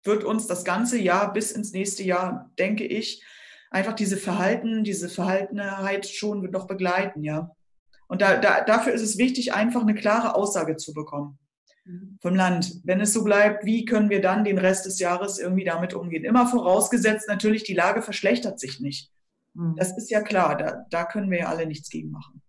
wird 0.04 0.24
uns 0.24 0.46
das 0.46 0.64
ganze 0.64 0.98
Jahr 0.98 1.32
bis 1.32 1.52
ins 1.52 1.72
nächste 1.72 2.02
Jahr, 2.02 2.50
denke 2.58 2.84
ich, 2.84 3.24
einfach 3.70 3.94
diese 3.94 4.16
Verhalten, 4.16 4.84
diese 4.84 5.08
Verhaltenheit 5.08 6.06
schon 6.06 6.50
noch 6.50 6.66
begleiten, 6.66 7.24
ja. 7.24 7.50
Und 8.06 8.20
da, 8.20 8.36
da, 8.36 8.62
dafür 8.62 8.92
ist 8.92 9.02
es 9.02 9.18
wichtig, 9.18 9.54
einfach 9.54 9.80
eine 9.80 9.94
klare 9.94 10.34
Aussage 10.36 10.76
zu 10.76 10.92
bekommen 10.92 11.38
mhm. 11.84 12.18
vom 12.20 12.34
Land. 12.34 12.80
Wenn 12.84 13.00
es 13.00 13.12
so 13.12 13.24
bleibt, 13.24 13.64
wie 13.64 13.84
können 13.84 14.10
wir 14.10 14.20
dann 14.20 14.44
den 14.44 14.58
Rest 14.58 14.86
des 14.86 14.98
Jahres 14.98 15.38
irgendwie 15.38 15.64
damit 15.64 15.94
umgehen? 15.94 16.24
Immer 16.24 16.46
vorausgesetzt 16.46 17.28
natürlich, 17.28 17.64
die 17.64 17.74
Lage 17.74 18.02
verschlechtert 18.02 18.60
sich 18.60 18.80
nicht. 18.80 19.10
Mhm. 19.54 19.74
Das 19.76 19.96
ist 19.96 20.10
ja 20.10 20.20
klar, 20.20 20.56
da, 20.56 20.84
da 20.90 21.04
können 21.04 21.30
wir 21.30 21.38
ja 21.40 21.48
alle 21.48 21.66
nichts 21.66 21.88
gegen 21.88 22.10
machen. 22.10 22.42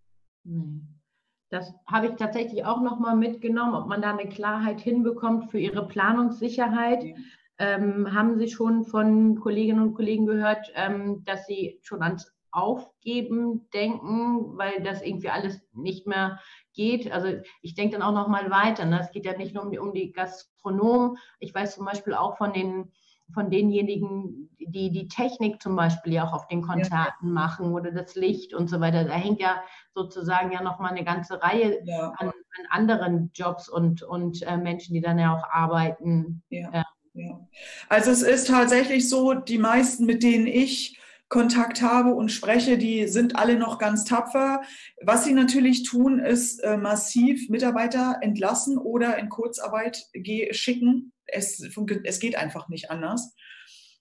Das 1.50 1.74
habe 1.88 2.08
ich 2.08 2.15
tatsächlich 2.15 2.65
auch 2.65 2.82
nochmal 2.82 3.15
mitgenommen, 3.15 3.76
ob 3.76 3.88
man 3.88 4.02
da 4.02 4.15
eine 4.15 4.30
Klarheit 4.30 4.82
hinbekommt 4.82 5.52
für 5.52 5.60
Ihre 5.60 5.88
Planungssicherheit. 5.88 7.04
Ja. 7.04 7.15
Ähm, 7.58 8.13
haben 8.13 8.38
Sie 8.38 8.50
schon 8.50 8.84
von 8.84 9.39
Kolleginnen 9.39 9.82
und 9.82 9.94
Kollegen 9.94 10.26
gehört, 10.26 10.72
ähm, 10.76 11.24
dass 11.26 11.48
Sie 11.48 11.80
schon 11.82 12.02
ans 12.02 12.34
Aufgeben 12.52 13.70
denken, 13.74 14.58
weil 14.58 14.82
das 14.82 15.02
irgendwie 15.02 15.30
alles 15.30 15.62
nicht 15.74 16.08
mehr 16.08 16.39
geht? 16.74 17.12
Also 17.12 17.39
ich 17.62 17.76
denke 17.76 17.98
dann 17.98 18.02
auch 18.02 18.13
nochmal 18.13 18.50
weiter. 18.50 18.86
Ne? 18.86 19.00
Es 19.02 19.12
geht 19.12 19.26
ja 19.26 19.38
nicht 19.38 19.54
nur 19.54 19.63
um 19.63 19.72
die, 19.72 19.80
um 19.80 19.94
die 19.94 20.12
Gastronomen. 20.12 21.18
Ich 21.39 21.54
weiß 21.54 21.76
zum 21.76 21.86
Beispiel 21.86 22.13
auch 22.13 22.38
von 22.38 22.54
den 22.54 22.91
von 23.34 23.50
denjenigen, 23.50 24.50
die 24.60 24.91
die 24.91 25.08
Technik 25.08 25.62
zum 25.62 25.76
Beispiel 25.76 26.13
ja 26.13 26.28
auch 26.28 26.34
auf 26.34 26.48
den 26.48 26.62
Konzerten 26.62 27.28
ja. 27.28 27.34
machen 27.34 27.74
oder 27.74 27.91
das 27.91 28.15
Licht 28.15 28.54
und 28.54 28.70
so 28.70 28.80
weiter. 28.80 29.04
Da 29.04 29.13
hängt 29.13 29.39
ja 29.39 29.63
sozusagen 29.94 30.52
ja 30.52 30.62
nochmal 30.62 30.91
eine 30.91 31.04
ganze 31.04 31.41
Reihe 31.41 31.80
ja. 31.86 32.13
an, 32.18 32.28
an, 32.28 32.65
anderen 32.70 33.32
Jobs 33.34 33.68
und, 33.68 34.04
und 34.04 34.44
äh, 34.44 34.58
Menschen, 34.58 34.94
die 34.94 35.02
dann 35.02 35.18
ja 35.18 35.36
auch 35.36 35.44
arbeiten. 35.50 36.44
Ja. 36.50 36.70
Äh. 36.72 36.84
Ja. 37.15 37.47
Also 37.89 38.12
es 38.12 38.21
ist 38.21 38.47
tatsächlich 38.47 39.10
so, 39.10 39.34
die 39.34 39.58
meisten, 39.58 40.06
mit 40.06 40.23
denen 40.23 40.47
ich 40.47 40.99
Kontakt 41.28 41.82
habe 41.82 42.13
und 42.13 42.32
spreche, 42.32 42.78
die 42.78 43.08
sind 43.08 43.36
alle 43.36 43.58
noch 43.58 43.80
ganz 43.80 44.06
tapfer. 44.06 44.62
Was 45.01 45.25
sie 45.25 45.34
natürlich 45.34 45.84
tun, 45.84 46.19
ist 46.19 46.60
äh, 46.60 46.78
massiv 46.78 47.49
Mitarbeiter 47.49 48.19
entlassen 48.21 48.78
oder 48.78 49.17
in 49.17 49.30
Kurzarbeit 49.30 50.06
schicken 50.51 51.12
es, 51.28 51.62
es 52.04 52.19
geht 52.19 52.38
einfach 52.38 52.69
nicht 52.69 52.91
anders. 52.91 53.34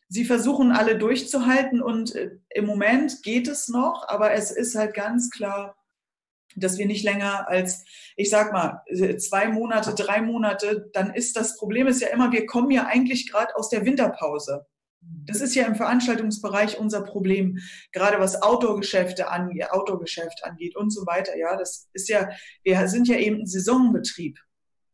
Sie 0.09 0.25
versuchen 0.25 0.71
alle 0.71 0.99
durchzuhalten 0.99 1.83
und 1.83 2.15
äh, 2.15 2.31
im 2.51 2.67
Moment 2.67 3.23
geht 3.23 3.49
es 3.49 3.69
noch, 3.69 4.07
aber 4.09 4.33
es 4.33 4.51
ist 4.51 4.75
halt 4.75 4.95
ganz 4.95 5.31
klar, 5.31 5.77
dass 6.57 6.79
wir 6.79 6.87
nicht 6.87 7.05
länger 7.05 7.49
als, 7.49 7.85
ich 8.17 8.31
sag 8.31 8.53
mal, 8.53 8.83
äh, 8.87 9.17
zwei 9.17 9.49
Monate, 9.49 9.95
drei 9.95 10.23
Monate, 10.23 10.91
dann 10.93 11.15
ist 11.15 11.37
das 11.37 11.57
Problem 11.57 11.87
ist 11.87 12.01
ja 12.01 12.09
immer, 12.09 12.33
wir 12.33 12.47
kommen 12.47 12.71
ja 12.71 12.87
eigentlich 12.87 13.31
gerade 13.31 13.57
aus 13.57 13.69
der 13.69 13.85
Winterpause. 13.85 14.67
Das 15.27 15.41
ist 15.41 15.55
ja 15.55 15.67
im 15.67 15.75
Veranstaltungsbereich 15.75 16.79
unser 16.79 17.03
Problem, 17.03 17.59
gerade 17.93 18.19
was 18.19 18.41
Outdoor-Geschäfte 18.41 19.29
angeht, 19.29 19.71
Outdoor-Geschäft 19.71 20.45
angeht 20.45 20.77
und 20.77 20.91
so 20.91 21.07
weiter. 21.07 21.37
Ja, 21.37 21.57
das 21.57 21.89
ist 21.93 22.09
ja, 22.09 22.31
wir 22.63 22.89
sind 22.89 23.09
ja 23.09 23.17
eben 23.17 23.41
ein 23.41 23.47
Saisonbetrieb. 23.47 24.39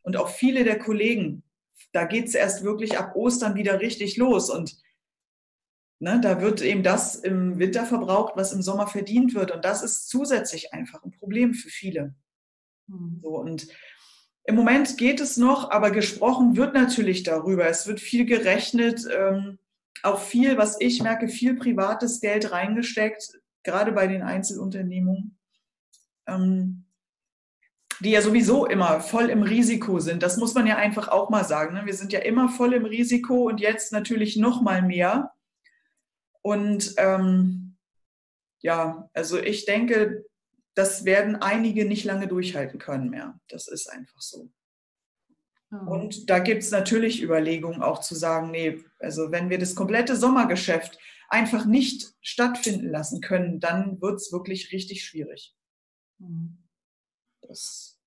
Und 0.02 0.16
auch 0.16 0.28
viele 0.28 0.64
der 0.64 0.78
Kollegen, 0.78 1.44
da 1.92 2.04
geht 2.04 2.26
es 2.26 2.34
erst 2.34 2.64
wirklich 2.64 2.98
ab 2.98 3.14
Ostern 3.14 3.54
wieder 3.54 3.80
richtig 3.80 4.16
los. 4.16 4.50
Und 4.50 4.76
ne, 6.00 6.20
da 6.20 6.40
wird 6.40 6.62
eben 6.62 6.82
das 6.82 7.14
im 7.14 7.58
Winter 7.58 7.86
verbraucht, 7.86 8.32
was 8.36 8.52
im 8.52 8.62
Sommer 8.62 8.86
verdient 8.86 9.34
wird. 9.34 9.52
Und 9.52 9.64
das 9.64 9.82
ist 9.82 10.08
zusätzlich 10.08 10.72
einfach 10.72 11.04
ein 11.04 11.12
Problem 11.12 11.54
für 11.54 11.68
viele. 11.68 12.14
Mhm. 12.88 13.20
So, 13.22 13.38
und 13.38 13.68
im 14.44 14.56
Moment 14.56 14.96
geht 14.98 15.20
es 15.20 15.36
noch, 15.36 15.70
aber 15.70 15.90
gesprochen 15.90 16.56
wird 16.56 16.74
natürlich 16.74 17.22
darüber. 17.22 17.68
Es 17.68 17.86
wird 17.86 18.00
viel 18.00 18.24
gerechnet. 18.24 19.06
Ähm, 19.16 19.58
auch 20.02 20.20
viel, 20.20 20.56
was 20.56 20.80
ich 20.80 21.02
merke, 21.02 21.28
viel 21.28 21.54
privates 21.54 22.20
Geld 22.20 22.50
reingesteckt, 22.50 23.38
gerade 23.62 23.92
bei 23.92 24.06
den 24.06 24.22
Einzelunternehmungen, 24.22 25.38
ähm, 26.26 26.86
die 28.00 28.12
ja 28.12 28.22
sowieso 28.22 28.64
immer 28.64 29.00
voll 29.00 29.28
im 29.28 29.42
Risiko 29.42 30.00
sind. 30.00 30.22
Das 30.22 30.38
muss 30.38 30.54
man 30.54 30.66
ja 30.66 30.76
einfach 30.76 31.08
auch 31.08 31.28
mal 31.28 31.44
sagen. 31.44 31.74
Ne? 31.74 31.84
Wir 31.84 31.92
sind 31.92 32.14
ja 32.14 32.20
immer 32.20 32.48
voll 32.48 32.72
im 32.72 32.86
Risiko 32.86 33.48
und 33.48 33.60
jetzt 33.60 33.92
natürlich 33.92 34.38
noch 34.38 34.62
mal 34.62 34.80
mehr. 34.80 35.34
Und 36.42 36.94
ähm, 36.96 37.76
ja, 38.60 39.08
also 39.12 39.38
ich 39.38 39.64
denke, 39.64 40.24
das 40.74 41.04
werden 41.04 41.36
einige 41.36 41.84
nicht 41.84 42.04
lange 42.04 42.28
durchhalten 42.28 42.78
können 42.78 43.10
mehr. 43.10 43.38
Das 43.48 43.68
ist 43.68 43.88
einfach 43.88 44.20
so. 44.20 44.50
Und 45.70 46.28
da 46.28 46.40
gibt 46.40 46.64
es 46.64 46.72
natürlich 46.72 47.22
Überlegungen 47.22 47.80
auch 47.80 48.00
zu 48.00 48.16
sagen, 48.16 48.50
nee, 48.50 48.82
also 48.98 49.30
wenn 49.30 49.50
wir 49.50 49.58
das 49.58 49.76
komplette 49.76 50.16
Sommergeschäft 50.16 50.98
einfach 51.28 51.64
nicht 51.64 52.12
stattfinden 52.20 52.88
lassen 52.88 53.20
können, 53.20 53.60
dann 53.60 54.00
wird 54.00 54.16
es 54.16 54.32
wirklich 54.32 54.72
richtig 54.72 55.04
schwierig. 55.04 55.54
Mhm. 56.18 56.58
Das, 57.42 58.00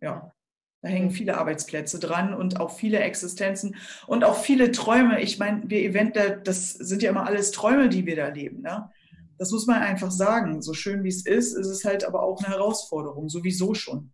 ja, 0.00 0.34
da 0.82 0.88
hängen 0.88 1.10
viele 1.10 1.36
Arbeitsplätze 1.36 1.98
dran 1.98 2.32
und 2.32 2.58
auch 2.58 2.70
viele 2.70 3.00
Existenzen 3.00 3.76
und 4.06 4.24
auch 4.24 4.36
viele 4.36 4.72
Träume. 4.72 5.20
Ich 5.20 5.38
meine, 5.38 5.62
wir 5.66 5.82
Eventer, 5.82 6.36
das 6.36 6.72
sind 6.72 7.02
ja 7.02 7.10
immer 7.10 7.26
alles 7.26 7.50
Träume, 7.50 7.88
die 7.88 8.06
wir 8.06 8.16
da 8.16 8.28
leben. 8.28 8.62
Ne? 8.62 8.90
Das 9.36 9.50
muss 9.50 9.66
man 9.66 9.82
einfach 9.82 10.10
sagen. 10.10 10.62
So 10.62 10.72
schön 10.72 11.04
wie 11.04 11.08
es 11.08 11.26
ist, 11.26 11.52
ist 11.52 11.68
es 11.68 11.84
halt 11.84 12.04
aber 12.04 12.22
auch 12.22 12.42
eine 12.42 12.54
Herausforderung, 12.54 13.28
sowieso 13.28 13.74
schon. 13.74 14.12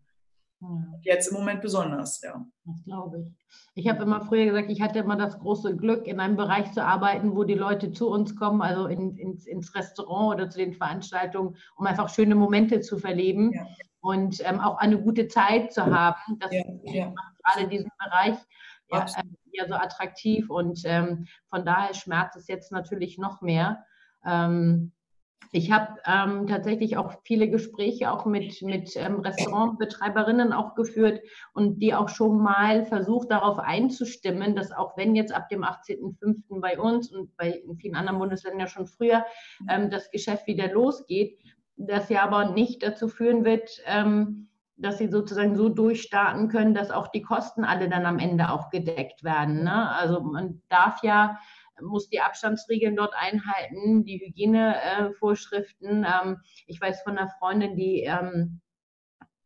Jetzt 1.03 1.29
im 1.29 1.35
Moment 1.35 1.61
besonders, 1.61 2.21
ja. 2.23 2.45
Das 2.65 2.83
glaube 2.85 3.21
ich. 3.21 3.47
Ich 3.75 3.89
habe 3.89 4.03
immer 4.03 4.25
früher 4.25 4.47
gesagt, 4.47 4.71
ich 4.71 4.81
hatte 4.81 5.01
immer 5.01 5.17
das 5.17 5.39
große 5.39 5.77
Glück, 5.77 6.07
in 6.07 6.19
einem 6.19 6.37
Bereich 6.37 6.73
zu 6.73 6.83
arbeiten, 6.83 7.37
wo 7.37 7.45
die 7.45 7.55
Leute 7.55 7.93
zu 7.93 8.09
uns 8.09 8.35
kommen, 8.35 8.63
also 8.63 8.87
in, 8.87 9.17
ins, 9.17 9.47
ins, 9.47 9.75
Restaurant 9.75 10.35
oder 10.35 10.51
zu 10.51 10.59
den 10.59 10.73
Veranstaltungen, 10.73 11.57
um 11.77 11.87
einfach 11.87 12.09
schöne 12.09 12.35
Momente 12.35 12.81
zu 12.81 12.97
verleben 12.97 13.53
ja. 13.53 13.67
Und 14.07 14.41
ähm, 14.45 14.61
auch 14.61 14.79
eine 14.79 15.01
gute 15.01 15.27
Zeit 15.27 15.73
zu 15.73 15.85
haben. 15.85 16.39
Das 16.39 16.53
ja, 16.53 16.63
ja. 16.85 17.07
macht 17.11 17.35
gerade 17.43 17.69
diesen 17.69 17.91
Bereich 17.99 18.37
ja, 18.91 19.05
äh, 19.05 19.23
ja 19.53 19.67
so 19.67 19.75
attraktiv 19.75 20.49
und 20.49 20.81
ähm, 20.85 21.27
von 21.51 21.65
daher 21.65 21.93
schmerzt 21.95 22.37
es 22.37 22.47
jetzt 22.47 22.71
natürlich 22.71 23.19
noch 23.19 23.43
mehr. 23.43 23.85
Ähm, 24.25 24.93
ich 25.53 25.71
habe 25.71 25.97
ähm, 26.07 26.47
tatsächlich 26.47 26.97
auch 26.97 27.15
viele 27.25 27.49
Gespräche 27.49 28.11
auch 28.11 28.27
mit, 28.27 28.63
mit 28.63 28.97
ähm, 28.97 29.21
Restaurantbetreiberinnen 29.21 30.53
auch 30.53 30.75
geführt 30.75 31.21
und 31.53 31.79
die 31.81 31.95
auch 31.95 32.09
schon 32.09 32.39
mal 32.39 32.85
versucht, 32.85 33.31
darauf 33.31 33.59
einzustimmen, 33.59 34.57
dass 34.57 34.73
auch 34.73 34.97
wenn 34.97 35.15
jetzt 35.15 35.33
ab 35.33 35.49
dem 35.49 35.63
18.05. 35.63 36.61
bei 36.61 36.79
uns 36.79 37.13
und 37.13 37.37
bei 37.37 37.63
vielen 37.81 37.97
anderen 37.97 38.19
Bundesländern 38.19 38.61
ja 38.61 38.67
schon 38.67 38.87
früher 38.87 39.25
ähm, 39.69 39.91
das 39.91 40.11
Geschäft 40.11 40.47
wieder 40.47 40.71
losgeht, 40.73 41.39
das 41.77 42.09
ja 42.09 42.23
aber 42.23 42.51
nicht 42.51 42.83
dazu 42.83 43.09
führen 43.09 43.45
wird, 43.45 43.81
ähm, 43.87 44.49
dass 44.77 44.99
sie 44.99 45.09
sozusagen 45.09 45.57
so 45.57 45.69
durchstarten 45.69 46.49
können, 46.49 46.75
dass 46.75 46.91
auch 46.91 47.09
die 47.09 47.23
Kosten 47.23 47.65
alle 47.65 47.89
dann 47.89 48.05
am 48.05 48.19
Ende 48.19 48.51
auch 48.51 48.71
gedeckt 48.71 49.25
werden. 49.25 49.65
Ne? 49.65 49.91
Also 49.91 50.21
man 50.21 50.63
darf 50.69 51.03
ja 51.03 51.39
muss 51.83 52.09
die 52.09 52.21
Abstandsregeln 52.21 52.97
dort 52.97 53.15
einhalten, 53.15 54.05
die 54.05 54.19
Hygienevorschriften. 54.19 56.05
Ähm, 56.05 56.39
ich 56.67 56.81
weiß 56.81 57.03
von 57.03 57.19
einer 57.19 57.29
Freundin, 57.39 57.77
die 57.77 58.01
ähm, 58.03 58.61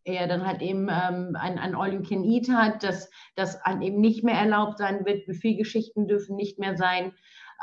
er 0.05 0.27
dann 0.29 0.47
halt 0.47 0.63
eben 0.63 0.89
ähm, 0.91 1.37
ein, 1.39 1.59
ein 1.59 1.75
All-You-Can-Eat 1.75 2.51
hat, 2.51 2.83
dass 2.83 3.11
das 3.35 3.61
halt 3.63 3.83
eben 3.83 4.01
nicht 4.01 4.25
mehr 4.25 4.37
erlaubt 4.37 4.79
sein 4.79 5.05
wird. 5.05 5.27
Buffetgeschichten 5.27 6.09
dürfen 6.09 6.37
nicht 6.37 6.59
mehr 6.59 6.77
sein. 6.77 7.13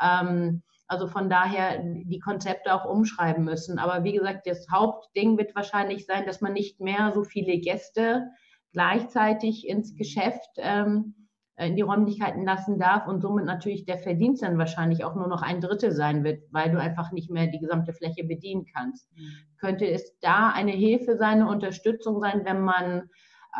Ähm, 0.02 0.62
also 0.88 1.06
von 1.06 1.28
daher 1.28 1.82
die 1.82 2.18
Konzepte 2.18 2.74
auch 2.74 2.86
umschreiben 2.86 3.44
müssen. 3.44 3.78
Aber 3.78 4.04
wie 4.04 4.12
gesagt, 4.12 4.46
das 4.46 4.66
Hauptding 4.70 5.36
wird 5.36 5.54
wahrscheinlich 5.54 6.06
sein, 6.06 6.24
dass 6.26 6.40
man 6.40 6.54
nicht 6.54 6.80
mehr 6.80 7.12
so 7.14 7.24
viele 7.24 7.58
Gäste 7.58 8.28
gleichzeitig 8.72 9.68
ins 9.68 9.96
Geschäft 9.96 10.48
ähm, 10.56 11.14
in 11.58 11.76
die 11.76 11.82
Räumlichkeiten 11.82 12.44
lassen 12.44 12.78
darf 12.78 13.06
und 13.06 13.20
somit 13.20 13.44
natürlich 13.44 13.84
der 13.84 13.98
Verdienst 13.98 14.42
dann 14.42 14.58
wahrscheinlich 14.58 15.04
auch 15.04 15.14
nur 15.14 15.26
noch 15.26 15.42
ein 15.42 15.60
Drittel 15.60 15.90
sein 15.92 16.22
wird, 16.22 16.42
weil 16.50 16.70
du 16.70 16.80
einfach 16.80 17.10
nicht 17.10 17.30
mehr 17.30 17.48
die 17.48 17.58
gesamte 17.58 17.92
Fläche 17.92 18.24
bedienen 18.24 18.64
kannst. 18.72 19.10
Mhm. 19.16 19.32
Könnte 19.58 19.90
es 19.90 20.18
da 20.20 20.50
eine 20.50 20.70
Hilfe 20.70 21.16
sein, 21.16 21.40
eine 21.40 21.48
Unterstützung 21.48 22.20
sein, 22.20 22.42
wenn 22.44 22.60
man, 22.60 23.10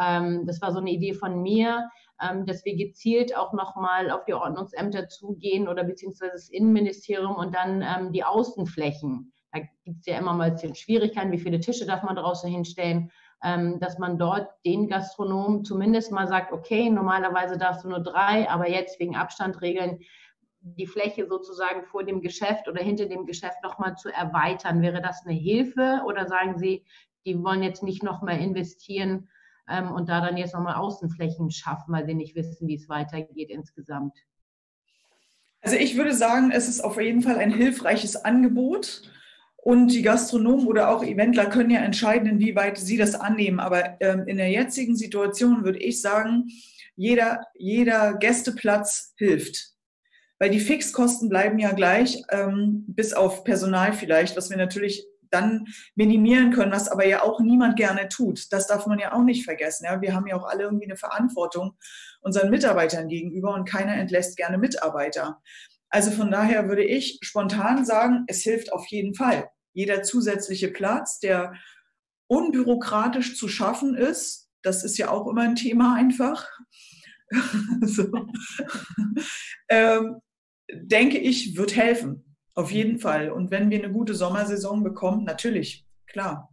ähm, 0.00 0.46
das 0.46 0.62
war 0.62 0.72
so 0.72 0.78
eine 0.78 0.90
Idee 0.90 1.12
von 1.12 1.42
mir, 1.42 1.90
ähm, 2.22 2.46
dass 2.46 2.64
wir 2.64 2.76
gezielt 2.76 3.36
auch 3.36 3.52
nochmal 3.52 4.10
auf 4.10 4.24
die 4.24 4.34
Ordnungsämter 4.34 5.08
zugehen 5.08 5.68
oder 5.68 5.84
beziehungsweise 5.84 6.32
das 6.32 6.48
Innenministerium 6.48 7.36
und 7.36 7.54
dann 7.54 7.82
ähm, 7.82 8.12
die 8.12 8.24
Außenflächen. 8.24 9.32
Da 9.52 9.60
gibt 9.84 10.00
es 10.00 10.06
ja 10.06 10.18
immer 10.18 10.34
mal 10.34 10.56
Schwierigkeiten, 10.74 11.32
wie 11.32 11.38
viele 11.38 11.60
Tische 11.60 11.86
darf 11.86 12.02
man 12.02 12.16
draußen 12.16 12.50
hinstellen 12.50 13.10
ähm, 13.42 13.78
dass 13.78 13.98
man 13.98 14.18
dort 14.18 14.48
den 14.64 14.88
Gastronomen 14.88 15.64
zumindest 15.64 16.10
mal 16.10 16.26
sagt, 16.26 16.52
okay, 16.52 16.90
normalerweise 16.90 17.56
darfst 17.56 17.84
du 17.84 17.88
nur 17.88 18.00
drei, 18.00 18.48
aber 18.48 18.68
jetzt 18.68 18.98
wegen 18.98 19.16
Abstandregeln 19.16 20.00
die 20.60 20.86
Fläche 20.86 21.26
sozusagen 21.26 21.84
vor 21.84 22.04
dem 22.04 22.20
Geschäft 22.20 22.68
oder 22.68 22.82
hinter 22.82 23.06
dem 23.06 23.26
Geschäft 23.26 23.62
nochmal 23.62 23.96
zu 23.96 24.08
erweitern. 24.12 24.82
Wäre 24.82 25.00
das 25.00 25.24
eine 25.24 25.34
Hilfe 25.34 26.02
oder 26.04 26.26
sagen 26.26 26.58
Sie, 26.58 26.84
die 27.24 27.40
wollen 27.42 27.62
jetzt 27.62 27.82
nicht 27.82 28.02
nochmal 28.02 28.40
investieren 28.40 29.28
ähm, 29.70 29.90
und 29.90 30.08
da 30.08 30.20
dann 30.20 30.36
jetzt 30.36 30.54
nochmal 30.54 30.76
Außenflächen 30.76 31.50
schaffen, 31.50 31.92
weil 31.92 32.06
sie 32.06 32.14
nicht 32.14 32.34
wissen, 32.34 32.68
wie 32.68 32.76
es 32.76 32.88
weitergeht 32.88 33.50
insgesamt? 33.50 34.14
Also 35.60 35.76
ich 35.76 35.96
würde 35.96 36.14
sagen, 36.14 36.50
es 36.50 36.68
ist 36.68 36.80
auf 36.80 37.00
jeden 37.00 37.22
Fall 37.22 37.38
ein 37.38 37.52
hilfreiches 37.52 38.16
Angebot. 38.16 39.02
Und 39.56 39.88
die 39.88 40.02
Gastronomen 40.02 40.66
oder 40.66 40.88
auch 40.88 41.04
Eventler 41.04 41.46
können 41.46 41.70
ja 41.70 41.80
entscheiden, 41.80 42.28
inwieweit 42.28 42.78
sie 42.78 42.96
das 42.96 43.14
annehmen. 43.14 43.60
Aber 43.60 44.00
ähm, 44.00 44.26
in 44.26 44.36
der 44.36 44.50
jetzigen 44.50 44.96
Situation 44.96 45.64
würde 45.64 45.78
ich 45.78 46.00
sagen, 46.00 46.48
jeder, 46.94 47.44
jeder 47.54 48.14
Gästeplatz 48.14 49.14
hilft. 49.16 49.72
Weil 50.38 50.50
die 50.50 50.60
Fixkosten 50.60 51.28
bleiben 51.28 51.58
ja 51.58 51.72
gleich, 51.72 52.22
ähm, 52.30 52.84
bis 52.86 53.12
auf 53.12 53.42
Personal 53.42 53.92
vielleicht, 53.92 54.36
was 54.36 54.48
wir 54.50 54.56
natürlich 54.56 55.04
dann 55.30 55.66
minimieren 55.94 56.52
können, 56.52 56.72
was 56.72 56.88
aber 56.88 57.06
ja 57.06 57.22
auch 57.22 57.40
niemand 57.40 57.76
gerne 57.76 58.08
tut. 58.08 58.52
Das 58.52 58.66
darf 58.66 58.86
man 58.86 58.98
ja 58.98 59.12
auch 59.12 59.22
nicht 59.22 59.44
vergessen. 59.44 59.84
Ja? 59.84 60.00
Wir 60.00 60.14
haben 60.14 60.26
ja 60.26 60.36
auch 60.36 60.48
alle 60.48 60.64
irgendwie 60.64 60.86
eine 60.86 60.96
Verantwortung 60.96 61.76
unseren 62.20 62.50
Mitarbeitern 62.50 63.08
gegenüber 63.08 63.54
und 63.54 63.68
keiner 63.68 63.94
entlässt 63.94 64.36
gerne 64.36 64.58
Mitarbeiter. 64.58 65.40
Also 65.90 66.10
von 66.10 66.30
daher 66.30 66.68
würde 66.68 66.84
ich 66.84 67.18
spontan 67.22 67.84
sagen, 67.84 68.24
es 68.26 68.42
hilft 68.42 68.72
auf 68.72 68.86
jeden 68.88 69.14
Fall. 69.14 69.48
Jeder 69.72 70.02
zusätzliche 70.02 70.68
Platz, 70.68 71.20
der 71.20 71.54
unbürokratisch 72.26 73.36
zu 73.36 73.48
schaffen 73.48 73.94
ist, 73.94 74.50
das 74.62 74.84
ist 74.84 74.98
ja 74.98 75.10
auch 75.10 75.26
immer 75.28 75.42
ein 75.42 75.56
Thema 75.56 75.94
einfach. 75.94 76.46
ähm, 79.68 80.16
denke 80.72 81.18
ich, 81.18 81.56
wird 81.56 81.76
helfen. 81.76 82.27
Auf 82.58 82.72
jeden 82.72 82.98
Fall. 82.98 83.30
Und 83.30 83.52
wenn 83.52 83.70
wir 83.70 83.78
eine 83.78 83.92
gute 83.92 84.14
Sommersaison 84.14 84.82
bekommen, 84.82 85.22
natürlich, 85.22 85.86
klar. 86.08 86.52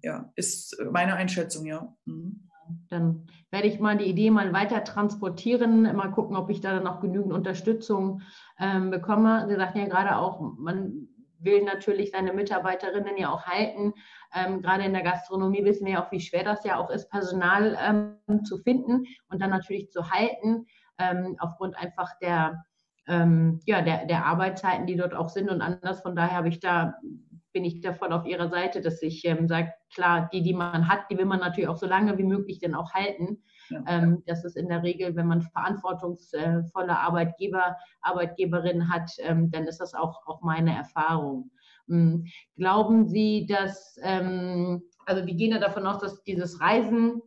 Ja, 0.00 0.30
ist 0.36 0.80
meine 0.92 1.16
Einschätzung, 1.16 1.66
ja. 1.66 1.92
Mhm. 2.04 2.48
Dann 2.88 3.26
werde 3.50 3.66
ich 3.66 3.80
mal 3.80 3.98
die 3.98 4.04
Idee 4.04 4.30
mal 4.30 4.52
weiter 4.52 4.84
transportieren, 4.84 5.82
mal 5.96 6.12
gucken, 6.12 6.36
ob 6.36 6.50
ich 6.50 6.60
da 6.60 6.72
dann 6.72 6.86
auch 6.86 7.00
genügend 7.00 7.32
Unterstützung 7.32 8.22
ähm, 8.60 8.92
bekomme. 8.92 9.46
Sie 9.48 9.56
sagten 9.56 9.80
ja 9.80 9.86
gerade 9.86 10.18
auch, 10.18 10.38
man 10.38 11.08
will 11.40 11.64
natürlich 11.64 12.12
seine 12.12 12.32
Mitarbeiterinnen 12.32 13.16
ja 13.16 13.30
auch 13.30 13.44
halten. 13.44 13.94
Ähm, 14.32 14.62
gerade 14.62 14.84
in 14.84 14.92
der 14.92 15.02
Gastronomie 15.02 15.64
wissen 15.64 15.84
wir 15.84 15.94
ja 15.94 16.06
auch, 16.06 16.12
wie 16.12 16.20
schwer 16.20 16.44
das 16.44 16.62
ja 16.62 16.76
auch 16.76 16.90
ist, 16.90 17.10
Personal 17.10 17.76
ähm, 17.84 18.44
zu 18.44 18.58
finden 18.58 19.06
und 19.28 19.42
dann 19.42 19.50
natürlich 19.50 19.90
zu 19.90 20.12
halten, 20.12 20.66
ähm, 20.98 21.34
aufgrund 21.40 21.76
einfach 21.76 22.16
der, 22.20 22.62
ähm, 23.08 23.60
ja, 23.66 23.82
der, 23.82 24.06
der 24.06 24.26
Arbeitszeiten, 24.26 24.86
die 24.86 24.96
dort 24.96 25.14
auch 25.14 25.28
sind 25.28 25.50
und 25.50 25.60
anders. 25.60 26.00
Von 26.02 26.16
daher 26.16 26.36
habe 26.36 26.48
ich 26.48 26.60
da 26.60 26.94
bin 27.52 27.64
ich 27.64 27.80
davon 27.80 28.12
auf 28.12 28.26
ihrer 28.26 28.48
Seite, 28.48 28.80
dass 28.80 29.02
ich 29.02 29.24
ähm, 29.24 29.46
sage, 29.46 29.72
klar, 29.92 30.28
die, 30.32 30.42
die 30.42 30.54
man 30.54 30.88
hat, 30.88 31.10
die 31.10 31.18
will 31.18 31.26
man 31.26 31.40
natürlich 31.40 31.68
auch 31.68 31.76
so 31.76 31.86
lange 31.86 32.16
wie 32.18 32.24
möglich 32.24 32.58
dann 32.58 32.74
auch 32.74 32.92
halten. 32.92 33.42
Ja. 33.68 33.84
Ähm, 33.86 34.22
das 34.26 34.44
ist 34.44 34.56
in 34.56 34.68
der 34.68 34.82
Regel, 34.82 35.14
wenn 35.16 35.26
man 35.26 35.42
verantwortungsvolle 35.42 36.98
Arbeitgeber, 36.98 37.76
Arbeitgeberinnen 38.00 38.92
hat, 38.92 39.10
ähm, 39.18 39.50
dann 39.50 39.64
ist 39.64 39.78
das 39.78 39.94
auch, 39.94 40.26
auch 40.26 40.42
meine 40.42 40.74
Erfahrung. 40.74 41.50
Ähm, 41.88 42.26
glauben 42.56 43.06
Sie, 43.08 43.46
dass, 43.46 43.98
ähm, 44.02 44.82
also 45.06 45.26
wir 45.26 45.34
gehen 45.34 45.52
ja 45.52 45.58
davon 45.58 45.86
aus, 45.86 45.98
dass 45.98 46.22
dieses 46.22 46.60
Reisen 46.60 47.20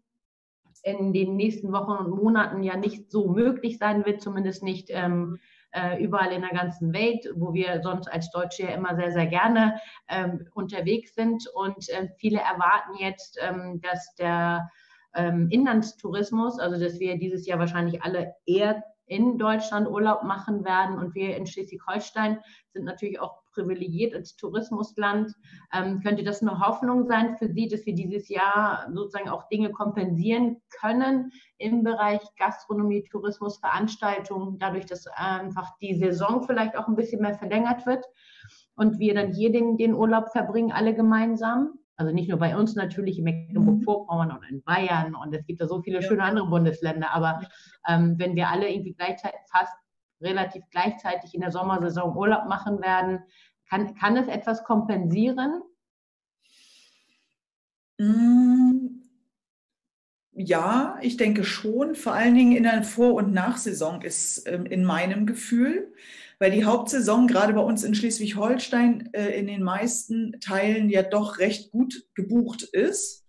in 0.83 1.13
den 1.13 1.35
nächsten 1.35 1.71
Wochen 1.71 1.91
und 1.91 2.09
Monaten 2.11 2.61
ja 2.61 2.77
nicht 2.77 3.11
so 3.11 3.27
möglich 3.27 3.77
sein 3.77 4.05
wird, 4.05 4.21
zumindest 4.21 4.63
nicht 4.63 4.89
ähm, 4.91 5.39
äh, 5.75 6.01
überall 6.01 6.31
in 6.31 6.41
der 6.41 6.51
ganzen 6.51 6.93
Welt, 6.93 7.27
wo 7.35 7.53
wir 7.53 7.81
sonst 7.83 8.07
als 8.07 8.31
Deutsche 8.31 8.63
ja 8.63 8.69
immer 8.69 8.95
sehr, 8.95 9.11
sehr 9.11 9.27
gerne 9.27 9.79
ähm, 10.09 10.47
unterwegs 10.53 11.13
sind. 11.13 11.47
Und 11.53 11.89
äh, 11.89 12.07
viele 12.17 12.39
erwarten 12.39 12.95
jetzt, 12.97 13.37
ähm, 13.41 13.81
dass 13.81 14.15
der 14.15 14.69
ähm, 15.13 15.49
Inlandstourismus, 15.51 16.59
also 16.59 16.81
dass 16.81 16.99
wir 16.99 17.17
dieses 17.17 17.45
Jahr 17.45 17.59
wahrscheinlich 17.59 18.01
alle 18.03 18.33
eher 18.45 18.83
in 19.07 19.37
Deutschland 19.37 19.87
Urlaub 19.87 20.23
machen 20.23 20.65
werden. 20.65 20.97
Und 20.97 21.15
wir 21.15 21.35
in 21.35 21.45
Schleswig-Holstein 21.45 22.39
sind 22.73 22.85
natürlich 22.85 23.19
auch 23.19 23.43
privilegiert 23.53 24.13
als 24.13 24.35
Tourismusland. 24.35 25.33
Ähm, 25.73 26.01
könnte 26.01 26.23
das 26.23 26.41
eine 26.41 26.59
Hoffnung 26.59 27.05
sein 27.07 27.37
für 27.37 27.47
Sie, 27.47 27.67
dass 27.67 27.85
wir 27.85 27.95
dieses 27.95 28.29
Jahr 28.29 28.87
sozusagen 28.93 29.29
auch 29.29 29.47
Dinge 29.47 29.71
kompensieren 29.71 30.61
können 30.81 31.31
im 31.57 31.83
Bereich 31.83 32.21
Gastronomie, 32.37 33.07
Tourismus, 33.09 33.57
Veranstaltungen, 33.57 34.59
dadurch, 34.59 34.85
dass 34.85 35.07
einfach 35.07 35.77
die 35.77 35.95
Saison 35.95 36.43
vielleicht 36.43 36.75
auch 36.75 36.87
ein 36.87 36.95
bisschen 36.95 37.21
mehr 37.21 37.35
verlängert 37.35 37.85
wird 37.85 38.05
und 38.75 38.99
wir 38.99 39.13
dann 39.13 39.31
hier 39.31 39.51
den, 39.51 39.77
den 39.77 39.93
Urlaub 39.93 40.31
verbringen, 40.31 40.71
alle 40.71 40.93
gemeinsam? 40.93 41.79
Also 41.97 42.13
nicht 42.13 42.29
nur 42.29 42.39
bei 42.39 42.57
uns 42.57 42.75
natürlich 42.75 43.17
in 43.17 43.23
Mecklenburg-Vorpommern 43.23 44.31
und 44.31 44.43
in 44.49 44.61
Bayern 44.63 45.15
und 45.15 45.33
es 45.33 45.45
gibt 45.45 45.61
ja 45.61 45.67
so 45.67 45.81
viele 45.81 46.01
schöne 46.01 46.23
andere 46.23 46.47
Bundesländer, 46.47 47.11
aber 47.11 47.41
ähm, 47.87 48.15
wenn 48.17 48.35
wir 48.35 48.49
alle 48.49 48.69
irgendwie 48.69 48.93
gleichzeitig 48.93 49.39
fast 49.49 49.73
relativ 50.21 50.63
gleichzeitig 50.71 51.33
in 51.33 51.41
der 51.41 51.51
Sommersaison 51.51 52.15
Urlaub 52.15 52.47
machen 52.47 52.81
werden, 52.81 53.19
kann, 53.69 53.95
kann 53.95 54.17
es 54.17 54.27
etwas 54.27 54.63
kompensieren? 54.63 55.61
Mm, 57.97 59.01
ja, 60.33 60.97
ich 61.01 61.15
denke 61.15 61.45
schon. 61.45 61.95
Vor 61.95 62.13
allen 62.13 62.35
Dingen 62.35 62.57
in 62.57 62.63
der 62.63 62.83
Vor- 62.83 63.13
und 63.13 63.33
Nachsaison 63.33 64.01
ist 64.01 64.45
ähm, 64.47 64.65
in 64.65 64.83
meinem 64.83 65.25
Gefühl 65.25 65.93
weil 66.39 66.51
die 66.51 66.65
Hauptsaison 66.65 67.27
gerade 67.27 67.53
bei 67.53 67.61
uns 67.61 67.83
in 67.83 67.95
Schleswig-Holstein 67.95 69.09
äh, 69.13 69.37
in 69.39 69.47
den 69.47 69.63
meisten 69.63 70.39
Teilen 70.41 70.89
ja 70.89 71.03
doch 71.03 71.39
recht 71.39 71.71
gut 71.71 72.05
gebucht 72.15 72.63
ist, 72.63 73.25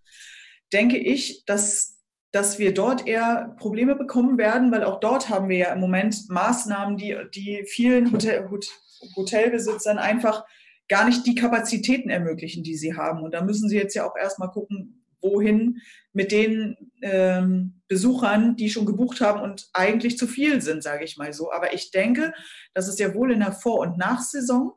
denke 0.72 0.98
ich, 0.98 1.44
dass, 1.46 2.00
dass 2.32 2.58
wir 2.58 2.74
dort 2.74 3.06
eher 3.06 3.54
Probleme 3.58 3.94
bekommen 3.94 4.38
werden, 4.38 4.72
weil 4.72 4.84
auch 4.84 5.00
dort 5.00 5.28
haben 5.28 5.48
wir 5.48 5.56
ja 5.56 5.72
im 5.72 5.80
Moment 5.80 6.28
Maßnahmen, 6.28 6.96
die, 6.96 7.16
die 7.34 7.64
vielen 7.66 8.12
Hotel, 8.12 8.48
Hotelbesitzern 9.16 9.98
einfach 9.98 10.44
gar 10.88 11.06
nicht 11.06 11.26
die 11.26 11.34
Kapazitäten 11.34 12.10
ermöglichen, 12.10 12.62
die 12.62 12.76
sie 12.76 12.94
haben. 12.96 13.22
Und 13.22 13.34
da 13.34 13.42
müssen 13.42 13.68
sie 13.68 13.76
jetzt 13.76 13.94
ja 13.94 14.08
auch 14.08 14.16
erstmal 14.16 14.50
gucken, 14.50 15.05
wohin 15.32 15.80
mit 16.12 16.32
den 16.32 16.76
ähm, 17.02 17.82
Besuchern, 17.88 18.56
die 18.56 18.70
schon 18.70 18.86
gebucht 18.86 19.20
haben 19.20 19.40
und 19.40 19.68
eigentlich 19.72 20.18
zu 20.18 20.26
viel 20.26 20.60
sind, 20.60 20.82
sage 20.82 21.04
ich 21.04 21.16
mal 21.16 21.32
so. 21.32 21.52
Aber 21.52 21.74
ich 21.74 21.90
denke, 21.90 22.32
dass 22.74 22.88
es 22.88 22.98
ja 22.98 23.14
wohl 23.14 23.32
in 23.32 23.40
der 23.40 23.52
Vor- 23.52 23.80
und 23.80 23.98
Nachsaison 23.98 24.72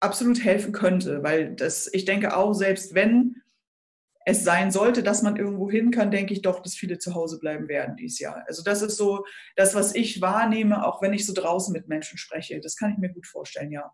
absolut 0.00 0.42
helfen 0.42 0.72
könnte, 0.72 1.22
weil 1.22 1.54
das, 1.54 1.88
ich 1.92 2.04
denke 2.04 2.36
auch, 2.36 2.52
selbst 2.52 2.94
wenn 2.94 3.36
es 4.26 4.42
sein 4.42 4.70
sollte, 4.70 5.02
dass 5.02 5.22
man 5.22 5.36
irgendwo 5.36 5.70
hin 5.70 5.90
kann, 5.90 6.10
denke 6.10 6.32
ich 6.32 6.42
doch, 6.42 6.60
dass 6.60 6.74
viele 6.74 6.98
zu 6.98 7.14
Hause 7.14 7.38
bleiben 7.38 7.68
werden 7.68 7.96
dieses 7.96 8.18
Jahr. 8.18 8.42
Also 8.46 8.62
das 8.62 8.82
ist 8.82 8.96
so 8.96 9.24
das, 9.54 9.74
was 9.74 9.94
ich 9.94 10.20
wahrnehme, 10.20 10.86
auch 10.86 11.02
wenn 11.02 11.12
ich 11.12 11.26
so 11.26 11.34
draußen 11.34 11.72
mit 11.72 11.88
Menschen 11.88 12.16
spreche. 12.18 12.60
Das 12.60 12.76
kann 12.76 12.92
ich 12.92 12.98
mir 12.98 13.12
gut 13.12 13.26
vorstellen, 13.26 13.70
ja 13.70 13.92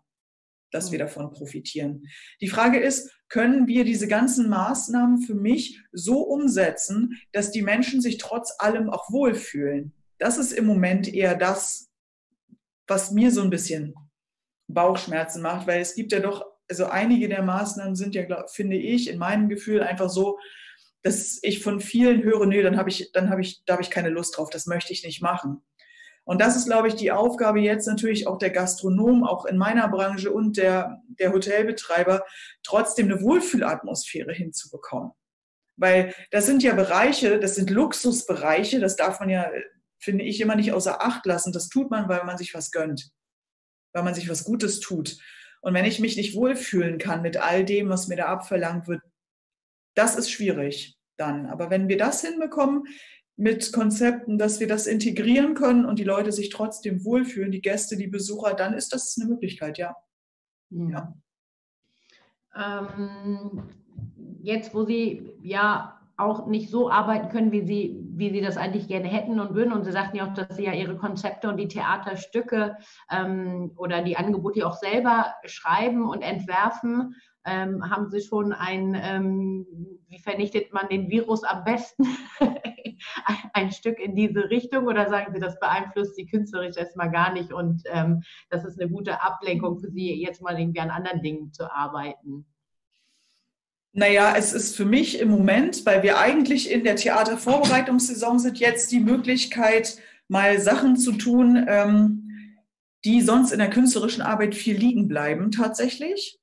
dass 0.71 0.91
wir 0.91 0.99
mhm. 0.99 1.03
davon 1.03 1.31
profitieren. 1.31 2.07
Die 2.41 2.47
Frage 2.47 2.79
ist, 2.79 3.11
können 3.29 3.67
wir 3.67 3.85
diese 3.85 4.07
ganzen 4.07 4.49
Maßnahmen 4.49 5.21
für 5.21 5.35
mich 5.35 5.81
so 5.91 6.21
umsetzen, 6.21 7.19
dass 7.31 7.51
die 7.51 7.61
Menschen 7.61 8.01
sich 8.01 8.17
trotz 8.17 8.55
allem 8.57 8.89
auch 8.89 9.11
wohlfühlen? 9.11 9.93
Das 10.17 10.37
ist 10.37 10.51
im 10.51 10.65
Moment 10.65 11.13
eher 11.13 11.35
das, 11.35 11.89
was 12.87 13.11
mir 13.11 13.31
so 13.31 13.41
ein 13.41 13.49
bisschen 13.49 13.95
Bauchschmerzen 14.67 15.41
macht, 15.41 15.67
weil 15.67 15.81
es 15.81 15.95
gibt 15.95 16.11
ja 16.11 16.19
doch, 16.19 16.45
also 16.69 16.85
einige 16.85 17.27
der 17.27 17.43
Maßnahmen 17.43 17.95
sind 17.95 18.15
ja, 18.15 18.45
finde 18.47 18.77
ich, 18.77 19.09
in 19.09 19.17
meinem 19.17 19.49
Gefühl 19.49 19.81
einfach 19.83 20.09
so, 20.09 20.37
dass 21.03 21.39
ich 21.41 21.63
von 21.63 21.79
vielen 21.79 22.23
höre, 22.23 22.45
nee, 22.45 22.61
dann 22.61 22.77
habe 22.77 22.89
ich, 22.89 23.11
dann 23.11 23.29
habe 23.29 23.41
ich, 23.41 23.63
da 23.65 23.73
habe 23.73 23.83
ich 23.83 23.89
keine 23.89 24.09
Lust 24.09 24.37
drauf, 24.37 24.49
das 24.49 24.67
möchte 24.67 24.93
ich 24.93 25.03
nicht 25.03 25.21
machen. 25.21 25.63
Und 26.23 26.39
das 26.39 26.55
ist, 26.55 26.65
glaube 26.65 26.87
ich, 26.87 26.95
die 26.95 27.11
Aufgabe 27.11 27.59
jetzt 27.59 27.87
natürlich 27.87 28.27
auch 28.27 28.37
der 28.37 28.51
Gastronom, 28.51 29.23
auch 29.23 29.45
in 29.45 29.57
meiner 29.57 29.87
Branche 29.87 30.31
und 30.31 30.57
der, 30.57 31.01
der 31.19 31.33
Hotelbetreiber, 31.33 32.23
trotzdem 32.63 33.07
eine 33.07 33.21
Wohlfühlatmosphäre 33.21 34.31
hinzubekommen. 34.31 35.11
Weil 35.77 36.13
das 36.29 36.45
sind 36.45 36.63
ja 36.63 36.75
Bereiche, 36.75 37.39
das 37.39 37.55
sind 37.55 37.69
Luxusbereiche, 37.69 38.79
das 38.79 38.95
darf 38.95 39.19
man 39.19 39.29
ja, 39.29 39.49
finde 39.99 40.23
ich, 40.23 40.39
immer 40.39 40.55
nicht 40.55 40.73
außer 40.73 41.01
Acht 41.01 41.25
lassen. 41.25 41.53
Das 41.53 41.69
tut 41.69 41.89
man, 41.89 42.07
weil 42.07 42.23
man 42.23 42.37
sich 42.37 42.53
was 42.53 42.71
gönnt, 42.71 43.09
weil 43.93 44.03
man 44.03 44.13
sich 44.13 44.29
was 44.29 44.43
Gutes 44.43 44.79
tut. 44.79 45.17
Und 45.61 45.73
wenn 45.73 45.85
ich 45.85 45.99
mich 45.99 46.17
nicht 46.17 46.35
wohlfühlen 46.35 46.97
kann 46.97 47.21
mit 47.21 47.37
all 47.37 47.65
dem, 47.65 47.89
was 47.89 48.07
mir 48.07 48.15
da 48.15 48.25
abverlangt 48.25 48.87
wird, 48.87 49.01
das 49.95 50.15
ist 50.15 50.31
schwierig 50.31 50.97
dann. 51.17 51.45
Aber 51.47 51.69
wenn 51.69 51.87
wir 51.87 51.97
das 51.97 52.21
hinbekommen, 52.21 52.83
mit 53.41 53.73
Konzepten, 53.73 54.37
dass 54.37 54.59
wir 54.59 54.67
das 54.67 54.85
integrieren 54.85 55.55
können 55.55 55.85
und 55.85 55.97
die 55.97 56.03
Leute 56.03 56.31
sich 56.31 56.49
trotzdem 56.49 57.03
wohlfühlen, 57.03 57.51
die 57.51 57.61
Gäste, 57.61 57.97
die 57.97 58.05
Besucher, 58.05 58.53
dann 58.53 58.75
ist 58.75 58.93
das 58.93 59.17
eine 59.19 59.31
Möglichkeit, 59.31 59.79
ja. 59.79 59.95
ja. 60.69 61.11
Ähm, 62.55 63.63
jetzt, 64.43 64.75
wo 64.75 64.85
Sie 64.85 65.33
ja 65.41 65.99
auch 66.17 66.45
nicht 66.45 66.69
so 66.69 66.91
arbeiten 66.91 67.29
können, 67.29 67.51
wie 67.51 67.65
Sie, 67.65 67.99
wie 68.11 68.29
Sie 68.29 68.41
das 68.41 68.57
eigentlich 68.57 68.87
gerne 68.87 69.07
hätten 69.07 69.39
und 69.39 69.55
würden. 69.55 69.73
Und 69.73 69.85
Sie 69.85 69.91
sagten 69.91 70.17
ja 70.17 70.29
auch, 70.29 70.35
dass 70.35 70.55
Sie 70.55 70.65
ja 70.65 70.73
Ihre 70.73 70.95
Konzepte 70.95 71.49
und 71.49 71.57
die 71.57 71.67
Theaterstücke 71.67 72.77
ähm, 73.09 73.71
oder 73.75 74.03
die 74.03 74.17
Angebote 74.17 74.67
auch 74.67 74.75
selber 74.75 75.33
schreiben 75.45 76.07
und 76.07 76.21
entwerfen. 76.21 77.15
Ähm, 77.43 77.89
haben 77.89 78.11
Sie 78.11 78.21
schon 78.21 78.53
ein, 78.53 78.95
ähm, 78.95 79.65
wie 80.11 80.19
vernichtet 80.19 80.73
man 80.73 80.89
den 80.89 81.09
Virus 81.09 81.43
am 81.43 81.63
besten, 81.63 82.05
ein 83.53 83.71
Stück 83.71 83.97
in 83.97 84.13
diese 84.13 84.49
Richtung 84.49 84.85
oder 84.87 85.09
sagen 85.09 85.33
Sie, 85.33 85.39
das 85.39 85.57
beeinflusst 85.59 86.15
Sie 86.15 86.25
künstlerisch 86.25 86.75
erstmal 86.75 87.09
gar 87.09 87.31
nicht 87.31 87.53
und 87.53 87.83
ähm, 87.85 88.21
das 88.49 88.65
ist 88.65 88.79
eine 88.79 88.91
gute 88.91 89.23
Ablenkung 89.23 89.79
für 89.79 89.89
Sie, 89.89 90.13
jetzt 90.21 90.41
mal 90.41 90.59
irgendwie 90.59 90.81
an 90.81 90.89
anderen 90.89 91.21
Dingen 91.21 91.53
zu 91.53 91.71
arbeiten? 91.71 92.45
Naja, 93.93 94.35
es 94.37 94.53
ist 94.53 94.75
für 94.75 94.85
mich 94.85 95.19
im 95.19 95.29
Moment, 95.29 95.85
weil 95.85 96.03
wir 96.03 96.17
eigentlich 96.19 96.69
in 96.69 96.83
der 96.83 96.97
Theatervorbereitungssaison 96.97 98.39
sind, 98.39 98.59
jetzt 98.59 98.91
die 98.91 98.99
Möglichkeit, 98.99 99.97
mal 100.27 100.59
Sachen 100.59 100.97
zu 100.97 101.13
tun, 101.13 101.65
ähm, 101.67 102.57
die 103.05 103.21
sonst 103.21 103.51
in 103.51 103.59
der 103.59 103.69
künstlerischen 103.69 104.21
Arbeit 104.21 104.55
viel 104.55 104.77
liegen 104.77 105.07
bleiben 105.07 105.51
tatsächlich. 105.51 106.40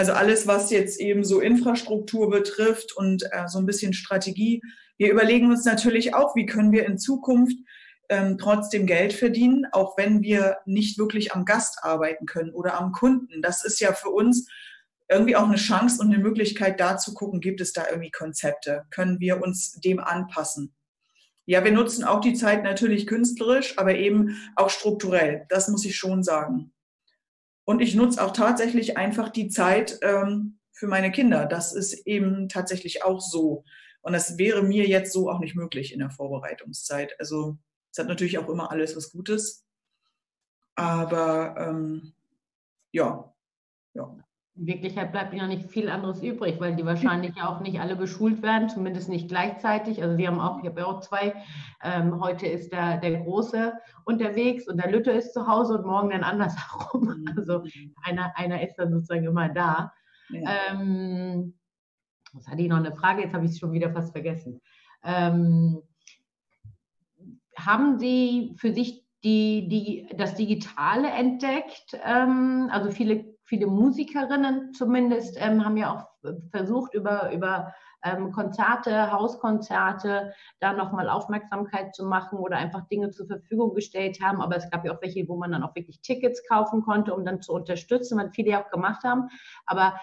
Also 0.00 0.12
alles, 0.14 0.46
was 0.46 0.70
jetzt 0.70 0.98
eben 0.98 1.24
so 1.24 1.40
Infrastruktur 1.40 2.30
betrifft 2.30 2.96
und 2.96 3.22
äh, 3.32 3.48
so 3.48 3.58
ein 3.58 3.66
bisschen 3.66 3.92
Strategie. 3.92 4.62
Wir 4.96 5.12
überlegen 5.12 5.50
uns 5.50 5.66
natürlich 5.66 6.14
auch, 6.14 6.34
wie 6.34 6.46
können 6.46 6.72
wir 6.72 6.86
in 6.86 6.96
Zukunft 6.96 7.58
ähm, 8.08 8.38
trotzdem 8.38 8.86
Geld 8.86 9.12
verdienen, 9.12 9.66
auch 9.72 9.98
wenn 9.98 10.22
wir 10.22 10.56
nicht 10.64 10.96
wirklich 10.96 11.34
am 11.34 11.44
Gast 11.44 11.80
arbeiten 11.82 12.24
können 12.24 12.54
oder 12.54 12.80
am 12.80 12.92
Kunden. 12.92 13.42
Das 13.42 13.62
ist 13.62 13.78
ja 13.78 13.92
für 13.92 14.08
uns 14.08 14.48
irgendwie 15.10 15.36
auch 15.36 15.46
eine 15.46 15.56
Chance 15.56 16.00
und 16.00 16.10
eine 16.14 16.22
Möglichkeit, 16.22 16.80
da 16.80 16.96
zu 16.96 17.12
gucken, 17.12 17.42
gibt 17.42 17.60
es 17.60 17.74
da 17.74 17.84
irgendwie 17.90 18.10
Konzepte? 18.10 18.84
Können 18.88 19.20
wir 19.20 19.42
uns 19.42 19.72
dem 19.82 19.98
anpassen? 19.98 20.74
Ja, 21.44 21.62
wir 21.62 21.72
nutzen 21.72 22.04
auch 22.04 22.22
die 22.22 22.32
Zeit 22.32 22.64
natürlich 22.64 23.06
künstlerisch, 23.06 23.76
aber 23.76 23.96
eben 23.96 24.50
auch 24.56 24.70
strukturell. 24.70 25.44
Das 25.50 25.68
muss 25.68 25.84
ich 25.84 25.96
schon 25.96 26.22
sagen. 26.22 26.72
Und 27.70 27.80
ich 27.80 27.94
nutze 27.94 28.20
auch 28.20 28.32
tatsächlich 28.32 28.96
einfach 28.96 29.28
die 29.28 29.46
Zeit 29.46 30.00
ähm, 30.02 30.58
für 30.72 30.88
meine 30.88 31.12
Kinder. 31.12 31.46
Das 31.46 31.72
ist 31.72 32.04
eben 32.04 32.48
tatsächlich 32.48 33.04
auch 33.04 33.20
so. 33.20 33.62
Und 34.00 34.12
das 34.12 34.38
wäre 34.38 34.64
mir 34.64 34.88
jetzt 34.88 35.12
so 35.12 35.30
auch 35.30 35.38
nicht 35.38 35.54
möglich 35.54 35.92
in 35.92 36.00
der 36.00 36.10
Vorbereitungszeit. 36.10 37.14
Also 37.20 37.58
es 37.92 37.98
hat 38.00 38.08
natürlich 38.08 38.38
auch 38.38 38.48
immer 38.48 38.72
alles 38.72 38.96
was 38.96 39.12
Gutes. 39.12 39.64
Aber 40.74 41.54
ähm, 41.60 42.12
ja, 42.90 43.32
ja. 43.94 44.18
In 44.60 44.66
Wirklichkeit 44.66 45.10
bleibt 45.10 45.32
ja 45.32 45.46
nicht 45.46 45.70
viel 45.70 45.88
anderes 45.88 46.22
übrig, 46.22 46.60
weil 46.60 46.76
die 46.76 46.84
wahrscheinlich 46.84 47.34
ja 47.34 47.48
auch 47.48 47.60
nicht 47.60 47.80
alle 47.80 47.96
beschult 47.96 48.42
werden, 48.42 48.68
zumindest 48.68 49.08
nicht 49.08 49.28
gleichzeitig. 49.28 50.02
Also 50.02 50.18
wir 50.18 50.28
haben 50.28 50.38
auch, 50.38 50.58
ich 50.58 50.66
habe 50.66 50.82
ja 50.82 50.86
auch 50.86 51.00
zwei. 51.00 51.34
Ähm, 51.82 52.20
heute 52.20 52.46
ist 52.46 52.70
der, 52.70 52.98
der 52.98 53.22
Große 53.22 53.72
unterwegs 54.04 54.68
und 54.68 54.76
der 54.76 54.90
Lütte 54.90 55.12
ist 55.12 55.32
zu 55.32 55.46
Hause 55.46 55.78
und 55.78 55.86
morgen 55.86 56.10
dann 56.10 56.24
andersherum. 56.24 57.24
Also 57.38 57.62
einer, 58.02 58.34
einer 58.36 58.62
ist 58.62 58.76
dann 58.76 58.92
sozusagen 58.92 59.24
immer 59.24 59.48
da. 59.48 59.94
Ja. 60.28 60.50
Ähm, 60.70 61.54
was 62.34 62.46
hatte 62.46 62.60
ich 62.60 62.68
noch 62.68 62.76
eine 62.76 62.94
Frage? 62.94 63.22
Jetzt 63.22 63.32
habe 63.32 63.46
ich 63.46 63.52
es 63.52 63.58
schon 63.58 63.72
wieder 63.72 63.90
fast 63.90 64.12
vergessen. 64.12 64.60
Ähm, 65.02 65.80
haben 67.56 67.98
Sie 67.98 68.54
für 68.58 68.74
sich 68.74 69.06
die, 69.24 69.68
die, 69.68 70.16
das 70.16 70.34
Digitale 70.34 71.08
entdeckt? 71.08 71.98
Ähm, 72.04 72.68
also 72.70 72.90
viele, 72.90 73.24
viele 73.50 73.66
Musikerinnen 73.66 74.72
zumindest 74.72 75.36
ähm, 75.38 75.64
haben 75.64 75.76
ja 75.76 75.92
auch 75.92 76.30
versucht, 76.52 76.94
über, 76.94 77.32
über 77.32 77.74
ähm, 78.04 78.30
Konzerte, 78.30 79.10
Hauskonzerte, 79.12 80.32
da 80.60 80.72
nochmal 80.72 81.10
Aufmerksamkeit 81.10 81.94
zu 81.94 82.06
machen 82.06 82.38
oder 82.38 82.56
einfach 82.56 82.86
Dinge 82.86 83.10
zur 83.10 83.26
Verfügung 83.26 83.74
gestellt 83.74 84.20
haben. 84.22 84.40
Aber 84.40 84.56
es 84.56 84.70
gab 84.70 84.86
ja 84.86 84.94
auch 84.94 85.02
welche, 85.02 85.28
wo 85.28 85.36
man 85.36 85.50
dann 85.50 85.64
auch 85.64 85.74
wirklich 85.74 86.00
Tickets 86.00 86.46
kaufen 86.48 86.82
konnte, 86.82 87.12
um 87.12 87.24
dann 87.24 87.42
zu 87.42 87.52
unterstützen, 87.52 88.18
was 88.18 88.30
viele 88.32 88.52
ja 88.52 88.64
auch 88.64 88.70
gemacht 88.70 89.02
haben. 89.02 89.28
Aber 89.66 90.00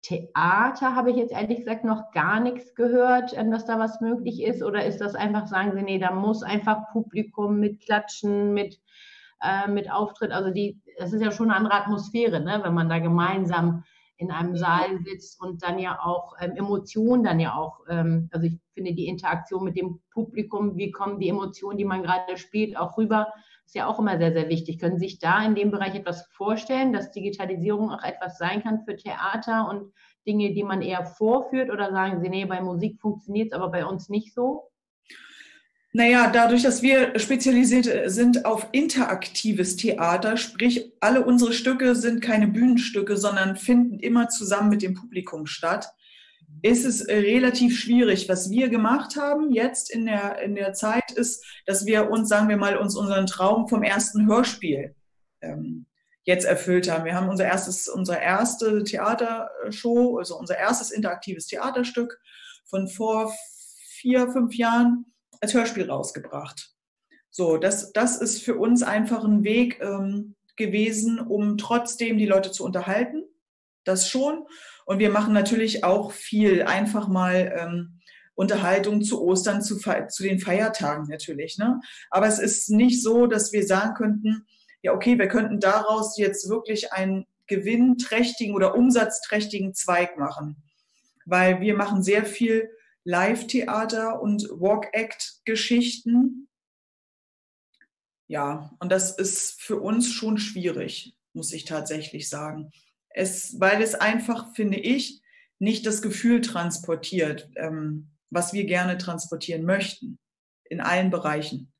Theater 0.00 0.94
habe 0.94 1.10
ich 1.10 1.16
jetzt 1.16 1.32
ehrlich 1.32 1.58
gesagt 1.58 1.84
noch 1.84 2.10
gar 2.12 2.40
nichts 2.40 2.74
gehört, 2.74 3.36
ähm, 3.36 3.50
dass 3.50 3.66
da 3.66 3.78
was 3.78 4.00
möglich 4.00 4.42
ist. 4.42 4.62
Oder 4.62 4.86
ist 4.86 5.02
das 5.02 5.14
einfach, 5.14 5.46
sagen 5.46 5.72
Sie, 5.74 5.82
nee, 5.82 5.98
da 5.98 6.10
muss 6.10 6.42
einfach 6.42 6.90
Publikum 6.90 7.60
mit 7.60 7.80
Klatschen, 7.80 8.54
mit, 8.54 8.80
äh, 9.42 9.68
mit 9.68 9.90
Auftritt. 9.90 10.32
Also 10.32 10.50
die, 10.50 10.80
das 10.98 11.12
ist 11.12 11.22
ja 11.22 11.30
schon 11.30 11.50
eine 11.50 11.56
andere 11.56 11.74
Atmosphäre, 11.74 12.40
ne? 12.40 12.60
wenn 12.62 12.74
man 12.74 12.88
da 12.88 12.98
gemeinsam 12.98 13.84
in 14.16 14.32
einem 14.32 14.56
Saal 14.56 14.98
sitzt 15.04 15.40
und 15.40 15.62
dann 15.62 15.78
ja 15.78 16.00
auch 16.02 16.34
ähm, 16.40 16.56
Emotionen 16.56 17.22
dann 17.22 17.38
ja 17.38 17.54
auch, 17.54 17.80
ähm, 17.88 18.28
also 18.32 18.46
ich 18.46 18.58
finde 18.74 18.92
die 18.92 19.06
Interaktion 19.06 19.62
mit 19.62 19.76
dem 19.76 20.00
Publikum, 20.12 20.76
wie 20.76 20.90
kommen 20.90 21.20
die 21.20 21.28
Emotionen, 21.28 21.78
die 21.78 21.84
man 21.84 22.02
gerade 22.02 22.36
spielt, 22.36 22.76
auch 22.76 22.98
rüber, 22.98 23.32
ist 23.64 23.76
ja 23.76 23.86
auch 23.86 23.98
immer 23.98 24.18
sehr, 24.18 24.32
sehr 24.32 24.48
wichtig. 24.48 24.78
Können 24.78 24.98
Sie 24.98 25.06
sich 25.06 25.18
da 25.18 25.44
in 25.44 25.54
dem 25.54 25.70
Bereich 25.70 25.94
etwas 25.94 26.26
vorstellen, 26.32 26.92
dass 26.92 27.12
Digitalisierung 27.12 27.92
auch 27.92 28.02
etwas 28.02 28.38
sein 28.38 28.62
kann 28.62 28.80
für 28.80 28.96
Theater 28.96 29.68
und 29.68 29.92
Dinge, 30.26 30.52
die 30.52 30.64
man 30.64 30.82
eher 30.82 31.04
vorführt 31.04 31.70
oder 31.70 31.92
sagen 31.92 32.20
Sie, 32.20 32.28
nee, 32.28 32.44
bei 32.44 32.60
Musik 32.60 33.00
funktioniert 33.00 33.52
es, 33.52 33.52
aber 33.52 33.70
bei 33.70 33.86
uns 33.86 34.08
nicht 34.08 34.34
so? 34.34 34.70
Naja, 35.92 36.30
dadurch, 36.30 36.62
dass 36.62 36.82
wir 36.82 37.18
spezialisiert 37.18 38.10
sind 38.10 38.44
auf 38.44 38.68
interaktives 38.72 39.76
Theater, 39.76 40.36
sprich 40.36 40.92
alle 41.00 41.24
unsere 41.24 41.54
Stücke 41.54 41.94
sind 41.94 42.20
keine 42.20 42.46
Bühnenstücke, 42.46 43.16
sondern 43.16 43.56
finden 43.56 43.98
immer 43.98 44.28
zusammen 44.28 44.68
mit 44.68 44.82
dem 44.82 44.94
Publikum 44.94 45.46
statt, 45.46 45.88
ist 46.62 46.84
es 46.84 47.08
relativ 47.08 47.78
schwierig. 47.78 48.28
Was 48.28 48.50
wir 48.50 48.68
gemacht 48.68 49.16
haben 49.16 49.50
jetzt 49.50 49.90
in 49.90 50.04
der, 50.04 50.42
in 50.42 50.54
der 50.54 50.74
Zeit 50.74 51.10
ist, 51.12 51.44
dass 51.64 51.86
wir 51.86 52.10
uns, 52.10 52.28
sagen 52.28 52.48
wir 52.48 52.56
mal, 52.56 52.76
uns 52.76 52.94
unseren 52.94 53.26
Traum 53.26 53.68
vom 53.68 53.82
ersten 53.82 54.26
Hörspiel 54.26 54.94
ähm, 55.40 55.86
jetzt 56.24 56.44
erfüllt 56.44 56.90
haben. 56.90 57.06
Wir 57.06 57.14
haben 57.14 57.28
unser 57.28 57.46
erstes, 57.46 57.88
unsere 57.88 58.20
erste 58.20 58.84
Theatershow, 58.84 60.18
also 60.18 60.38
unser 60.38 60.58
erstes 60.58 60.90
interaktives 60.90 61.46
Theaterstück 61.46 62.20
von 62.66 62.88
vor 62.88 63.32
vier, 63.88 64.30
fünf 64.30 64.54
Jahren 64.54 65.06
als 65.40 65.54
Hörspiel 65.54 65.90
rausgebracht. 65.90 66.72
So, 67.30 67.56
das, 67.56 67.92
das 67.92 68.20
ist 68.20 68.42
für 68.42 68.56
uns 68.56 68.82
einfach 68.82 69.24
ein 69.24 69.44
Weg 69.44 69.80
ähm, 69.80 70.34
gewesen, 70.56 71.20
um 71.20 71.58
trotzdem 71.58 72.18
die 72.18 72.26
Leute 72.26 72.50
zu 72.50 72.64
unterhalten. 72.64 73.24
Das 73.84 74.08
schon. 74.08 74.46
Und 74.86 74.98
wir 74.98 75.10
machen 75.10 75.32
natürlich 75.32 75.84
auch 75.84 76.12
viel 76.12 76.62
einfach 76.62 77.08
mal 77.08 77.54
ähm, 77.56 78.00
Unterhaltung 78.34 79.02
zu 79.02 79.22
Ostern, 79.22 79.62
zu, 79.62 79.78
zu 79.78 80.22
den 80.22 80.38
Feiertagen 80.38 81.08
natürlich. 81.08 81.58
Ne? 81.58 81.80
Aber 82.10 82.26
es 82.26 82.38
ist 82.38 82.70
nicht 82.70 83.02
so, 83.02 83.26
dass 83.26 83.52
wir 83.52 83.66
sagen 83.66 83.94
könnten, 83.94 84.46
ja, 84.82 84.92
okay, 84.92 85.18
wir 85.18 85.28
könnten 85.28 85.58
daraus 85.58 86.16
jetzt 86.18 86.48
wirklich 86.48 86.92
einen 86.92 87.26
gewinnträchtigen 87.48 88.54
oder 88.54 88.76
umsatzträchtigen 88.76 89.74
Zweig 89.74 90.18
machen. 90.18 90.62
Weil 91.26 91.60
wir 91.60 91.76
machen 91.76 92.02
sehr 92.02 92.24
viel 92.24 92.70
Live-Theater 93.08 94.20
und 94.20 94.42
Walk-Act-Geschichten. 94.50 96.46
Ja, 98.26 98.76
und 98.80 98.92
das 98.92 99.16
ist 99.16 99.62
für 99.62 99.80
uns 99.80 100.12
schon 100.12 100.36
schwierig, 100.36 101.16
muss 101.32 101.54
ich 101.54 101.64
tatsächlich 101.64 102.28
sagen. 102.28 102.70
Es, 103.08 103.58
weil 103.58 103.80
es 103.80 103.94
einfach, 103.94 104.54
finde 104.54 104.76
ich, 104.78 105.22
nicht 105.58 105.86
das 105.86 106.02
Gefühl 106.02 106.42
transportiert, 106.42 107.50
ähm, 107.56 108.10
was 108.28 108.52
wir 108.52 108.66
gerne 108.66 108.98
transportieren 108.98 109.64
möchten, 109.64 110.18
in 110.64 110.82
allen 110.82 111.08
Bereichen. 111.08 111.72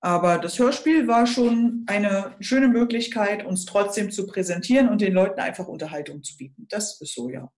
Aber 0.00 0.38
das 0.38 0.56
Hörspiel 0.56 1.08
war 1.08 1.26
schon 1.26 1.82
eine 1.88 2.36
schöne 2.38 2.68
Möglichkeit, 2.68 3.44
uns 3.44 3.64
trotzdem 3.64 4.12
zu 4.12 4.28
präsentieren 4.28 4.88
und 4.88 5.00
den 5.00 5.14
Leuten 5.14 5.40
einfach 5.40 5.66
Unterhaltung 5.66 6.22
zu 6.22 6.36
bieten. 6.36 6.68
Das 6.68 7.00
ist 7.00 7.12
so, 7.12 7.28
ja. 7.28 7.52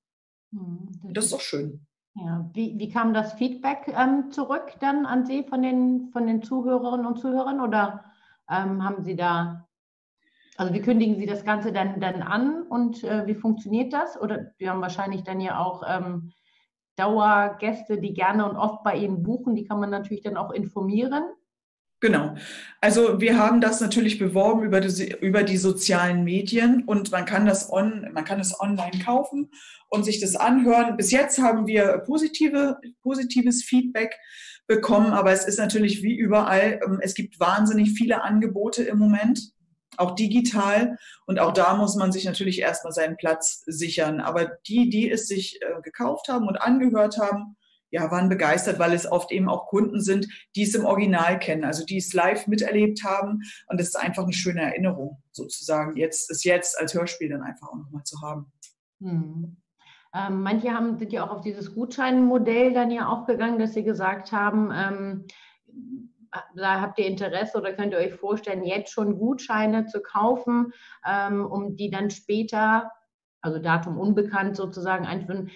Hm, 0.50 1.12
das 1.12 1.26
ist 1.26 1.34
auch 1.34 1.42
schön. 1.42 1.86
Ja, 2.14 2.50
wie, 2.52 2.78
wie 2.78 2.90
kam 2.90 3.14
das 3.14 3.32
Feedback 3.34 3.88
ähm, 3.88 4.30
zurück 4.30 4.74
dann 4.80 5.06
an 5.06 5.24
Sie 5.24 5.44
von 5.44 5.62
den, 5.62 6.10
von 6.12 6.26
den 6.26 6.42
Zuhörerinnen 6.42 7.06
und 7.06 7.18
Zuhörern 7.18 7.60
oder 7.60 8.04
ähm, 8.50 8.84
haben 8.84 9.02
Sie 9.02 9.16
da, 9.16 9.66
also 10.58 10.74
wie 10.74 10.82
kündigen 10.82 11.16
Sie 11.16 11.24
das 11.24 11.44
Ganze 11.44 11.72
dann, 11.72 12.00
dann 12.00 12.20
an 12.20 12.62
und 12.64 13.02
äh, 13.02 13.26
wie 13.26 13.34
funktioniert 13.34 13.94
das? 13.94 14.20
Oder 14.20 14.52
wir 14.58 14.70
haben 14.70 14.82
wahrscheinlich 14.82 15.22
dann 15.24 15.40
ja 15.40 15.58
auch 15.58 15.82
ähm, 15.88 16.32
Dauergäste, 16.96 17.98
die 17.98 18.12
gerne 18.12 18.46
und 18.48 18.56
oft 18.56 18.84
bei 18.84 18.96
Ihnen 18.96 19.22
buchen, 19.22 19.54
die 19.54 19.64
kann 19.64 19.80
man 19.80 19.88
natürlich 19.88 20.22
dann 20.22 20.36
auch 20.36 20.50
informieren. 20.50 21.24
Genau. 22.02 22.34
Also 22.80 23.20
wir 23.20 23.38
haben 23.38 23.60
das 23.60 23.80
natürlich 23.80 24.18
beworben 24.18 24.64
über 24.64 24.80
die, 24.80 25.14
über 25.20 25.44
die 25.44 25.56
sozialen 25.56 26.24
Medien 26.24 26.82
und 26.84 27.12
man 27.12 27.26
kann 27.26 27.46
das 27.46 27.70
on, 27.72 28.08
man 28.12 28.24
kann 28.24 28.40
es 28.40 28.58
online 28.58 28.98
kaufen 29.04 29.52
und 29.88 30.04
sich 30.04 30.18
das 30.18 30.34
anhören. 30.34 30.96
Bis 30.96 31.12
jetzt 31.12 31.40
haben 31.40 31.68
wir 31.68 31.98
positive, 31.98 32.76
positives 33.04 33.62
Feedback 33.62 34.18
bekommen, 34.66 35.12
aber 35.12 35.30
es 35.30 35.44
ist 35.44 35.60
natürlich 35.60 36.02
wie 36.02 36.16
überall, 36.16 36.80
ähm, 36.84 36.98
es 37.00 37.14
gibt 37.14 37.38
wahnsinnig 37.38 37.92
viele 37.92 38.22
Angebote 38.22 38.82
im 38.82 38.98
Moment, 38.98 39.52
auch 39.96 40.16
digital. 40.16 40.96
Und 41.26 41.38
auch 41.38 41.52
da 41.52 41.76
muss 41.76 41.94
man 41.94 42.10
sich 42.10 42.24
natürlich 42.24 42.60
erstmal 42.60 42.92
seinen 42.92 43.16
Platz 43.16 43.62
sichern. 43.66 44.20
Aber 44.20 44.46
die, 44.66 44.90
die 44.90 45.08
es 45.08 45.28
sich 45.28 45.60
äh, 45.62 45.80
gekauft 45.82 46.26
haben 46.26 46.48
und 46.48 46.56
angehört 46.56 47.18
haben, 47.18 47.56
ja, 47.92 48.10
waren 48.10 48.30
begeistert, 48.30 48.78
weil 48.78 48.94
es 48.94 49.10
oft 49.10 49.30
eben 49.30 49.48
auch 49.48 49.66
Kunden 49.66 50.00
sind, 50.00 50.26
die 50.56 50.62
es 50.62 50.74
im 50.74 50.86
Original 50.86 51.38
kennen, 51.38 51.64
also 51.64 51.84
die 51.84 51.98
es 51.98 52.12
live 52.14 52.46
miterlebt 52.46 53.04
haben. 53.04 53.42
Und 53.68 53.80
es 53.80 53.88
ist 53.88 53.96
einfach 53.96 54.24
eine 54.24 54.32
schöne 54.32 54.62
Erinnerung, 54.62 55.22
sozusagen, 55.30 55.96
jetzt 55.96 56.30
ist 56.30 56.44
jetzt 56.44 56.80
als 56.80 56.94
Hörspiel 56.94 57.28
dann 57.28 57.42
einfach 57.42 57.68
auch 57.68 57.76
nochmal 57.76 58.02
zu 58.02 58.20
haben. 58.22 58.50
Hm. 59.00 59.58
Ähm, 60.14 60.42
manche 60.42 60.72
haben, 60.72 60.98
sind 60.98 61.12
ja 61.12 61.24
auch 61.24 61.30
auf 61.30 61.42
dieses 61.42 61.74
Gutscheinmodell 61.74 62.72
dann 62.72 62.90
ja 62.90 63.08
auch 63.08 63.26
gegangen, 63.26 63.58
dass 63.58 63.74
sie 63.74 63.84
gesagt 63.84 64.32
haben, 64.32 64.70
ähm, 64.74 65.26
da 66.56 66.80
habt 66.80 66.98
ihr 66.98 67.06
Interesse 67.06 67.58
oder 67.58 67.74
könnt 67.74 67.92
ihr 67.92 67.98
euch 67.98 68.14
vorstellen, 68.14 68.64
jetzt 68.64 68.90
schon 68.90 69.18
Gutscheine 69.18 69.86
zu 69.86 70.00
kaufen, 70.00 70.72
ähm, 71.06 71.44
um 71.44 71.76
die 71.76 71.90
dann 71.90 72.10
später 72.10 72.90
also 73.42 73.58
Datum 73.58 73.98
unbekannt 73.98 74.56
sozusagen 74.56 75.04
einführen. 75.04 75.50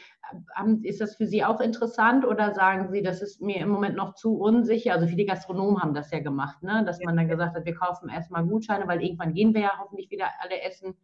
Ist 0.82 1.00
das 1.00 1.14
für 1.14 1.26
Sie 1.26 1.44
auch 1.44 1.60
interessant 1.60 2.24
oder 2.24 2.52
sagen 2.52 2.88
Sie, 2.90 3.00
das 3.00 3.22
ist 3.22 3.40
mir 3.40 3.58
im 3.58 3.68
Moment 3.68 3.96
noch 3.96 4.14
zu 4.14 4.36
unsicher? 4.36 4.94
Also 4.94 5.06
viele 5.06 5.24
Gastronomen 5.24 5.80
haben 5.80 5.94
das 5.94 6.10
ja 6.10 6.18
gemacht, 6.18 6.62
ne? 6.62 6.82
dass 6.84 7.00
man 7.00 7.16
dann 7.16 7.28
gesagt 7.28 7.56
hat, 7.56 7.64
wir 7.64 7.74
kaufen 7.74 8.08
erstmal 8.08 8.44
Gutscheine, 8.44 8.88
weil 8.88 9.02
irgendwann 9.02 9.34
gehen 9.34 9.54
wir 9.54 9.60
ja 9.62 9.72
hoffentlich 9.78 10.10
wieder 10.10 10.26
alle 10.40 10.60
essen. 10.62 10.96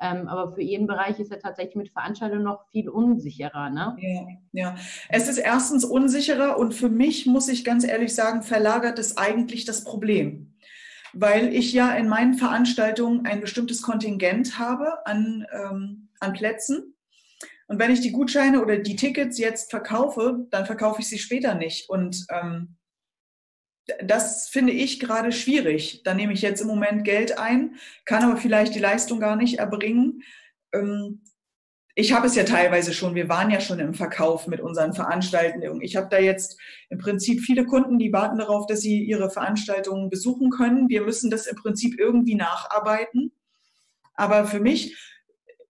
Ähm, 0.00 0.26
aber 0.26 0.52
für 0.52 0.60
Ihren 0.60 0.88
Bereich 0.88 1.20
ist 1.20 1.30
ja 1.30 1.36
tatsächlich 1.36 1.76
mit 1.76 1.92
Veranstaltungen 1.92 2.42
noch 2.42 2.66
viel 2.72 2.88
unsicherer. 2.88 3.70
Ne? 3.70 3.96
Ja, 4.00 4.26
ja, 4.50 4.74
es 5.08 5.28
ist 5.28 5.38
erstens 5.38 5.84
unsicherer 5.84 6.58
und 6.58 6.74
für 6.74 6.88
mich, 6.88 7.26
muss 7.26 7.48
ich 7.48 7.64
ganz 7.64 7.86
ehrlich 7.86 8.12
sagen, 8.12 8.42
verlagert 8.42 8.98
es 8.98 9.16
eigentlich 9.16 9.64
das 9.64 9.84
Problem 9.84 10.50
weil 11.16 11.54
ich 11.54 11.72
ja 11.72 11.92
in 11.92 12.08
meinen 12.08 12.34
Veranstaltungen 12.34 13.24
ein 13.24 13.40
bestimmtes 13.40 13.82
Kontingent 13.82 14.58
habe 14.58 15.06
an 15.06 15.46
ähm, 15.52 16.03
an 16.20 16.32
Plätzen. 16.32 16.94
Und 17.66 17.78
wenn 17.78 17.90
ich 17.90 18.00
die 18.00 18.12
Gutscheine 18.12 18.60
oder 18.62 18.78
die 18.78 18.96
Tickets 18.96 19.38
jetzt 19.38 19.70
verkaufe, 19.70 20.46
dann 20.50 20.66
verkaufe 20.66 21.00
ich 21.00 21.08
sie 21.08 21.18
später 21.18 21.54
nicht. 21.54 21.88
Und 21.88 22.26
ähm, 22.30 22.76
das 24.02 24.48
finde 24.48 24.72
ich 24.72 25.00
gerade 25.00 25.32
schwierig. 25.32 26.02
Da 26.04 26.14
nehme 26.14 26.32
ich 26.32 26.42
jetzt 26.42 26.60
im 26.60 26.68
Moment 26.68 27.04
Geld 27.04 27.38
ein, 27.38 27.76
kann 28.04 28.22
aber 28.22 28.36
vielleicht 28.36 28.74
die 28.74 28.80
Leistung 28.80 29.20
gar 29.20 29.36
nicht 29.36 29.58
erbringen. 29.58 30.22
Ähm, 30.72 31.22
ich 31.96 32.12
habe 32.12 32.26
es 32.26 32.34
ja 32.34 32.42
teilweise 32.42 32.92
schon, 32.92 33.14
wir 33.14 33.28
waren 33.28 33.50
ja 33.50 33.60
schon 33.60 33.78
im 33.78 33.94
Verkauf 33.94 34.48
mit 34.48 34.60
unseren 34.60 34.94
Veranstaltungen. 34.94 35.80
Ich 35.80 35.94
habe 35.94 36.08
da 36.10 36.18
jetzt 36.18 36.58
im 36.90 36.98
Prinzip 36.98 37.40
viele 37.40 37.66
Kunden, 37.66 38.00
die 38.00 38.12
warten 38.12 38.38
darauf, 38.38 38.66
dass 38.66 38.80
sie 38.80 39.04
ihre 39.04 39.30
Veranstaltungen 39.30 40.10
besuchen 40.10 40.50
können. 40.50 40.88
Wir 40.88 41.02
müssen 41.02 41.30
das 41.30 41.46
im 41.46 41.56
Prinzip 41.56 41.98
irgendwie 41.98 42.34
nacharbeiten. 42.34 43.32
Aber 44.14 44.44
für 44.46 44.58
mich 44.58 44.96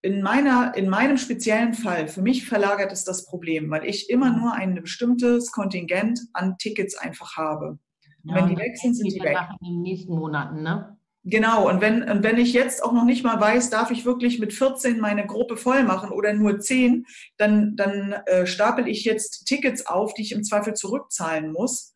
in, 0.04 0.20
meiner, 0.20 0.76
in 0.76 0.90
meinem 0.90 1.16
speziellen 1.16 1.72
Fall, 1.72 2.08
für 2.08 2.20
mich 2.20 2.46
verlagert 2.46 2.92
es 2.92 3.04
das 3.04 3.24
Problem, 3.24 3.70
weil 3.70 3.86
ich 3.86 4.10
immer 4.10 4.36
nur 4.36 4.52
ein 4.52 4.74
bestimmtes 4.74 5.50
Kontingent 5.50 6.20
an 6.34 6.58
Tickets 6.58 6.94
einfach 6.94 7.38
habe. 7.38 7.78
Ja, 8.22 8.34
wenn 8.34 8.48
die 8.48 8.58
weg 8.58 8.76
sind, 8.76 8.94
sind 8.94 9.10
die 9.10 9.20
weg. 9.20 9.38
In 9.62 9.76
den 9.76 9.82
nächsten 9.82 10.14
Monaten, 10.14 10.62
ne? 10.62 10.98
Genau, 11.22 11.70
und 11.70 11.80
wenn, 11.80 12.02
und 12.02 12.22
wenn 12.22 12.36
ich 12.36 12.52
jetzt 12.52 12.84
auch 12.84 12.92
noch 12.92 13.06
nicht 13.06 13.24
mal 13.24 13.40
weiß, 13.40 13.70
darf 13.70 13.90
ich 13.90 14.04
wirklich 14.04 14.38
mit 14.38 14.52
14 14.52 15.00
meine 15.00 15.26
Gruppe 15.26 15.56
voll 15.56 15.84
machen 15.84 16.10
oder 16.10 16.34
nur 16.34 16.60
10, 16.60 17.06
dann, 17.38 17.74
dann 17.74 18.12
äh, 18.26 18.46
stapel 18.46 18.86
ich 18.88 19.04
jetzt 19.04 19.46
Tickets 19.46 19.86
auf, 19.86 20.12
die 20.12 20.20
ich 20.20 20.32
im 20.32 20.44
Zweifel 20.44 20.74
zurückzahlen 20.74 21.50
muss. 21.50 21.94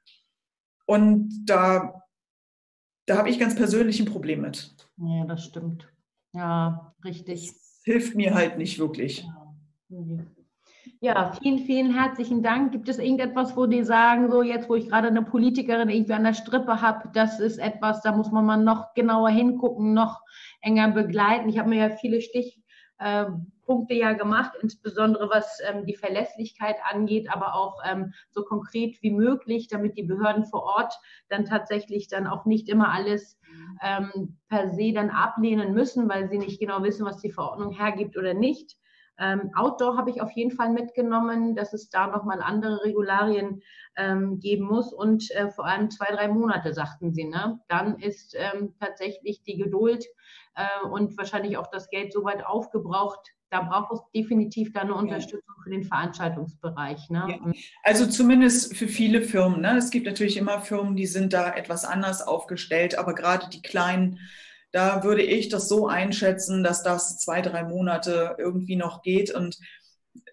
Und 0.86 1.28
da, 1.44 2.04
da 3.04 3.18
habe 3.18 3.28
ich 3.28 3.38
ganz 3.38 3.54
persönlich 3.54 4.00
ein 4.00 4.06
Problem 4.06 4.40
mit. 4.40 4.74
Ja, 4.96 5.26
das 5.26 5.44
stimmt. 5.44 5.92
Ja, 6.32 6.94
richtig. 7.04 7.52
Hilft 7.88 8.14
mir 8.14 8.34
halt 8.34 8.58
nicht 8.58 8.78
wirklich. 8.78 9.26
Ja. 11.00 11.32
Vielen, 11.40 11.60
vielen 11.60 11.94
herzlichen 11.94 12.42
Dank. 12.42 12.70
Gibt 12.70 12.86
es 12.90 12.98
irgendetwas, 12.98 13.56
wo 13.56 13.64
die 13.64 13.82
sagen, 13.82 14.30
so 14.30 14.42
jetzt, 14.42 14.68
wo 14.68 14.74
ich 14.74 14.90
gerade 14.90 15.08
eine 15.08 15.22
Politikerin 15.22 15.88
irgendwie 15.88 16.12
an 16.12 16.24
der 16.24 16.34
Strippe 16.34 16.82
habe, 16.82 17.08
das 17.14 17.40
ist 17.40 17.56
etwas, 17.56 18.02
da 18.02 18.12
muss 18.12 18.30
man 18.30 18.44
mal 18.44 18.58
noch 18.58 18.92
genauer 18.92 19.30
hingucken, 19.30 19.94
noch 19.94 20.20
enger 20.60 20.90
begleiten. 20.90 21.48
Ich 21.48 21.58
habe 21.58 21.70
mir 21.70 21.88
ja 21.88 21.96
viele 21.96 22.20
Stichpunkte 23.68 23.94
ja 23.94 24.14
gemacht, 24.14 24.52
insbesondere 24.62 25.28
was 25.30 25.60
ähm, 25.68 25.84
die 25.84 25.94
Verlässlichkeit 25.94 26.76
angeht, 26.90 27.28
aber 27.30 27.54
auch 27.54 27.80
ähm, 27.84 28.14
so 28.30 28.42
konkret 28.42 29.02
wie 29.02 29.10
möglich, 29.10 29.68
damit 29.68 29.96
die 29.96 30.04
Behörden 30.04 30.46
vor 30.46 30.62
Ort 30.62 30.94
dann 31.28 31.44
tatsächlich 31.44 32.08
dann 32.08 32.26
auch 32.26 32.46
nicht 32.46 32.68
immer 32.68 32.92
alles 32.92 33.38
ähm, 33.82 34.38
per 34.48 34.70
se 34.70 34.92
dann 34.92 35.10
ablehnen 35.10 35.74
müssen, 35.74 36.08
weil 36.08 36.28
sie 36.28 36.38
nicht 36.38 36.58
genau 36.58 36.82
wissen, 36.82 37.04
was 37.04 37.20
die 37.20 37.30
Verordnung 37.30 37.70
hergibt 37.70 38.16
oder 38.16 38.34
nicht. 38.34 38.76
Ähm, 39.18 39.50
Outdoor 39.54 39.96
habe 39.96 40.10
ich 40.10 40.20
auf 40.20 40.30
jeden 40.32 40.52
Fall 40.52 40.70
mitgenommen, 40.70 41.56
dass 41.56 41.72
es 41.72 41.90
da 41.90 42.06
nochmal 42.06 42.40
andere 42.40 42.84
Regularien 42.84 43.62
ähm, 43.96 44.38
geben 44.38 44.64
muss 44.64 44.92
und 44.92 45.30
äh, 45.32 45.50
vor 45.50 45.66
allem 45.66 45.90
zwei, 45.90 46.06
drei 46.14 46.28
Monate, 46.28 46.72
sagten 46.72 47.12
sie. 47.12 47.24
Ne? 47.24 47.58
Dann 47.68 47.98
ist 47.98 48.36
ähm, 48.38 48.74
tatsächlich 48.80 49.42
die 49.42 49.56
Geduld 49.56 50.06
äh, 50.54 50.86
und 50.88 51.18
wahrscheinlich 51.18 51.56
auch 51.56 51.66
das 51.66 51.90
Geld 51.90 52.12
so 52.12 52.24
weit 52.24 52.46
aufgebraucht. 52.46 53.20
Da 53.50 53.62
braucht 53.62 53.92
es 53.92 54.00
definitiv 54.14 54.72
dann 54.72 54.88
eine 54.88 54.94
Unterstützung 54.94 55.54
für 55.64 55.70
den 55.70 55.82
Veranstaltungsbereich. 55.82 57.08
Ne? 57.10 57.24
Ja. 57.28 57.52
Also 57.82 58.06
zumindest 58.06 58.76
für 58.76 58.88
viele 58.88 59.22
Firmen. 59.22 59.62
Ne? 59.62 59.78
Es 59.78 59.90
gibt 59.90 60.06
natürlich 60.06 60.36
immer 60.36 60.60
Firmen, 60.60 60.96
die 60.96 61.06
sind 61.06 61.32
da 61.32 61.54
etwas 61.54 61.84
anders 61.84 62.22
aufgestellt, 62.22 62.98
aber 62.98 63.14
gerade 63.14 63.48
die 63.48 63.62
kleinen 63.62 64.20
da 64.72 65.02
würde 65.02 65.22
ich 65.22 65.48
das 65.48 65.68
so 65.68 65.88
einschätzen, 65.88 66.62
dass 66.62 66.82
das 66.82 67.18
zwei, 67.18 67.40
drei 67.40 67.64
Monate 67.64 68.36
irgendwie 68.38 68.76
noch 68.76 69.02
geht. 69.02 69.34
Und 69.34 69.58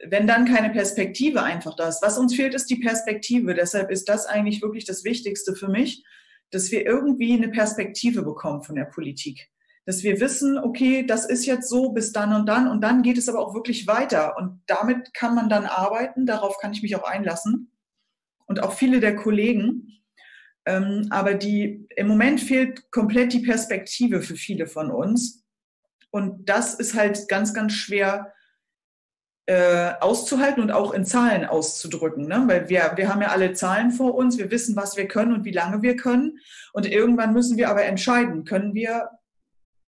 wenn 0.05 0.27
dann 0.27 0.45
keine 0.45 0.71
Perspektive 0.71 1.43
einfach 1.43 1.75
da 1.75 1.87
ist, 1.87 2.01
was 2.01 2.17
uns 2.17 2.35
fehlt, 2.35 2.53
ist 2.53 2.69
die 2.69 2.77
Perspektive. 2.79 3.53
Deshalb 3.53 3.91
ist 3.91 4.09
das 4.09 4.25
eigentlich 4.25 4.61
wirklich 4.61 4.85
das 4.85 5.03
Wichtigste 5.03 5.55
für 5.55 5.69
mich, 5.69 6.03
dass 6.51 6.71
wir 6.71 6.85
irgendwie 6.85 7.33
eine 7.33 7.49
Perspektive 7.49 8.23
bekommen 8.23 8.63
von 8.63 8.75
der 8.75 8.85
Politik. 8.85 9.49
Dass 9.85 10.03
wir 10.03 10.19
wissen, 10.19 10.57
okay, 10.57 11.05
das 11.05 11.25
ist 11.25 11.45
jetzt 11.45 11.69
so 11.69 11.91
bis 11.91 12.11
dann 12.11 12.33
und 12.33 12.47
dann 12.47 12.67
und 12.67 12.81
dann 12.81 13.03
geht 13.03 13.17
es 13.17 13.29
aber 13.29 13.39
auch 13.39 13.53
wirklich 13.53 13.87
weiter. 13.87 14.35
Und 14.37 14.61
damit 14.65 15.13
kann 15.13 15.35
man 15.35 15.47
dann 15.47 15.65
arbeiten, 15.65 16.25
darauf 16.25 16.57
kann 16.57 16.73
ich 16.73 16.81
mich 16.81 16.95
auch 16.95 17.03
einlassen. 17.03 17.71
Und 18.47 18.63
auch 18.63 18.73
viele 18.73 18.99
der 18.99 19.15
Kollegen, 19.15 19.95
ähm, 20.65 21.07
aber 21.11 21.35
die, 21.35 21.87
im 21.95 22.07
Moment 22.07 22.41
fehlt 22.41 22.91
komplett 22.91 23.33
die 23.33 23.39
Perspektive 23.39 24.21
für 24.21 24.35
viele 24.35 24.67
von 24.67 24.91
uns. 24.91 25.43
Und 26.09 26.49
das 26.49 26.75
ist 26.75 26.95
halt 26.95 27.27
ganz, 27.27 27.53
ganz 27.53 27.73
schwer 27.73 28.33
äh, 29.47 29.93
auszuhalten 29.99 30.63
und 30.63 30.71
auch 30.71 30.91
in 30.91 31.05
Zahlen 31.05 31.45
auszudrücken. 31.45 32.27
Ne? 32.27 32.43
Weil 32.47 32.69
wir, 32.69 32.93
wir 32.95 33.09
haben 33.09 33.21
ja 33.21 33.27
alle 33.27 33.53
Zahlen 33.53 33.91
vor 33.91 34.15
uns, 34.15 34.39
wir 34.39 34.49
wissen, 34.49 34.75
was 34.75 34.97
wir 34.97 35.07
können 35.07 35.33
und 35.33 35.45
wie 35.45 35.51
lange 35.51 35.83
wir 35.83 35.95
können. 35.95 36.39
Und 36.73 36.87
irgendwann 36.87 37.33
müssen 37.33 37.57
wir 37.57 37.69
aber 37.69 37.83
entscheiden, 37.85 38.43
können 38.43 38.73
wir, 38.73 39.11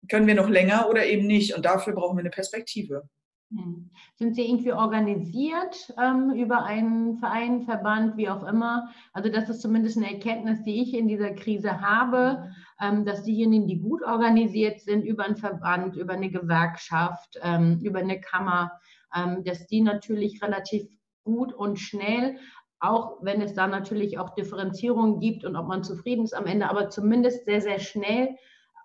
können 0.09 0.27
wir 0.27 0.35
noch 0.35 0.49
länger 0.49 0.89
oder 0.89 1.05
eben 1.05 1.27
nicht. 1.27 1.55
Und 1.55 1.67
dafür 1.67 1.93
brauchen 1.93 2.17
wir 2.17 2.23
eine 2.23 2.31
Perspektive. 2.31 3.09
Hm. 3.55 3.91
Sind 4.17 4.35
Sie 4.35 4.49
irgendwie 4.49 4.73
organisiert 4.73 5.93
ähm, 6.03 6.31
über 6.31 6.65
einen 6.65 7.19
Verein, 7.19 7.63
Verband, 7.63 8.17
wie 8.17 8.31
auch 8.31 8.45
immer? 8.45 8.89
Also 9.13 9.29
das 9.29 9.49
ist 9.51 9.61
zumindest 9.61 9.99
eine 9.99 10.13
Erkenntnis, 10.13 10.63
die 10.63 10.83
ich 10.83 10.95
in 10.95 11.07
dieser 11.07 11.33
Krise 11.33 11.81
habe, 11.81 12.51
ähm, 12.81 13.05
dass 13.05 13.25
diejenigen, 13.25 13.67
die 13.67 13.81
gut 13.81 14.03
organisiert 14.03 14.81
sind, 14.81 15.05
über 15.05 15.25
einen 15.25 15.37
Verband, 15.37 15.97
über 15.97 16.15
eine 16.15 16.31
Gewerkschaft, 16.31 17.39
ähm, 17.43 17.79
über 17.83 17.99
eine 17.99 18.21
Kammer, 18.21 18.73
ähm, 19.15 19.45
dass 19.45 19.67
die 19.67 19.83
natürlich 19.83 20.43
relativ 20.43 20.89
gut 21.25 21.53
und 21.53 21.79
schnell, 21.79 22.39
auch 22.81 23.19
wenn 23.23 23.43
es 23.43 23.55
da 23.55 23.67
natürlich 23.67 24.19
auch 24.19 24.35
Differenzierungen 24.35 25.21
gibt 25.21 25.45
und 25.45 25.57
ob 25.57 25.69
man 25.69 25.85
zufrieden 25.85 26.25
ist 26.25 26.35
am 26.35 26.47
Ende, 26.47 26.71
aber 26.71 26.89
zumindest 26.89 27.45
sehr, 27.45 27.61
sehr 27.61 27.81
schnell 27.81 28.37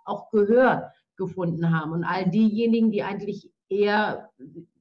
auch 0.03 0.29
Gehör 0.29 0.91
gefunden 1.15 1.77
haben. 1.77 1.91
Und 1.93 2.03
all 2.03 2.29
diejenigen, 2.29 2.91
die 2.91 3.03
eigentlich 3.03 3.51
eher 3.69 4.29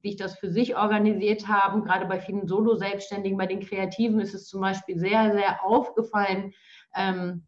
sich 0.01 0.15
das 0.15 0.37
für 0.37 0.51
sich 0.51 0.75
organisiert 0.75 1.47
haben. 1.47 1.83
Gerade 1.83 2.05
bei 2.05 2.19
vielen 2.19 2.47
Solo-Selbstständigen, 2.47 3.37
bei 3.37 3.47
den 3.47 3.59
Kreativen 3.59 4.19
ist 4.19 4.33
es 4.33 4.47
zum 4.47 4.61
Beispiel 4.61 4.97
sehr, 4.97 5.33
sehr 5.33 5.63
aufgefallen, 5.65 6.53
ähm, 6.95 7.45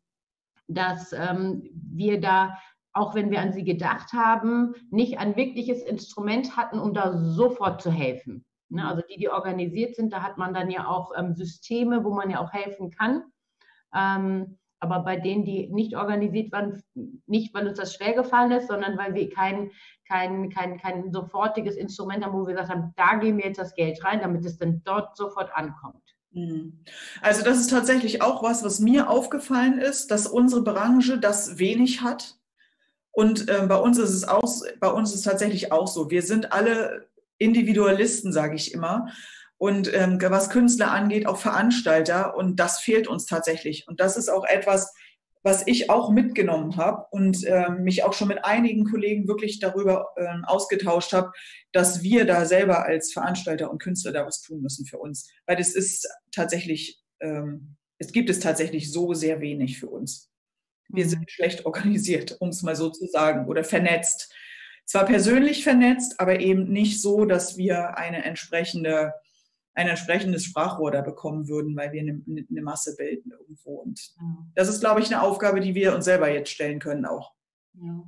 dass 0.68 1.14
ähm, 1.14 1.70
wir 1.72 2.20
da, 2.20 2.58
auch 2.94 3.16
wenn 3.16 3.32
wir 3.32 3.42
an 3.42 3.54
sie 3.54 3.64
gedacht 3.64 4.14
haben, 4.14 4.76
nicht 4.92 5.18
ein 5.20 5.36
wirkliches 5.36 5.84
Instrument 5.84 6.58
hatten, 6.58 6.80
um 6.80 6.94
da 6.94 7.18
sofort 7.18 7.82
zu 7.82 7.92
helfen. 7.92 8.46
Ne? 8.70 8.88
Also 8.88 9.02
die, 9.10 9.18
die 9.18 9.30
organisiert 9.30 9.96
sind, 9.96 10.14
da 10.14 10.22
hat 10.22 10.38
man 10.38 10.54
dann 10.54 10.70
ja 10.70 10.88
auch 10.88 11.12
ähm, 11.18 11.34
Systeme, 11.34 12.04
wo 12.04 12.14
man 12.14 12.30
ja 12.30 12.40
auch 12.40 12.54
helfen 12.54 12.92
kann. 12.92 13.24
Aber 14.80 15.00
bei 15.00 15.18
denen, 15.18 15.44
die 15.44 15.68
nicht 15.68 15.96
organisiert 15.96 16.52
waren, 16.52 16.82
nicht, 17.28 17.54
weil 17.54 17.68
uns 17.68 17.78
das 17.78 17.94
schwer 17.94 18.14
gefallen 18.14 18.52
ist, 18.52 18.68
sondern 18.68 18.98
weil 18.98 19.14
wir 19.14 19.30
kein, 19.30 19.72
kein, 20.08 20.50
kein, 20.50 20.78
kein 20.78 21.12
sofortiges 21.12 21.76
Instrument 21.76 22.24
haben, 22.24 22.34
wo 22.34 22.48
wir 22.48 22.54
gesagt 22.54 22.70
haben, 22.70 22.94
da 22.96 23.16
geben 23.16 23.38
wir 23.38 23.46
jetzt 23.46 23.60
das 23.60 23.76
Geld 23.76 24.04
rein, 24.04 24.22
damit 24.22 24.46
es 24.46 24.58
dann 24.58 24.82
dort 24.86 25.18
sofort 25.18 25.52
ankommt. 25.54 26.04
Mhm. 26.32 26.80
Also 27.22 27.44
das 27.44 27.60
ist 27.60 27.70
tatsächlich 27.70 28.22
auch 28.22 28.42
was, 28.42 28.64
was 28.64 28.80
mir 28.80 29.10
aufgefallen 29.10 29.80
ist, 29.80 30.12
dass 30.12 30.28
unsere 30.28 30.64
Branche 30.64 31.20
das 31.20 31.60
wenig 31.60 32.02
hat. 32.02 32.36
Und 33.12 33.50
äh, 33.50 33.66
bei 33.68 33.76
uns 33.76 33.98
ist 33.98 34.14
es 34.14 34.28
auch, 34.28 34.50
bei 34.80 34.90
uns 34.90 35.14
ist 35.14 35.24
tatsächlich 35.24 35.74
auch 35.74 35.88
so. 35.88 36.10
Wir 36.10 36.22
sind 36.22 36.54
alle 36.54 37.10
Individualisten, 37.38 38.32
sage 38.32 38.56
ich 38.56 38.74
immer 38.74 39.08
und 39.60 39.94
ähm, 39.94 40.20
was 40.22 40.50
Künstler 40.50 40.92
angeht, 40.92 41.28
auch 41.28 41.38
Veranstalter. 41.38 42.36
Und 42.36 42.56
das 42.62 42.80
fehlt 42.80 43.08
uns 43.08 43.26
tatsächlich. 43.26 43.88
Und 43.88 44.00
das 44.00 44.16
ist 44.16 44.30
auch 44.30 44.46
etwas, 44.46 44.94
was 45.44 45.68
ich 45.68 45.90
auch 45.90 46.12
mitgenommen 46.12 46.78
habe 46.78 47.06
und 47.12 47.46
ähm, 47.46 47.84
mich 47.84 48.04
auch 48.04 48.14
schon 48.14 48.30
mit 48.30 48.46
einigen 48.46 48.86
Kollegen 48.86 49.28
wirklich 49.28 49.60
darüber 49.60 50.08
ähm, 50.18 50.46
ausgetauscht 50.46 51.12
habe, 51.12 51.32
dass 51.74 52.02
wir 52.02 52.26
da 52.26 52.46
selber 52.46 52.86
als 52.86 53.12
Veranstalter 53.12 53.70
und 53.70 53.82
Künstler 53.82 54.14
da 54.14 54.26
was 54.26 54.42
tun 54.42 54.62
müssen 54.62 54.86
für 54.86 54.98
uns. 54.98 55.30
Weil 55.46 55.60
es 55.60 55.76
ist 55.76 56.08
tatsächlich, 56.32 57.02
ähm, 57.20 57.76
es 57.98 58.14
gibt 58.14 58.30
es 58.30 58.40
tatsächlich 58.40 58.92
so 58.94 59.14
sehr 59.14 59.42
wenig 59.42 59.78
für 59.78 59.90
uns. 59.90 60.32
Wir 60.88 61.04
mhm. 61.04 61.10
sind 61.10 61.32
schlecht 61.32 61.66
organisiert, 61.66 62.38
um 62.40 62.50
es 62.50 62.64
mal 62.64 62.78
so 62.78 62.90
zu 62.90 63.08
sagen, 63.08 63.46
oder 63.48 63.66
vernetzt. 63.66 64.34
Zwar 64.86 65.06
persönlich 65.06 65.64
vernetzt, 65.64 66.20
aber 66.20 66.40
eben 66.40 66.72
nicht 66.72 67.02
so, 67.02 67.26
dass 67.26 67.58
wir 67.58 67.98
eine 67.98 68.24
entsprechende 68.24 69.14
ein 69.80 69.88
entsprechendes 69.88 70.44
Sprachrohr 70.44 70.92
da 70.92 71.02
bekommen 71.02 71.48
würden, 71.48 71.76
weil 71.78 71.94
wir 71.94 72.02
eine, 72.02 72.22
eine 72.28 72.62
Masse 72.62 72.98
bilden 72.98 73.32
irgendwo. 73.32 73.76
Und 73.76 74.14
das 74.54 74.68
ist, 74.68 74.82
glaube 74.82 75.00
ich, 75.00 75.08
eine 75.08 75.22
Aufgabe, 75.22 75.62
die 75.62 75.74
wir 75.74 75.96
uns 75.96 76.04
selber 76.04 76.30
jetzt 76.30 76.52
stellen 76.52 76.80
können 76.80 77.06
auch. 77.06 77.34
Ja. 77.82 78.04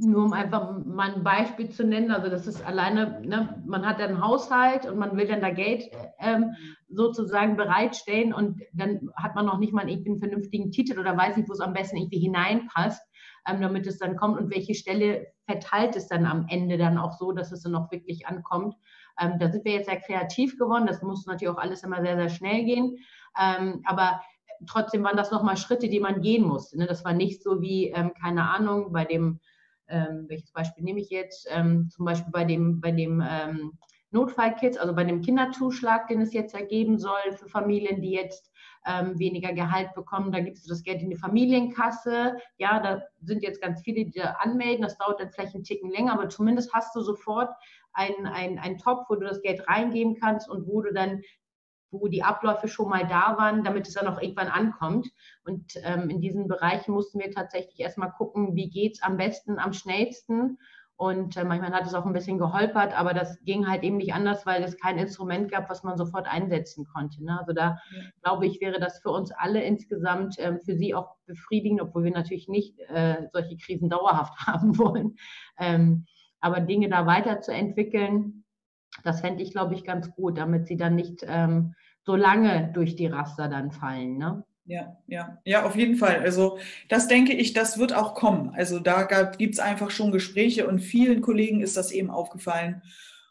Nur 0.00 0.24
um 0.24 0.32
einfach 0.32 0.84
mal 0.84 1.14
ein 1.14 1.24
Beispiel 1.24 1.70
zu 1.70 1.84
nennen, 1.84 2.10
also 2.10 2.28
das 2.28 2.46
ist 2.46 2.64
alleine, 2.64 3.20
ne, 3.22 3.62
man 3.66 3.86
hat 3.86 4.00
einen 4.00 4.22
Haushalt 4.22 4.86
und 4.86 4.98
man 4.98 5.16
will 5.16 5.26
dann 5.26 5.40
da 5.40 5.50
Geld 5.50 5.84
ähm, 6.18 6.54
sozusagen 6.88 7.56
bereitstellen 7.56 8.32
und 8.32 8.60
dann 8.72 9.10
hat 9.16 9.34
man 9.34 9.46
noch 9.46 9.58
nicht 9.58 9.72
mal 9.72 9.88
irgendwie 9.88 10.10
einen 10.10 10.18
vernünftigen 10.18 10.70
Titel 10.70 10.98
oder 10.98 11.16
weiß 11.16 11.36
nicht, 11.36 11.48
wo 11.48 11.52
es 11.52 11.60
am 11.60 11.72
besten 11.72 11.96
irgendwie 11.96 12.18
hineinpasst, 12.18 13.02
ähm, 13.48 13.60
damit 13.60 13.86
es 13.86 13.98
dann 13.98 14.16
kommt 14.16 14.38
und 14.38 14.50
welche 14.54 14.74
Stelle 14.74 15.26
verteilt 15.46 15.96
es 15.96 16.08
dann 16.08 16.26
am 16.26 16.46
Ende 16.48 16.78
dann 16.78 16.98
auch 16.98 17.12
so, 17.12 17.32
dass 17.32 17.52
es 17.52 17.62
dann 17.62 17.74
auch 17.74 17.90
wirklich 17.90 18.26
ankommt. 18.26 18.74
Ähm, 19.20 19.38
da 19.38 19.50
sind 19.50 19.64
wir 19.64 19.72
jetzt 19.72 19.88
sehr 19.88 20.00
kreativ 20.00 20.58
geworden. 20.58 20.86
Das 20.86 21.02
muss 21.02 21.26
natürlich 21.26 21.52
auch 21.52 21.60
alles 21.60 21.82
immer 21.82 22.02
sehr, 22.02 22.16
sehr 22.16 22.28
schnell 22.28 22.64
gehen. 22.64 22.98
Ähm, 23.40 23.82
aber 23.84 24.20
trotzdem 24.66 25.04
waren 25.04 25.16
das 25.16 25.30
nochmal 25.30 25.56
Schritte, 25.56 25.88
die 25.88 26.00
man 26.00 26.20
gehen 26.20 26.44
musste. 26.44 26.78
Ne? 26.78 26.86
Das 26.86 27.04
war 27.04 27.12
nicht 27.12 27.42
so 27.42 27.60
wie, 27.60 27.88
ähm, 27.88 28.12
keine 28.20 28.50
Ahnung, 28.50 28.92
bei 28.92 29.04
dem, 29.04 29.40
ähm, 29.88 30.26
welches 30.28 30.52
Beispiel 30.52 30.84
nehme 30.84 31.00
ich 31.00 31.10
jetzt? 31.10 31.46
Ähm, 31.50 31.88
zum 31.90 32.04
Beispiel 32.04 32.30
bei 32.32 32.44
dem, 32.44 32.80
bei 32.80 32.90
dem 32.90 33.22
ähm, 33.26 33.78
Notfallkids, 34.10 34.78
also 34.78 34.94
bei 34.94 35.04
dem 35.04 35.20
Kinderzuschlag, 35.20 36.08
den 36.08 36.20
es 36.20 36.32
jetzt 36.32 36.54
ergeben 36.54 36.98
soll 36.98 37.32
für 37.36 37.48
Familien, 37.48 38.00
die 38.00 38.12
jetzt 38.12 38.50
ähm, 38.86 39.18
weniger 39.18 39.52
Gehalt 39.52 39.94
bekommen. 39.94 40.32
Da 40.32 40.40
gibt 40.40 40.56
es 40.56 40.64
das 40.64 40.82
Geld 40.82 41.02
in 41.02 41.10
die 41.10 41.16
Familienkasse. 41.16 42.38
Ja, 42.56 42.80
da 42.80 43.02
sind 43.22 43.42
jetzt 43.42 43.60
ganz 43.60 43.82
viele, 43.82 44.06
die 44.06 44.18
da 44.18 44.36
anmelden. 44.40 44.82
Das 44.82 44.96
dauert 44.96 45.20
dann 45.20 45.30
vielleicht 45.30 45.54
einen 45.54 45.64
Ticken 45.64 45.90
länger, 45.90 46.14
aber 46.14 46.28
zumindest 46.28 46.72
hast 46.72 46.94
du 46.94 47.00
sofort 47.02 47.50
einen, 47.92 48.26
einen, 48.26 48.58
einen 48.58 48.78
Topf, 48.78 49.06
wo 49.08 49.16
du 49.16 49.26
das 49.26 49.42
Geld 49.42 49.68
reingeben 49.68 50.16
kannst 50.18 50.48
und 50.48 50.66
wo 50.66 50.80
du 50.80 50.92
dann 50.92 51.20
wo 51.90 52.08
die 52.08 52.22
Abläufe 52.22 52.68
schon 52.68 52.88
mal 52.88 53.06
da 53.06 53.36
waren, 53.38 53.64
damit 53.64 53.88
es 53.88 53.94
dann 53.94 54.08
auch 54.08 54.20
irgendwann 54.20 54.48
ankommt. 54.48 55.08
Und 55.44 55.72
ähm, 55.84 56.10
in 56.10 56.20
diesen 56.20 56.48
Bereichen 56.48 56.92
mussten 56.92 57.18
wir 57.18 57.30
tatsächlich 57.30 57.80
erstmal 57.80 58.12
gucken, 58.12 58.54
wie 58.54 58.70
geht 58.70 58.94
es 58.94 59.02
am 59.02 59.16
besten, 59.16 59.58
am 59.58 59.72
schnellsten 59.72 60.58
Und 60.96 61.36
äh, 61.36 61.44
manchmal 61.44 61.72
hat 61.72 61.86
es 61.86 61.94
auch 61.94 62.04
ein 62.04 62.12
bisschen 62.12 62.38
geholpert, 62.38 62.98
aber 62.98 63.14
das 63.14 63.40
ging 63.44 63.68
halt 63.68 63.84
eben 63.84 63.98
nicht 63.98 64.12
anders, 64.12 64.44
weil 64.46 64.64
es 64.64 64.76
kein 64.76 64.98
Instrument 64.98 65.50
gab, 65.50 65.70
was 65.70 65.84
man 65.84 65.96
sofort 65.96 66.26
einsetzen 66.26 66.86
konnte. 66.92 67.24
Ne? 67.24 67.38
Also 67.38 67.52
da 67.52 67.78
ja. 67.94 68.02
glaube 68.22 68.46
ich, 68.46 68.60
wäre 68.60 68.80
das 68.80 68.98
für 69.00 69.10
uns 69.10 69.30
alle 69.30 69.62
insgesamt 69.62 70.36
ähm, 70.38 70.60
für 70.60 70.74
Sie 70.76 70.94
auch 70.94 71.14
befriedigend, 71.26 71.80
obwohl 71.80 72.04
wir 72.04 72.10
natürlich 72.10 72.48
nicht 72.48 72.80
äh, 72.80 73.28
solche 73.32 73.56
Krisen 73.56 73.88
dauerhaft 73.88 74.34
haben 74.46 74.76
wollen. 74.76 75.16
Ähm, 75.56 76.04
aber 76.40 76.60
Dinge 76.60 76.88
da 76.88 77.06
weiterzuentwickeln, 77.06 78.37
das 79.04 79.20
fände 79.20 79.42
ich, 79.42 79.52
glaube 79.52 79.74
ich, 79.74 79.84
ganz 79.84 80.10
gut, 80.12 80.38
damit 80.38 80.66
sie 80.66 80.76
dann 80.76 80.96
nicht 80.96 81.24
ähm, 81.26 81.74
so 82.04 82.16
lange 82.16 82.70
durch 82.72 82.96
die 82.96 83.06
Raster 83.06 83.48
dann 83.48 83.70
fallen. 83.70 84.18
Ne? 84.18 84.44
Ja, 84.64 84.98
ja, 85.06 85.38
ja, 85.44 85.64
auf 85.64 85.76
jeden 85.76 85.96
Fall. 85.96 86.20
Also 86.20 86.58
das 86.88 87.08
denke 87.08 87.32
ich, 87.32 87.54
das 87.54 87.78
wird 87.78 87.94
auch 87.94 88.14
kommen. 88.14 88.50
Also 88.54 88.78
da 88.80 89.04
gibt 89.04 89.54
es 89.54 89.60
einfach 89.60 89.90
schon 89.90 90.12
Gespräche 90.12 90.66
und 90.66 90.80
vielen 90.80 91.22
Kollegen 91.22 91.62
ist 91.62 91.76
das 91.76 91.90
eben 91.90 92.10
aufgefallen. 92.10 92.82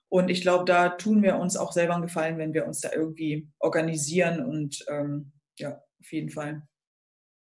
Und 0.09 0.29
ich 0.29 0.41
glaube, 0.41 0.65
da 0.65 0.89
tun 0.89 1.21
wir 1.21 1.37
uns 1.37 1.57
auch 1.57 1.73
selber 1.73 1.93
einen 1.93 2.03
Gefallen, 2.03 2.37
wenn 2.37 2.53
wir 2.53 2.65
uns 2.65 2.81
da 2.81 2.89
irgendwie 2.91 3.49
organisieren. 3.59 4.43
Und 4.43 4.83
ähm, 4.89 5.31
ja, 5.59 5.81
auf 5.99 6.11
jeden 6.11 6.29
Fall. 6.29 6.63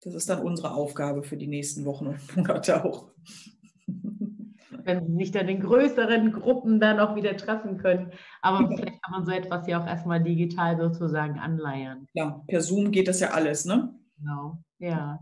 Das 0.02 0.14
ist 0.14 0.30
dann 0.30 0.42
unsere 0.42 0.74
Aufgabe 0.74 1.24
für 1.24 1.38
die 1.38 1.48
nächsten 1.48 1.86
Wochen 1.86 2.08
und 2.08 2.36
Monate 2.36 2.84
auch 2.84 3.12
wenn 4.86 5.06
sie 5.06 5.16
sich 5.18 5.32
dann 5.32 5.48
in 5.48 5.62
größeren 5.62 6.32
Gruppen 6.32 6.80
dann 6.80 7.00
auch 7.00 7.16
wieder 7.16 7.36
treffen 7.38 7.78
können. 7.78 8.12
Aber 8.42 8.68
vielleicht 8.68 9.02
kann 9.04 9.12
man 9.12 9.26
so 9.26 9.32
etwas 9.32 9.68
ja 9.68 9.82
auch 9.82 9.88
erstmal 9.88 10.22
digital 10.22 10.78
sozusagen 10.78 11.40
anleiern. 11.40 12.08
Ja, 12.14 12.42
per 12.48 12.62
Zoom 12.62 12.92
geht 12.92 13.08
das 13.08 13.20
ja 13.20 13.32
alles, 13.32 13.66
ne? 13.66 13.94
Genau, 14.18 14.58
ja. 14.80 15.20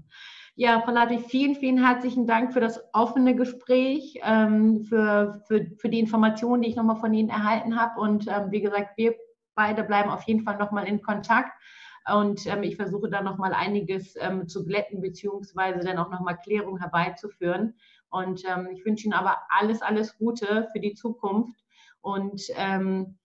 Ja, 0.60 0.82
Frau 0.82 0.92
Lati, 0.92 1.20
vielen, 1.20 1.54
vielen 1.54 1.78
herzlichen 1.78 2.26
Dank 2.26 2.52
für 2.52 2.60
das 2.60 2.84
offene 2.92 3.36
Gespräch, 3.36 4.20
ähm, 4.24 4.86
für, 4.86 5.44
für, 5.46 5.68
für 5.78 5.88
die 5.88 6.00
Informationen, 6.00 6.64
die 6.64 6.70
ich 6.70 6.76
nochmal 6.76 6.96
von 6.96 7.14
Ihnen 7.14 7.30
erhalten 7.30 7.80
habe. 7.80 8.02
Und 8.02 8.26
ähm, 8.28 8.50
wie 8.50 8.62
gesagt, 8.62 8.98
wir 8.98 9.14
beide 9.54 9.84
bleiben 9.84 10.10
auf 10.10 10.24
jeden 10.24 10.44
Fall 10.44 10.58
nochmal 10.58 10.88
in 10.88 11.04
Kontakt. 11.04 11.52
Und 12.12 12.48
ähm, 12.48 12.64
ich 12.64 12.76
versuche 12.76 13.08
da 13.08 13.22
nochmal 13.22 13.54
einiges 13.54 14.18
zu 14.48 14.66
glätten, 14.66 15.02
beziehungsweise 15.02 15.82
dann 15.82 15.98
auch 15.98 16.10
nochmal 16.10 16.38
Klärung 16.38 16.80
herbeizuführen. 16.80 17.76
Und 18.10 18.44
ähm, 18.46 18.70
ich 18.72 18.86
wünsche 18.86 19.06
Ihnen 19.06 19.14
aber 19.14 19.38
alles, 19.50 19.82
alles 19.82 20.18
Gute 20.18 20.68
für 20.72 20.80
die 20.80 20.94
Zukunft 20.94 21.60
und 22.02 22.42
ähm, 22.56 23.18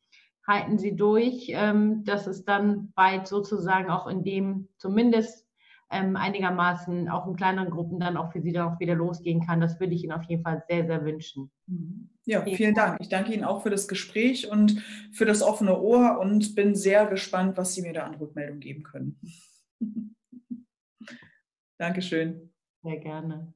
halten 0.47 0.79
Sie 0.79 0.97
durch, 0.97 1.47
ähm, 1.51 2.05
dass 2.05 2.27
es 2.27 2.45
dann 2.45 2.93
bald 2.95 3.27
sozusagen 3.27 3.91
auch 3.91 4.07
in 4.07 4.25
dem 4.25 4.69
zumindest 4.77 5.47
ähm, 5.93 6.17
einigermaßen 6.17 7.09
auch 7.09 7.27
in 7.27 7.37
kleineren 7.37 7.71
Gruppen 7.71 8.01
dann 8.01 8.17
auch 8.17 8.33
für 8.33 8.41
Sie 8.41 8.53
dann 8.53 8.69
auch 8.69 8.81
wieder 8.81 8.95
losgehen 8.95 9.45
kann. 9.45 9.61
Das 9.61 9.79
würde 9.79 9.95
ich 9.95 10.03
Ihnen 10.03 10.13
auf 10.13 10.25
jeden 10.25 10.43
Fall 10.43 10.65
sehr, 10.67 10.87
sehr 10.87 11.05
wünschen. 11.05 11.51
Ja, 12.25 12.43
vielen 12.45 12.75
Dank. 12.75 12.99
Ich 13.01 13.09
danke 13.09 13.33
Ihnen 13.33 13.45
auch 13.45 13.63
für 13.63 13.71
das 13.71 13.89
Gespräch 13.89 14.51
und 14.51 14.83
für 15.13 15.27
das 15.27 15.43
offene 15.43 15.79
Ohr 15.79 16.19
und 16.19 16.55
bin 16.55 16.75
sehr 16.75 17.07
gespannt, 17.07 17.57
was 17.57 17.75
Sie 17.75 17.83
mir 17.83 17.93
da 17.93 18.05
an 18.05 18.15
Rückmeldung 18.15 18.59
geben 18.59 18.83
können. 18.83 19.21
Dankeschön. 21.79 22.53
Sehr 22.83 22.99
gerne. 22.99 23.53